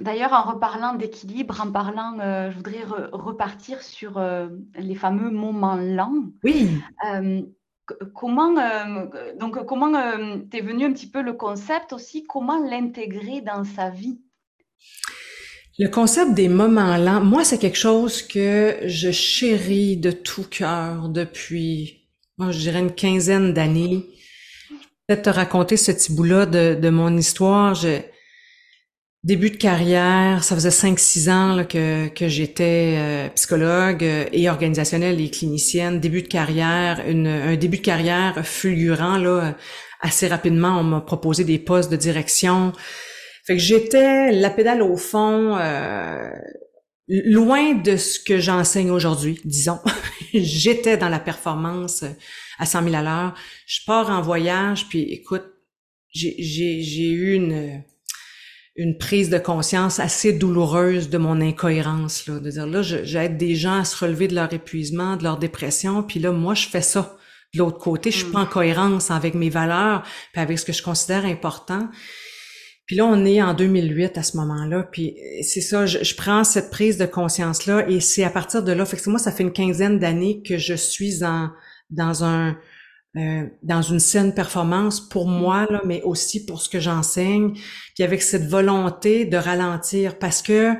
D'ailleurs, 0.00 0.32
en 0.32 0.42
reparlant 0.42 0.94
d'équilibre, 0.94 1.60
en 1.64 1.70
parlant, 1.70 2.18
euh, 2.20 2.50
je 2.50 2.56
voudrais 2.56 2.82
repartir 3.12 3.80
sur 3.80 4.20
les 4.76 4.94
fameux 4.94 5.30
moments 5.30 5.76
lents. 5.76 6.24
Oui 6.42 6.68
comment 8.14 8.56
euh, 8.58 9.34
donc 9.38 9.64
comment 9.66 9.94
euh, 9.94 10.38
t'es 10.50 10.60
venu 10.60 10.84
un 10.84 10.92
petit 10.92 11.08
peu 11.08 11.22
le 11.22 11.32
concept 11.32 11.92
aussi? 11.92 12.24
Comment 12.24 12.58
l'intégrer 12.58 13.40
dans 13.40 13.64
sa 13.64 13.90
vie? 13.90 14.20
Le 15.78 15.88
concept 15.88 16.34
des 16.34 16.48
moments 16.48 16.96
lents 16.96 17.20
moi 17.22 17.44
c'est 17.44 17.58
quelque 17.58 17.78
chose 17.78 18.22
que 18.22 18.76
je 18.84 19.10
chéris 19.10 19.96
de 19.96 20.10
tout 20.10 20.44
cœur 20.44 21.08
depuis 21.08 22.08
moi 22.38 22.50
je 22.50 22.58
dirais 22.58 22.80
une 22.80 22.94
quinzaine 22.94 23.52
d'années. 23.52 24.06
Peut-être 25.06 25.22
te 25.22 25.30
raconter 25.30 25.76
ce 25.76 25.92
petit 25.92 26.12
bout 26.12 26.24
là 26.24 26.46
de, 26.46 26.74
de 26.74 26.90
mon 26.90 27.16
histoire 27.16 27.74
Début 29.26 29.50
de 29.50 29.56
carrière, 29.56 30.44
ça 30.44 30.54
faisait 30.54 30.68
5-6 30.68 31.30
ans 31.32 31.64
que, 31.64 32.06
que 32.06 32.28
j'étais 32.28 32.94
euh, 32.96 33.28
psychologue 33.30 34.04
euh, 34.04 34.24
et 34.30 34.48
organisationnelle 34.48 35.20
et 35.20 35.30
clinicienne. 35.30 35.98
Début 35.98 36.22
de 36.22 36.28
carrière, 36.28 37.02
une, 37.08 37.26
un 37.26 37.56
début 37.56 37.78
de 37.78 37.82
carrière 37.82 38.46
fulgurant. 38.46 39.18
Là, 39.18 39.56
assez 40.00 40.28
rapidement, 40.28 40.78
on 40.78 40.84
m'a 40.84 41.00
proposé 41.00 41.42
des 41.42 41.58
postes 41.58 41.90
de 41.90 41.96
direction. 41.96 42.72
Fait 43.44 43.56
que 43.56 43.62
j'étais 43.62 44.30
la 44.30 44.48
pédale 44.48 44.80
au 44.80 44.96
fond, 44.96 45.56
euh, 45.56 46.30
loin 47.08 47.74
de 47.74 47.96
ce 47.96 48.20
que 48.20 48.38
j'enseigne 48.38 48.92
aujourd'hui, 48.92 49.40
disons. 49.44 49.80
j'étais 50.34 50.98
dans 50.98 51.08
la 51.08 51.18
performance 51.18 52.04
à 52.60 52.64
100 52.64 52.84
000 52.84 52.94
à 52.94 53.02
l'heure. 53.02 53.34
Je 53.66 53.80
pars 53.88 54.08
en 54.08 54.22
voyage, 54.22 54.86
puis 54.88 55.02
écoute, 55.02 55.46
j'ai 56.14 57.10
eu 57.10 57.34
une 57.34 57.82
une 58.76 58.98
prise 58.98 59.30
de 59.30 59.38
conscience 59.38 60.00
assez 60.00 60.32
douloureuse 60.32 61.08
de 61.08 61.18
mon 61.18 61.40
incohérence, 61.40 62.26
là, 62.26 62.38
de 62.38 62.50
dire 62.50 62.66
là, 62.66 62.82
j'aide 62.82 63.38
des 63.38 63.54
gens 63.54 63.80
à 63.80 63.84
se 63.84 63.96
relever 64.04 64.28
de 64.28 64.34
leur 64.34 64.52
épuisement, 64.52 65.16
de 65.16 65.24
leur 65.24 65.38
dépression, 65.38 66.02
puis 66.02 66.20
là, 66.20 66.32
moi, 66.32 66.54
je 66.54 66.66
fais 66.68 66.82
ça. 66.82 67.16
De 67.54 67.60
l'autre 67.60 67.78
côté, 67.78 68.10
je 68.10 68.18
suis 68.18 68.32
pas 68.32 68.40
en 68.40 68.44
mm. 68.44 68.50
cohérence 68.50 69.10
avec 69.10 69.34
mes 69.34 69.48
valeurs, 69.48 70.02
puis 70.32 70.42
avec 70.42 70.58
ce 70.58 70.64
que 70.64 70.72
je 70.72 70.82
considère 70.82 71.24
important. 71.24 71.88
Puis 72.86 72.96
là, 72.96 73.06
on 73.06 73.24
est 73.24 73.40
en 73.40 73.54
2008 73.54 74.18
à 74.18 74.22
ce 74.22 74.36
moment-là, 74.36 74.82
puis 74.92 75.16
c'est 75.42 75.62
ça, 75.62 75.86
je, 75.86 76.14
prends 76.14 76.44
cette 76.44 76.70
prise 76.70 76.98
de 76.98 77.06
conscience-là, 77.06 77.88
et 77.88 78.00
c'est 78.00 78.24
à 78.24 78.30
partir 78.30 78.62
de 78.62 78.72
là, 78.72 78.84
fait 78.84 78.98
que 78.98 79.08
moi, 79.08 79.18
ça 79.18 79.32
fait 79.32 79.42
une 79.42 79.52
quinzaine 79.52 79.98
d'années 79.98 80.42
que 80.46 80.58
je 80.58 80.74
suis 80.74 81.24
en, 81.24 81.50
dans 81.90 82.24
un, 82.24 82.56
euh, 83.16 83.46
dans 83.62 83.82
une 83.82 84.00
saine 84.00 84.34
performance 84.34 85.00
pour 85.00 85.26
mm. 85.28 85.38
moi, 85.38 85.66
là, 85.70 85.80
mais 85.84 86.02
aussi 86.02 86.44
pour 86.44 86.60
ce 86.60 86.68
que 86.68 86.80
j'enseigne, 86.80 87.54
puis 87.94 88.04
avec 88.04 88.22
cette 88.22 88.46
volonté 88.46 89.24
de 89.24 89.36
ralentir 89.36 90.18
parce 90.18 90.42
que 90.42 90.74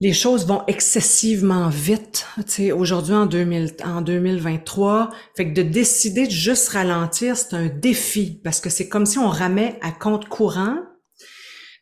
les 0.00 0.12
choses 0.12 0.46
vont 0.46 0.62
excessivement 0.66 1.68
vite. 1.70 2.26
Tu 2.36 2.42
sais, 2.46 2.72
aujourd'hui 2.72 3.14
en, 3.14 3.26
2000, 3.26 3.76
en 3.84 4.02
2023, 4.02 5.10
fait 5.36 5.48
que 5.48 5.54
de 5.54 5.62
décider 5.62 6.26
de 6.26 6.32
juste 6.32 6.68
ralentir, 6.68 7.36
c'est 7.36 7.54
un 7.54 7.68
défi 7.68 8.40
parce 8.44 8.60
que 8.60 8.68
c'est 8.68 8.88
comme 8.88 9.06
si 9.06 9.18
on 9.18 9.28
ramait 9.28 9.78
à 9.80 9.92
compte 9.92 10.28
courant 10.28 10.76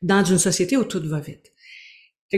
dans 0.03 0.23
une 0.23 0.39
société 0.39 0.77
où 0.77 0.85
tout 0.85 1.03
va 1.05 1.21
vite 1.21 1.52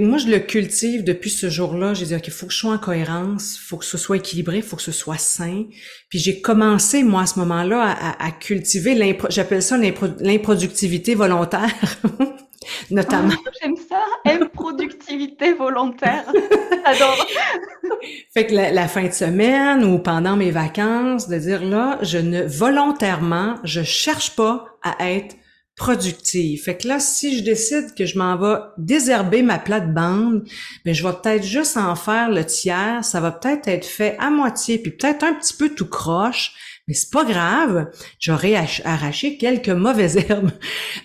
moi, 0.00 0.18
je 0.18 0.26
le 0.26 0.40
cultive 0.40 1.04
depuis 1.04 1.30
ce 1.30 1.48
jour-là. 1.48 1.94
J'ai 1.94 2.06
dit, 2.06 2.14
OK, 2.16 2.26
il 2.26 2.32
faut 2.32 2.46
que 2.46 2.52
je 2.52 2.58
sois 2.58 2.72
en 2.72 2.78
cohérence, 2.78 3.56
faut 3.56 3.76
que 3.76 3.84
ce 3.84 3.96
soit 3.96 4.16
équilibré, 4.16 4.56
il 4.56 4.62
faut 4.62 4.76
que 4.76 4.82
ce 4.82 4.92
soit 4.92 5.18
sain. 5.18 5.64
Puis 6.08 6.18
j'ai 6.18 6.40
commencé, 6.40 7.04
moi, 7.04 7.22
à 7.22 7.26
ce 7.26 7.38
moment-là, 7.38 7.82
à, 7.82 8.26
à, 8.26 8.30
cultiver, 8.32 9.16
j'appelle 9.28 9.62
ça 9.62 9.76
l'improductivité 9.78 11.14
volontaire, 11.14 11.72
notamment. 12.90 13.34
Oh, 13.38 13.50
J'aime 13.62 13.76
ça, 13.76 14.02
improductivité 14.24 15.52
volontaire. 15.52 16.24
J'adore. 16.86 17.26
fait 18.32 18.46
que 18.46 18.54
la, 18.54 18.72
la, 18.72 18.88
fin 18.88 19.04
de 19.04 19.12
semaine 19.12 19.84
ou 19.84 20.00
pendant 20.00 20.36
mes 20.36 20.50
vacances, 20.50 21.28
de 21.28 21.38
dire 21.38 21.64
là, 21.64 21.98
je 22.02 22.18
ne, 22.18 22.42
volontairement, 22.42 23.56
je 23.62 23.82
cherche 23.82 24.34
pas 24.34 24.76
à 24.82 25.08
être 25.08 25.36
productive. 25.76 26.62
Fait 26.62 26.76
que 26.76 26.86
là, 26.86 27.00
si 27.00 27.38
je 27.38 27.42
décide 27.42 27.94
que 27.94 28.06
je 28.06 28.16
m'en 28.16 28.36
vais 28.36 28.60
désherber 28.78 29.42
ma 29.42 29.58
plate-bande, 29.58 30.46
ben 30.84 30.94
je 30.94 31.06
vais 31.06 31.12
peut-être 31.14 31.42
juste 31.42 31.76
en 31.76 31.96
faire 31.96 32.30
le 32.30 32.44
tiers. 32.44 33.04
Ça 33.04 33.20
va 33.20 33.32
peut-être 33.32 33.66
être 33.66 33.86
fait 33.86 34.16
à 34.20 34.30
moitié, 34.30 34.78
puis 34.78 34.92
peut-être 34.92 35.24
un 35.24 35.34
petit 35.34 35.54
peu 35.54 35.70
tout 35.70 35.88
croche, 35.88 36.52
mais 36.86 36.94
c'est 36.94 37.10
pas 37.10 37.24
grave. 37.24 37.90
J'aurais 38.20 38.54
arraché 38.84 39.36
quelques 39.36 39.68
mauvaises 39.68 40.16
herbes. 40.28 40.52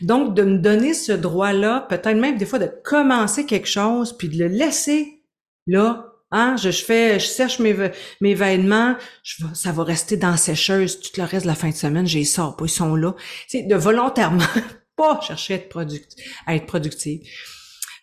Donc, 0.02 0.36
de 0.36 0.44
me 0.44 0.60
donner 0.60 0.94
ce 0.94 1.14
droit-là, 1.14 1.88
peut-être 1.90 2.18
même 2.18 2.38
des 2.38 2.46
fois 2.46 2.60
de 2.60 2.72
commencer 2.84 3.46
quelque 3.46 3.68
chose, 3.68 4.16
puis 4.18 4.30
de 4.30 4.38
le 4.38 4.50
laisser 4.50 5.24
là 5.66 6.09
Hein? 6.32 6.56
Je, 6.58 6.70
fais, 6.70 7.20
je 7.20 7.26
sèche 7.26 7.60
mes, 7.60 7.76
mes 8.22 8.34
vêtements, 8.34 8.96
je, 9.24 9.44
ça 9.54 9.72
va 9.72 9.84
rester 9.84 10.18
dans 10.18 10.32
la 10.32 10.38
sécheuse 10.38 11.00
tout 11.00 11.10
le 11.18 11.24
reste 11.24 11.44
de 11.46 11.50
la 11.50 11.56
fin 11.56 11.70
de 11.70 11.76
semaine, 11.76 12.06
j'ai 12.06 12.24
sors 12.24 12.56
pas, 12.56 12.66
ils 12.66 12.70
sont 12.70 12.96
là. 12.96 13.16
C'est 13.48 13.64
de 13.64 13.76
volontairement 13.76 14.46
pas 14.96 15.20
chercher 15.22 15.54
à 15.54 15.58
être, 15.58 15.70
product, 15.70 16.16
à 16.46 16.56
être 16.56 16.66
productive. 16.66 17.22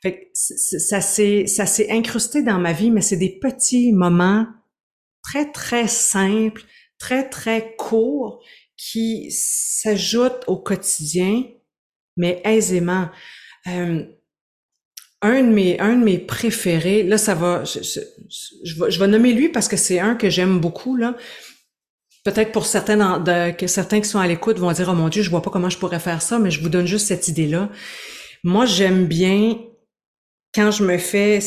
Fait 0.03 0.21
que 0.21 0.27
ça 0.35 1.01
s'est, 1.01 1.47
ça 1.47 1.67
s'est 1.67 1.91
incrusté 1.91 2.43
dans 2.43 2.59
ma 2.59 2.73
vie, 2.73 2.91
mais 2.91 3.01
c'est 3.01 3.17
des 3.17 3.39
petits 3.39 3.93
moments 3.93 4.47
très, 5.23 5.51
très 5.51 5.89
simples, 5.89 6.63
très, 6.99 7.29
très 7.29 7.75
courts 7.77 8.43
qui 8.77 9.31
s'ajoutent 9.31 10.45
au 10.47 10.57
quotidien, 10.57 11.45
mais 12.17 12.41
aisément. 12.45 13.09
Euh, 13.69 14.05
un 15.23 15.43
de 15.43 15.49
mes 15.49 15.79
un 15.81 15.97
de 15.97 16.05
mes 16.05 16.19
préférés. 16.19 17.03
Là 17.03 17.19
ça 17.19 17.35
va 17.35 17.65
je, 17.65 18.01
vais, 18.79 18.91
je 18.91 18.99
vais 18.99 19.07
nommer 19.07 19.33
lui 19.33 19.49
parce 19.49 19.69
que 19.69 19.77
c'est 19.77 19.99
un 19.99 20.15
que 20.15 20.31
j'aime 20.31 20.59
beaucoup 20.61 20.97
là. 20.97 21.17
Peut-être 22.25 22.53
pour 22.53 22.67
certains 22.67 23.53
que 23.53 23.67
certains 23.67 24.01
qui 24.01 24.09
sont 24.09 24.19
à 24.19 24.27
l'écoute 24.27 24.59
vont 24.59 24.73
dire 24.73 24.89
oh 24.91 24.95
mon 24.95 25.09
dieu 25.09 25.23
je 25.23 25.31
vois 25.31 25.43
pas 25.43 25.51
comment 25.51 25.71
je 25.71 25.79
pourrais 25.79 26.01
faire 26.01 26.23
ça 26.23 26.39
mais 26.39 26.51
je 26.51 26.61
vous 26.61 26.69
donne 26.69 26.87
juste 26.87 27.07
cette 27.07 27.29
idée 27.29 27.47
là 27.47 27.71
moi 28.43 28.67
j'aime 28.67 29.07
bien 29.07 29.59
quand 30.53 30.73
je 30.73 30.83
me 30.83 30.99
fais 30.99 31.39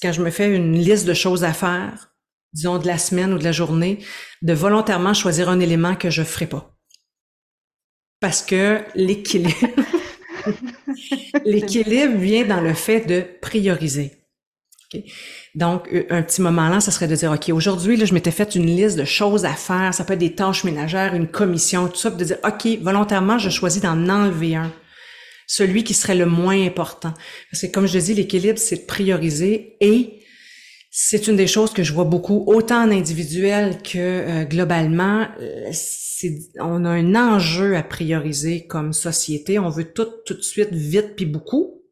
quand 0.00 0.12
je 0.12 0.22
me 0.22 0.30
fais 0.30 0.54
une 0.54 0.78
liste 0.78 1.06
de 1.06 1.12
choses 1.12 1.44
à 1.44 1.52
faire 1.52 2.12
disons, 2.52 2.78
de 2.78 2.86
la 2.86 2.98
semaine 2.98 3.32
ou 3.32 3.38
de 3.38 3.44
la 3.44 3.52
journée, 3.52 3.98
de 4.42 4.52
volontairement 4.52 5.14
choisir 5.14 5.48
un 5.48 5.60
élément 5.60 5.94
que 5.96 6.10
je 6.10 6.22
ferai 6.22 6.46
pas. 6.46 6.74
Parce 8.20 8.42
que 8.42 8.82
l'équilibre, 8.94 9.56
l'équilibre 11.44 12.16
vient 12.16 12.44
dans 12.44 12.60
le 12.60 12.74
fait 12.74 13.00
de 13.00 13.24
prioriser. 13.40 14.12
Donc, 15.54 15.88
euh, 15.92 16.04
un 16.10 16.22
petit 16.22 16.42
moment 16.42 16.68
là, 16.68 16.80
ça 16.80 16.90
serait 16.90 17.08
de 17.08 17.14
dire, 17.14 17.32
OK, 17.32 17.48
aujourd'hui, 17.50 17.96
là, 17.96 18.04
je 18.04 18.14
m'étais 18.14 18.30
fait 18.30 18.54
une 18.54 18.66
liste 18.66 18.98
de 18.98 19.04
choses 19.04 19.44
à 19.44 19.54
faire. 19.54 19.92
Ça 19.94 20.04
peut 20.04 20.14
être 20.14 20.18
des 20.18 20.34
tâches 20.34 20.64
ménagères, 20.64 21.14
une 21.14 21.28
commission, 21.28 21.88
tout 21.88 21.96
ça, 21.96 22.10
de 22.10 22.24
dire, 22.24 22.38
OK, 22.44 22.66
volontairement, 22.80 23.38
je 23.38 23.50
choisis 23.50 23.80
d'en 23.80 24.08
enlever 24.08 24.56
un. 24.56 24.72
Celui 25.46 25.84
qui 25.84 25.94
serait 25.94 26.14
le 26.14 26.26
moins 26.26 26.62
important. 26.64 27.12
Parce 27.50 27.62
que, 27.62 27.66
comme 27.66 27.86
je 27.86 27.98
dis, 27.98 28.14
l'équilibre, 28.14 28.58
c'est 28.58 28.76
de 28.76 28.86
prioriser 28.86 29.76
et 29.80 30.21
c'est 30.94 31.26
une 31.26 31.36
des 31.36 31.46
choses 31.46 31.72
que 31.72 31.82
je 31.82 31.94
vois 31.94 32.04
beaucoup, 32.04 32.44
autant 32.46 32.84
en 32.84 32.90
individuel 32.90 33.78
que 33.82 33.98
euh, 33.98 34.44
globalement. 34.44 35.26
Euh, 35.40 35.72
on 36.60 36.84
a 36.84 36.90
un 36.90 37.14
enjeu 37.16 37.76
à 37.76 37.82
prioriser 37.82 38.66
comme 38.66 38.92
société. 38.92 39.58
On 39.58 39.70
veut 39.70 39.90
tout 39.90 40.06
tout 40.26 40.34
de 40.34 40.42
suite, 40.42 40.70
vite 40.70 41.16
puis 41.16 41.24
beaucoup. 41.24 41.82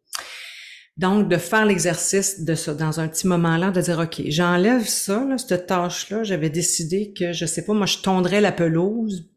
Donc, 0.99 1.29
de 1.29 1.39
faire 1.39 1.65
l'exercice 1.65 2.45
de 2.45 2.55
ça 2.55 2.75
dans 2.75 3.01
un 3.01 3.09
petit 3.09 3.27
moment-là, 3.27 3.71
de 3.71 3.81
dire, 3.81 3.99
OK, 3.99 4.21
j'enlève 4.27 4.87
ça, 4.87 5.27
cette 5.39 5.67
tâche-là, 5.67 6.23
j'avais 6.23 6.51
décidé 6.51 7.15
que, 7.15 7.33
je 7.33 7.47
sais 7.47 7.65
pas, 7.65 7.73
moi, 7.73 7.87
je 7.87 7.99
tondrais 7.99 8.43
la 8.43 8.53
pelouse, 8.53 9.31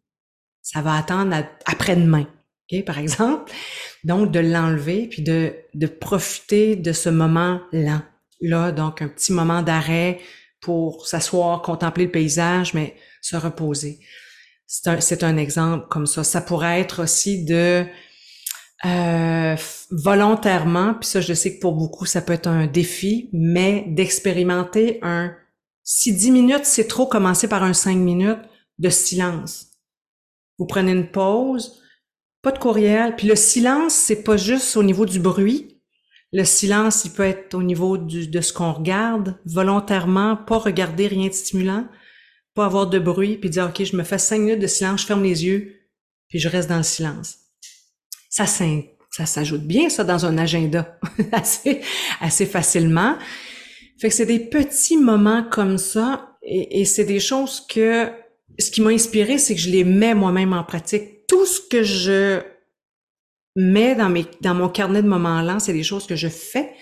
ça 0.61 0.81
va 0.81 0.95
attendre 0.95 1.33
après-demain, 1.65 2.27
par 2.85 2.99
exemple. 2.99 3.53
Donc, 4.03 4.31
de 4.31 4.41
l'enlever, 4.41 5.07
puis 5.07 5.21
de, 5.21 5.53
de 5.73 5.87
profiter 5.87 6.75
de 6.75 6.91
ce 6.91 7.07
moment-là. 7.07 8.03
Là, 8.43 8.71
donc, 8.71 9.01
un 9.01 9.07
petit 9.07 9.31
moment 9.31 9.61
d'arrêt 9.61 10.19
pour 10.59 11.07
s'asseoir, 11.07 11.61
contempler 11.61 12.05
le 12.05 12.11
paysage, 12.11 12.73
mais 12.73 12.95
se 13.21 13.35
reposer. 13.35 13.99
C'est 14.67 14.89
un, 14.89 15.01
c'est 15.01 15.23
un 15.23 15.37
exemple 15.37 15.87
comme 15.89 16.05
ça. 16.05 16.23
Ça 16.23 16.41
pourrait 16.41 16.79
être 16.81 17.03
aussi 17.03 17.45
de 17.45 17.85
euh, 18.85 19.55
volontairement, 19.91 20.93
puis 20.95 21.07
ça 21.07 21.21
je 21.21 21.33
sais 21.33 21.55
que 21.55 21.61
pour 21.61 21.73
beaucoup 21.73 22.05
ça 22.05 22.21
peut 22.21 22.33
être 22.33 22.47
un 22.47 22.67
défi, 22.67 23.29
mais 23.31 23.85
d'expérimenter 23.87 24.99
un 25.03 25.33
si 25.83 26.13
10 26.13 26.31
minutes 26.31 26.65
c'est 26.65 26.87
trop, 26.87 27.05
commencer 27.05 27.47
par 27.47 27.63
un 27.63 27.73
5 27.73 27.95
minutes 27.95 28.41
de 28.79 28.89
silence. 28.89 29.67
Vous 30.57 30.65
prenez 30.65 30.91
une 30.91 31.09
pause, 31.09 31.81
pas 32.41 32.51
de 32.51 32.59
courriel, 32.59 33.15
puis 33.15 33.27
le 33.27 33.37
silence 33.37 33.93
c'est 33.93 34.21
pas 34.21 34.35
juste 34.35 34.75
au 34.75 34.83
niveau 34.83 35.05
du 35.05 35.19
bruit. 35.19 35.72
Le 36.33 36.43
silence, 36.43 37.05
il 37.05 37.11
peut 37.11 37.23
être 37.23 37.53
au 37.53 37.63
niveau 37.63 37.97
du, 37.97 38.27
de 38.27 38.41
ce 38.41 38.51
qu'on 38.51 38.73
regarde, 38.73 39.39
volontairement, 39.45 40.35
pas 40.35 40.57
regarder 40.57 41.07
rien 41.07 41.27
de 41.27 41.33
stimulant, 41.33 41.87
pas 42.55 42.65
avoir 42.65 42.87
de 42.87 42.99
bruit, 42.99 43.37
puis 43.37 43.49
dire, 43.49 43.67
OK, 43.67 43.83
je 43.83 43.95
me 43.95 44.03
fais 44.03 44.17
cinq 44.17 44.39
minutes 44.39 44.59
de 44.59 44.67
silence, 44.67 45.01
je 45.01 45.05
ferme 45.05 45.23
les 45.23 45.45
yeux, 45.45 45.75
puis 46.27 46.39
je 46.39 46.49
reste 46.49 46.69
dans 46.69 46.77
le 46.77 46.83
silence 46.83 47.43
ça, 48.33 48.47
ça 48.47 49.25
s'ajoute 49.27 49.61
bien, 49.61 49.89
ça, 49.89 50.03
dans 50.03 50.25
un 50.25 50.37
agenda, 50.39 50.97
assez, 51.31 51.81
assez 52.19 52.47
facilement. 52.47 53.15
Fait 53.99 54.09
que 54.09 54.15
c'est 54.15 54.25
des 54.25 54.39
petits 54.39 54.97
moments 54.97 55.43
comme 55.43 55.77
ça, 55.77 56.37
et, 56.41 56.83
c'est 56.85 57.05
des 57.05 57.19
choses 57.19 57.65
que, 57.69 58.09
ce 58.59 58.71
qui 58.71 58.81
m'a 58.81 58.89
inspiré, 58.89 59.37
c'est 59.37 59.53
que 59.53 59.61
je 59.61 59.69
les 59.69 59.83
mets 59.83 60.15
moi-même 60.15 60.51
en 60.53 60.63
pratique. 60.63 61.27
Tout 61.27 61.45
ce 61.45 61.61
que 61.61 61.83
je 61.83 62.41
mets 63.55 63.95
dans 63.95 64.53
mon 64.53 64.69
carnet 64.69 65.01
de 65.01 65.07
moments-là, 65.07 65.59
c'est 65.59 65.73
des 65.73 65.83
choses 65.83 66.07
que 66.07 66.15
je 66.15 66.27
fais 66.27 66.73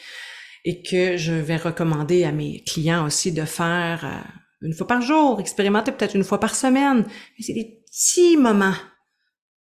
et 0.63 0.84
que 0.84 1.17
je 1.17 1.34
vais 1.34 1.57
recommander 1.57 2.24
à 2.24 2.32
mes 2.32 2.63
clients 2.63 3.05
aussi 3.05 3.32
de 3.32 3.45
faire 3.45 4.05
euh, 4.05 4.32
une 4.61 4.74
fois 4.74 4.88
par 4.88 5.01
jour, 5.01 5.39
expérimenter 5.39 5.91
peut-être 5.91 6.15
une 6.15 6.24
fois 6.24 6.39
par 6.39 6.55
semaine. 6.55 7.03
Mais 7.03 7.43
c'est 7.43 7.53
des 7.53 7.82
petits 7.86 8.38
moments 8.38 8.76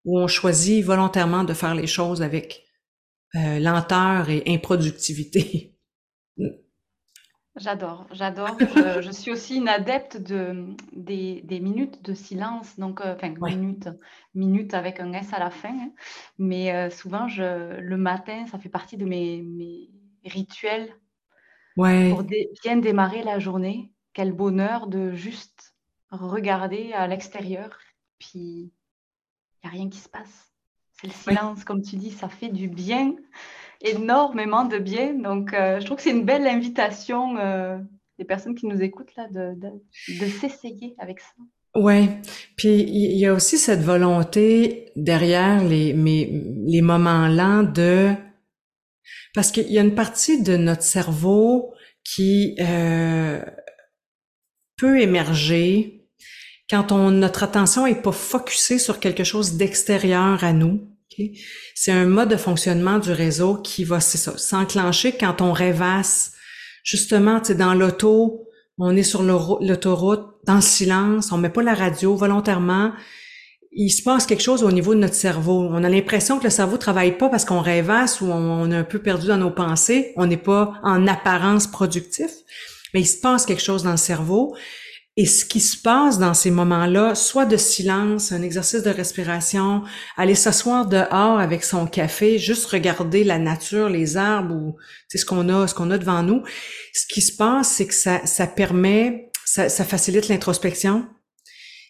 où 0.05 0.19
on 0.19 0.29
choisit 0.29 0.85
volontairement 0.85 1.45
de 1.45 1.55
faire 1.55 1.75
les 1.75 1.87
choses 1.87 2.23
avec 2.23 2.65
euh, 3.35 3.59
lenteur 3.59 4.29
et 4.29 4.43
improductivité. 4.47 5.77
J'adore, 7.57 8.07
j'adore. 8.13 8.57
Je, 9.03 9.11
suis 9.11 9.33
aussi 9.33 9.57
une 9.57 9.69
adepte 9.69 10.17
de, 10.17 10.67
des, 10.93 11.61
minutes 11.61 12.03
de 12.03 12.15
silence, 12.15 12.79
donc, 12.79 13.01
euh, 13.01 13.15
enfin, 13.17 13.35
minutes, 13.41 13.89
minutes 14.35 14.75
avec 14.75 15.01
un 15.01 15.13
S 15.13 15.33
à 15.33 15.41
la 15.41 15.51
fin. 15.51 15.69
Hein. 15.71 15.93
Mais 16.39 16.73
euh, 16.73 16.91
souvent, 16.91 17.27
je, 17.27 17.81
le 17.81 17.97
matin, 17.97 18.47
ça 18.47 18.59
fait 18.59 18.69
partie 18.69 18.97
de 18.97 19.05
mes, 19.05 19.43
mes 19.43 19.91
rituels 20.25 20.95
ouais. 21.77 22.11
pour 22.11 22.23
bien 22.23 22.77
démarrer 22.77 23.25
la 23.25 23.39
journée. 23.39 23.93
Quel 24.13 24.33
bonheur 24.33 24.87
de 24.87 25.13
juste 25.13 25.75
regarder 26.11 26.93
à 26.93 27.07
l'extérieur, 27.07 27.79
puis 28.19 28.39
il 28.39 28.71
n'y 29.65 29.69
a 29.69 29.71
rien 29.71 29.89
qui 29.89 29.99
se 29.99 30.09
passe. 30.09 30.53
C'est 30.93 31.07
le 31.07 31.13
silence, 31.13 31.65
comme 31.65 31.83
tu 31.83 31.97
dis, 31.97 32.11
ça 32.11 32.29
fait 32.29 32.49
du 32.49 32.69
bien, 32.69 33.15
énormément 33.81 34.65
de 34.65 34.79
bien. 34.79 35.15
Donc, 35.15 35.55
euh, 35.55 35.81
je 35.81 35.85
trouve 35.85 35.97
que 35.97 36.03
c'est 36.03 36.11
une 36.11 36.25
belle 36.25 36.47
invitation 36.47 37.37
euh, 37.39 37.79
des 38.19 38.25
personnes 38.25 38.55
qui 38.55 38.67
nous 38.67 38.83
écoutent 38.83 39.15
là 39.17 39.27
de, 39.31 40.29
s'essayer 40.41 40.95
avec 40.99 41.21
ça. 41.21 41.33
Ouais, 41.77 42.09
puis 42.57 42.83
il 42.83 43.17
y 43.17 43.27
a 43.27 43.33
aussi 43.33 43.57
cette 43.57 43.83
volonté 43.83 44.91
derrière 44.97 45.63
les, 45.63 45.93
moments 46.83 47.29
lents 47.29 47.63
de 47.63 48.13
parce 49.35 49.53
qu'il 49.53 49.71
y 49.71 49.79
a 49.79 49.83
une 49.83 49.95
partie 49.95 50.43
de 50.43 50.57
notre 50.57 50.83
cerveau 50.83 51.73
qui 52.03 52.57
euh, 52.61 53.41
peut 54.77 55.01
émerger 55.01 56.09
quand 56.69 56.93
on, 56.93 57.11
notre 57.11 57.45
attention 57.45 57.87
est 57.87 58.03
pas 58.03 58.13
focusée 58.13 58.79
sur 58.79 58.99
quelque 58.99 59.25
chose 59.25 59.57
d'extérieur 59.57 60.43
à 60.43 60.53
nous. 60.53 60.89
C'est 61.75 61.93
un 61.93 62.07
mode 62.07 62.31
de 62.31 62.37
fonctionnement 62.37 62.99
du 62.99 63.13
réseau 63.13 63.57
qui 63.57 63.85
va, 63.85 64.01
s'enclencher 64.01 65.13
quand 65.13 65.41
on 65.41 65.53
rêvasse. 65.53 66.33
Justement, 66.85 67.41
tu 67.41 67.55
dans 67.55 67.75
l'auto, 67.75 68.49
on 68.79 68.97
est 68.97 69.03
sur 69.03 69.23
l'autoroute, 69.23 70.27
dans 70.47 70.57
le 70.57 70.61
silence, 70.63 71.33
on 71.33 71.39
met 71.39 71.51
pas 71.51 71.63
la 71.63 71.75
radio 71.75 72.17
volontairement. 72.17 72.93
Il 73.73 73.91
se 73.91 74.03
passe 74.03 74.27
quelque 74.27 74.43
chose 74.43 74.65
au 74.65 74.73
niveau 74.73 74.95
de 74.95 75.01
notre 75.01 75.15
cerveau. 75.15 75.69
On 75.71 75.85
a 75.85 75.89
l'impression 75.89 76.39
que 76.39 76.45
le 76.45 76.51
cerveau 76.51 76.77
travaille 76.77 77.17
pas 77.17 77.29
parce 77.29 77.45
qu'on 77.45 77.61
rêvasse 77.61 78.21
ou 78.21 78.27
on 78.27 78.71
est 78.71 78.77
un 78.77 78.85
peu 78.85 78.99
perdu 78.99 79.29
dans 79.29 79.37
nos 79.37 79.51
pensées. 79.51 80.13
On 80.17 80.27
n'est 80.27 80.37
pas 80.37 80.75
en 80.83 81.07
apparence 81.07 81.67
productif, 81.67 82.31
mais 82.95 83.03
il 83.03 83.07
se 83.07 83.21
passe 83.21 83.47
quelque 83.47 83.63
chose 83.63 83.85
dans 83.85 83.93
le 83.93 83.97
cerveau. 83.97 84.57
Et 85.17 85.27
ce 85.27 85.45
qui 85.45 85.61
se 85.61 85.77
passe 85.77 86.19
dans 86.19 86.35
ces 86.35 86.51
moments-là, 86.51 87.15
soit 87.15 87.45
de 87.45 87.57
silence, 87.57 88.33
un 88.33 88.43
exercice 88.43 88.83
de 88.83 88.91
respiration, 88.91 89.83
aller 90.17 90.37
s'asseoir 90.37 90.87
dehors 90.87 91.39
avec 91.41 91.65
son 91.65 91.87
café, 91.87 92.39
juste 92.39 92.67
regarder 92.67 93.25
la 93.25 93.39
nature, 93.39 93.89
les 93.89 94.17
arbres 94.17 94.55
ou 94.55 94.77
ce 95.13 95.25
qu'on 95.25 95.49
a, 95.49 95.67
ce 95.67 95.75
qu'on 95.75 95.91
a 95.91 95.99
devant 95.99 96.23
nous. 96.23 96.43
Ce 96.95 97.07
qui 97.13 97.23
se 97.23 97.37
passe, 97.37 97.73
c'est 97.73 97.87
que 97.87 97.95
ça, 97.95 98.25
ça 98.25 98.47
permet, 98.47 99.31
ça, 99.45 99.69
ça 99.69 99.85
facilite 99.85 100.29
l'introspection, 100.29 101.09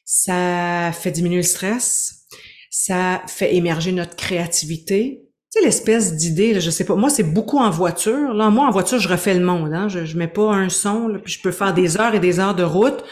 ça 0.05 0.91
fait 0.93 1.13
diminuer 1.13 1.37
le 1.37 1.43
stress, 1.43 2.27
ça 2.71 3.23
fait 3.29 3.55
émerger 3.55 3.93
notre 3.93 4.17
créativité, 4.17 5.30
tu 5.53 5.59
sais, 5.59 5.65
l'espèce 5.65 6.15
d'idée, 6.15 6.61
je 6.61 6.71
sais 6.71 6.85
pas, 6.85 6.95
moi, 6.95 7.11
c'est 7.11 7.25
beaucoup 7.25 7.59
en 7.59 7.71
voiture. 7.71 8.35
Là, 8.35 8.51
moi, 8.51 8.69
en 8.69 8.71
voiture, 8.71 9.01
je 9.01 9.09
refais 9.09 9.35
le 9.35 9.45
monde. 9.45 9.73
Hein? 9.73 9.89
Je, 9.89 10.05
je 10.05 10.17
mets 10.17 10.29
pas 10.29 10.53
un 10.53 10.69
son, 10.69 11.09
là, 11.09 11.19
puis 11.19 11.33
je 11.33 11.43
peux 11.43 11.51
faire 11.51 11.75
des 11.75 11.99
heures 11.99 12.15
et 12.15 12.21
des 12.21 12.39
heures 12.39 12.55
de 12.55 12.63
route. 12.63 13.03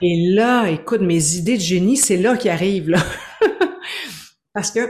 Et 0.00 0.30
là, 0.32 0.68
écoute, 0.68 1.00
mes 1.00 1.34
idées 1.34 1.56
de 1.56 1.62
génie, 1.62 1.96
c'est 1.96 2.16
là 2.16 2.36
qui 2.36 2.48
arrivent. 2.48 2.90
Là. 2.90 3.02
Parce 4.54 4.70
que 4.70 4.80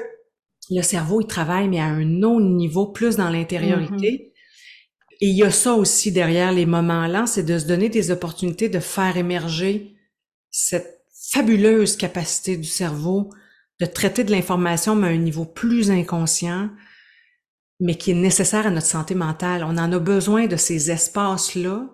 le 0.70 0.82
cerveau, 0.82 1.20
il 1.20 1.26
travaille, 1.26 1.68
mais 1.68 1.80
à 1.80 1.86
un 1.86 2.22
autre 2.22 2.44
niveau, 2.44 2.86
plus 2.86 3.16
dans 3.16 3.30
l'intériorité. 3.30 4.10
Mm-hmm. 4.10 4.32
Et 5.22 5.28
il 5.28 5.36
y 5.36 5.44
a 5.44 5.50
ça 5.50 5.74
aussi 5.74 6.12
derrière 6.12 6.52
les 6.52 6.66
moments-là, 6.66 7.26
c'est 7.26 7.44
de 7.44 7.58
se 7.58 7.66
donner 7.66 7.88
des 7.88 8.10
opportunités 8.10 8.68
de 8.68 8.80
faire 8.80 9.16
émerger 9.16 9.94
cette 10.50 11.00
fabuleuse 11.32 11.96
capacité 11.96 12.56
du 12.56 12.68
cerveau 12.68 13.30
de 13.80 13.86
traiter 13.86 14.24
de 14.24 14.30
l'information, 14.30 14.94
mais 14.94 15.08
à 15.08 15.10
un 15.10 15.16
niveau 15.16 15.44
plus 15.44 15.90
inconscient, 15.90 16.70
mais 17.80 17.96
qui 17.96 18.12
est 18.12 18.14
nécessaire 18.14 18.66
à 18.66 18.70
notre 18.70 18.86
santé 18.86 19.14
mentale. 19.14 19.64
On 19.64 19.76
en 19.76 19.92
a 19.92 19.98
besoin 19.98 20.46
de 20.46 20.56
ces 20.56 20.90
espaces-là 20.90 21.86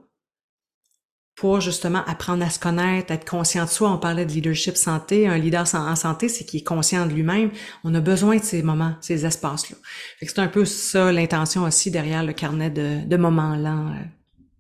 pour 1.35 1.61
justement 1.61 2.05
apprendre 2.07 2.45
à 2.45 2.51
se 2.51 2.61
connaître, 2.61 3.11
être 3.13 3.29
conscient 3.29 3.65
de 3.65 3.71
soi. 3.71 3.91
On 3.91 3.99
parlait 3.99 4.27
de 4.27 4.33
leadership 4.33 4.77
santé. 4.77 5.27
Un 5.27 5.39
leader 5.39 5.65
en 5.75 5.97
santé, 5.97 6.29
c'est 6.29 6.45
qui 6.45 6.59
est 6.59 6.63
conscient 6.63 7.07
de 7.07 7.13
lui-même. 7.13 7.51
On 7.85 7.95
a 7.95 8.01
besoin 8.01 8.37
de 8.37 8.43
ces 8.43 8.63
moments, 8.63 8.95
ces 9.01 9.27
espaces-là. 9.27 9.77
C'est 10.21 10.39
un 10.39 10.49
peu 10.49 10.65
ça 10.65 11.11
l'intention 11.11 11.65
aussi 11.65 11.91
derrière 11.91 12.23
le 12.23 12.33
carnet 12.33 12.71
de, 12.71 13.05
de 13.05 13.17
moments-là. 13.17 13.95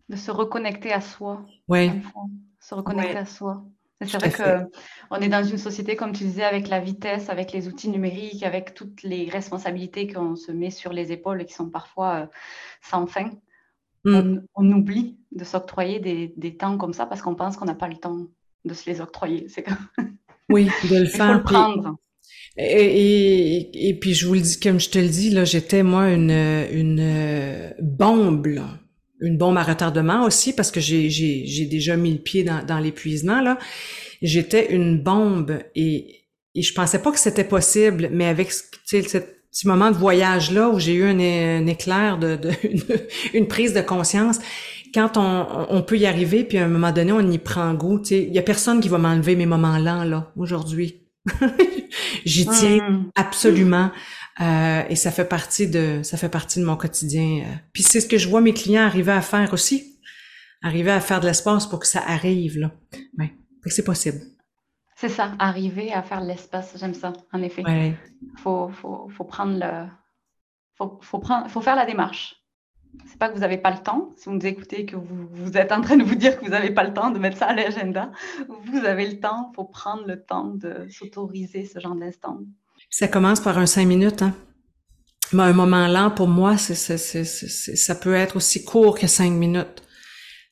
De 0.09 0.17
se 0.17 0.31
reconnecter 0.31 0.93
à 0.93 1.01
soi. 1.01 1.45
Oui. 1.69 1.91
Se 2.59 2.75
reconnecter 2.75 3.19
à 3.19 3.27
soi. 3.27 3.63
C'est 4.07 4.19
vrai 4.19 4.69
qu'on 5.11 5.17
est 5.19 5.29
dans 5.29 5.45
une 5.45 5.59
société, 5.59 5.97
comme 5.97 6.13
tu 6.13 6.25
disais, 6.25 6.45
avec 6.45 6.69
la 6.69 6.81
vitesse, 6.81 7.29
avec 7.31 7.53
les 7.53 7.69
outils 7.69 7.89
numériques, 7.89 8.43
avec 8.43 8.75
toutes 8.75 9.03
les 9.03 9.29
responsabilités 9.29 10.07
qu'on 10.07 10.37
se 10.37 10.53
met 10.53 10.71
sur 10.71 10.93
les 10.93 11.13
épaules 11.13 11.43
et 11.43 11.45
qui 11.45 11.55
sont 11.55 11.71
parfois 11.71 12.15
euh, 12.15 12.27
sans 12.83 13.07
fin. 13.07 13.31
Mm. 14.05 14.41
On, 14.55 14.73
oublie 14.73 15.19
de 15.31 15.45
s'octroyer 15.45 16.01
des, 16.01 16.57
temps 16.57 16.77
comme 16.77 16.93
ça 16.93 17.07
parce 17.07 17.23
qu'on 17.23 17.35
pense 17.35 17.57
qu'on 17.57 17.67
n'a 17.67 17.75
pas 17.75 17.89
le 17.89 17.97
temps 17.97 18.27
de 18.65 18.75
se 18.75 18.89
les 18.91 19.01
octroyer. 19.01 19.47
C'est 19.49 19.65
Oui, 20.49 20.69
de 20.91 20.97
le 20.97 21.07
faire. 21.07 21.27
Il 21.27 21.33
faut 21.33 21.35
le 21.35 21.43
prendre. 21.43 21.97
Et, 22.57 23.89
et, 23.89 23.99
puis 23.99 24.13
je 24.13 24.27
vous 24.27 24.35
le 24.35 24.41
dis, 24.41 24.61
comme 24.61 24.79
je 24.79 24.91
te 24.91 24.99
le 24.99 25.09
dis, 25.09 25.31
là, 25.31 25.45
j'étais 25.45 25.83
moi 25.83 26.11
une, 26.11 26.31
une 26.31 27.75
bombe, 27.81 28.47
une 29.23 29.39
bombe 29.39 29.57
à 29.57 29.63
retardement 29.63 30.25
aussi 30.25 30.53
parce 30.53 30.71
que 30.71 30.81
j'ai, 30.81 31.67
déjà 31.71 31.97
mis 31.97 32.13
le 32.13 32.19
pied 32.19 32.45
dans, 32.45 32.65
dans 32.65 32.79
l'épuisement 32.79 33.41
là. 33.41 33.59
J'étais 34.21 34.73
une 34.73 34.99
bombe 35.01 35.59
et, 35.75 36.27
et 36.55 36.63
je 36.63 36.75
pensais 36.75 37.01
pas 37.01 37.11
que 37.11 37.19
c'était 37.19 37.45
possible, 37.45 38.09
mais 38.13 38.27
avec 38.27 38.53
ce 38.53 38.97
petit 38.97 39.67
moment 39.67 39.91
de 39.91 39.97
voyage 39.97 40.51
là 40.51 40.69
où 40.69 40.79
j'ai 40.79 40.95
eu 40.95 41.05
un, 41.05 41.67
éclair 41.67 42.19
de, 42.19 42.37
de 42.37 42.51
une, 43.35 43.49
prise 43.49 43.73
de 43.75 43.81
conscience 43.81 44.39
quand 44.95 45.17
on, 45.17 45.47
on, 45.71 45.83
peut 45.83 45.99
y 45.99 46.07
arriver 46.07 46.45
puis 46.45 46.59
à 46.59 46.65
un 46.65 46.69
moment 46.69 46.93
donné 46.93 47.13
on 47.13 47.31
y 47.31 47.39
prend 47.39 47.73
goût 47.75 47.99
tu 47.99 48.09
sais 48.09 48.23
il 48.23 48.33
y 48.33 48.39
a 48.39 48.43
personne 48.43 48.81
qui 48.81 48.89
va 48.89 48.99
m'enlever 48.99 49.37
mes 49.37 49.47
moments 49.47 49.79
lents 49.79 50.05
là 50.05 50.33
aujourd'hui 50.37 51.03
J'y 52.25 52.47
tiens 52.47 52.91
mmh. 52.91 53.11
absolument. 53.15 53.91
Euh, 54.41 54.83
et 54.89 54.97
ça 54.97 55.11
fait 55.11 55.27
partie 55.27 55.69
de 55.69 56.01
ça 56.03 56.17
fait 56.17 56.29
partie 56.29 56.59
de 56.59 56.65
mon 56.65 56.77
quotidien. 56.77 57.45
Euh. 57.45 57.55
Puis 57.73 57.83
c'est 57.83 58.01
ce 58.01 58.09
que 58.09 58.19
je 58.19 58.29
vois 58.29 58.41
mes 58.41 58.55
clients 58.55 58.85
arriver 58.85 59.13
à 59.13 59.21
faire 59.21 59.53
aussi, 59.53 59.99
arriver 60.63 60.91
à 60.91 61.01
faire 61.01 61.21
de 61.21 61.27
l'espace 61.27 61.67
pour 61.67 61.81
que 61.81 61.87
ça 61.87 62.03
arrive 62.07 62.59
là. 62.59 62.71
Ouais, 63.19 63.35
c'est 63.67 63.85
possible. 63.85 64.21
C'est 64.97 65.09
ça, 65.09 65.33
arriver 65.39 65.93
à 65.93 66.03
faire 66.03 66.23
de 66.23 66.29
l'espace. 66.29 66.75
J'aime 66.79 66.95
ça, 66.95 67.13
en 67.33 67.43
effet. 67.43 67.65
Ouais. 67.65 67.95
Faut, 68.37 68.69
faut, 68.69 69.09
faut 69.09 69.25
prendre 69.25 69.59
le, 69.59 69.89
faut, 70.77 70.99
faut 71.03 71.19
prendre, 71.19 71.51
faut 71.51 71.61
faire 71.61 71.77
la 71.77 71.87
démarche 71.87 72.43
c'est 73.07 73.19
pas 73.19 73.29
que 73.29 73.35
vous 73.35 73.41
n'avez 73.41 73.59
pas 73.59 73.71
le 73.71 73.79
temps. 73.79 74.11
Si 74.17 74.29
vous 74.29 74.35
nous 74.35 74.47
écoutez 74.47 74.85
que 74.85 74.97
vous, 74.97 75.27
vous, 75.31 75.57
êtes 75.57 75.73
en 75.73 75.81
train 75.81 75.97
de 75.97 76.05
vous 76.05 76.15
dire 76.15 76.39
que 76.39 76.45
vous 76.45 76.51
n'avez 76.51 76.71
pas 76.71 76.85
le 76.85 76.93
temps 76.93 77.11
de 77.11 77.19
mettre 77.19 77.39
ça 77.39 77.47
à 77.47 77.55
l'agenda, 77.55 78.11
vous 78.49 78.85
avez 78.85 79.09
le 79.09 79.19
temps. 79.21 79.51
Il 79.51 79.55
faut 79.57 79.65
prendre 79.65 80.07
le 80.07 80.23
temps 80.23 80.47
de 80.47 80.87
s'autoriser 80.91 81.65
ce 81.65 81.81
genre 81.81 81.95
d'instant. 81.95 82.41
Ça 82.93 83.09
commence 83.09 83.41
par 83.41 83.57
un 83.57 83.65
cinq 83.65 83.87
minutes. 83.87 84.21
Hein? 84.21 84.35
Mais 85.33 85.45
un 85.45 85.55
moment 85.55 85.89
lent, 85.89 86.11
pour 86.11 86.29
moi, 86.29 86.59
c'est, 86.59 86.75
ça 86.77 87.95
peut 87.95 88.15
être 88.15 88.37
aussi 88.37 88.65
court 88.65 88.99
que 88.99 89.07
cinq 89.07 89.31
minutes. 89.31 89.83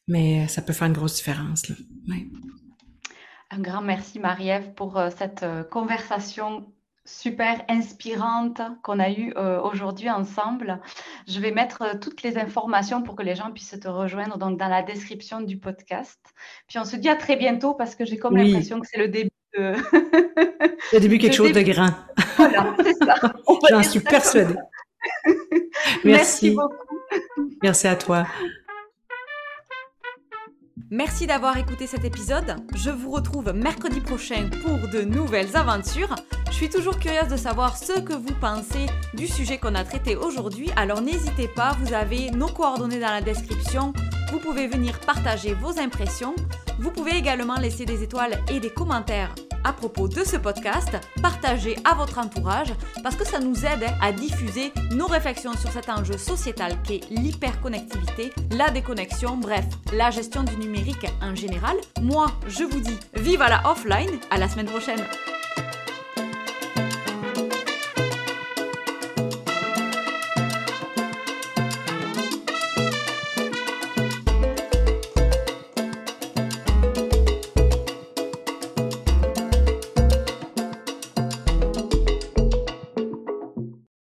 Mais 0.09 0.49
ça 0.49 0.63
peut 0.63 0.73
faire 0.73 0.89
une 0.89 0.95
grosse 0.95 1.17
différence. 1.17 1.69
Là. 1.69 1.77
Un 3.51 3.61
grand 3.61 3.83
merci, 3.83 4.19
Marie-Ève, 4.19 4.73
pour 4.73 4.97
euh, 4.97 5.11
cette 5.17 5.43
euh, 5.43 5.65
conversation 5.65 6.67
super 7.05 7.63
inspirante 7.69 8.61
qu'on 8.83 8.99
a 8.99 9.11
eue 9.11 9.33
euh, 9.37 9.61
aujourd'hui 9.61 10.09
ensemble. 10.11 10.81
Je 11.27 11.41
vais 11.41 11.51
mettre 11.51 11.83
euh, 11.83 11.99
toutes 12.01 12.23
les 12.23 12.39
informations 12.39 13.03
pour 13.03 13.17
que 13.17 13.23
les 13.23 13.35
gens 13.35 13.51
puissent 13.51 13.79
te 13.81 13.89
rejoindre 13.89 14.39
donc 14.39 14.59
dans 14.59 14.69
la 14.69 14.83
description 14.83 15.41
du 15.41 15.59
podcast. 15.59 16.21
Puis 16.69 16.79
on 16.79 16.85
se 16.85 16.97
dit 16.97 17.09
à 17.09 17.17
très 17.17 17.37
bientôt 17.37 17.75
parce 17.75 17.95
que 17.95 18.05
j'ai 18.05 18.19
comme 18.19 18.37
l'impression 18.37 18.81
que 18.81 18.87
c'est 18.87 18.99
le 18.99 19.09
début 19.09 19.30
de... 19.57 19.75
le 20.93 21.01
début 21.01 21.19
quelque 21.19 21.37
chose 21.37 21.53
de 21.53 21.63
grand. 21.63 21.91
Voilà, 22.37 22.75
c'est 22.85 22.95
ça. 22.95 23.15
J'en 23.71 23.83
suis 23.83 24.01
persuadée. 24.01 24.55
Merci. 26.05 26.05
Merci 26.05 26.51
beaucoup. 26.51 26.75
Merci 27.63 27.89
à 27.89 27.97
toi. 27.97 28.27
Merci 30.93 31.29
d'avoir 31.29 31.57
écouté 31.57 31.87
cet 31.87 32.05
épisode. 32.05 32.57
Je 32.75 32.91
vous 32.91 33.13
retrouve 33.13 33.53
mercredi 33.53 34.01
prochain 34.01 34.51
pour 34.65 34.89
de 34.89 35.03
nouvelles 35.03 35.57
aventures. 35.57 36.17
Je 36.47 36.57
suis 36.57 36.69
toujours 36.69 36.99
curieuse 36.99 37.29
de 37.29 37.37
savoir 37.37 37.77
ce 37.77 38.01
que 38.01 38.13
vous 38.13 38.35
pensez 38.41 38.87
du 39.15 39.29
sujet 39.29 39.57
qu'on 39.59 39.77
a 39.77 39.85
traité 39.85 40.17
aujourd'hui, 40.17 40.69
alors 40.75 41.01
n'hésitez 41.01 41.47
pas, 41.47 41.77
vous 41.81 41.95
avez 41.95 42.33
nos 42.33 42.49
coordonnées 42.49 42.99
dans 42.99 43.13
la 43.13 43.21
description. 43.21 43.93
Vous 44.33 44.41
pouvez 44.41 44.67
venir 44.67 44.99
partager 45.01 45.55
vos 45.55 45.79
impressions. 45.79 46.35
Vous 46.81 46.91
pouvez 46.91 47.15
également 47.15 47.57
laisser 47.57 47.85
des 47.85 48.03
étoiles 48.03 48.43
et 48.51 48.59
des 48.59 48.71
commentaires 48.71 49.35
à 49.65 49.75
propos 49.75 50.09
de 50.09 50.25
ce 50.25 50.39
podcast, 50.39 50.97
partagez 51.21 51.77
à 51.85 51.95
votre 51.95 52.19
entourage 52.19 52.73
parce 53.03 53.17
que 53.17 53.27
ça 53.27 53.39
nous 53.39 53.67
aide 53.67 53.85
à 54.01 54.13
diffuser 54.13 54.73
nos 54.93 55.07
réflexions 55.07 55.53
sur 55.53 55.71
cet 55.71 55.91
enjeu 55.91 56.17
sociétal 56.17 56.81
qui 56.83 56.95
est 56.95 57.11
l'hyperconnectivité, 57.11 58.33
la 58.53 58.71
déconnexion, 58.71 59.37
bref, 59.37 59.67
la 59.93 60.11
gestion 60.11 60.43
du 60.43 60.57
numérique 60.57 61.07
en 61.21 61.35
général. 61.35 61.77
Moi, 62.01 62.29
je 62.49 62.65
vous 62.65 62.81
dis 62.81 62.99
vive 63.13 63.43
à 63.43 63.51
la 63.51 63.71
offline, 63.71 64.19
à 64.31 64.39
la 64.39 64.49
semaine 64.49 64.67
prochaine. 64.67 65.05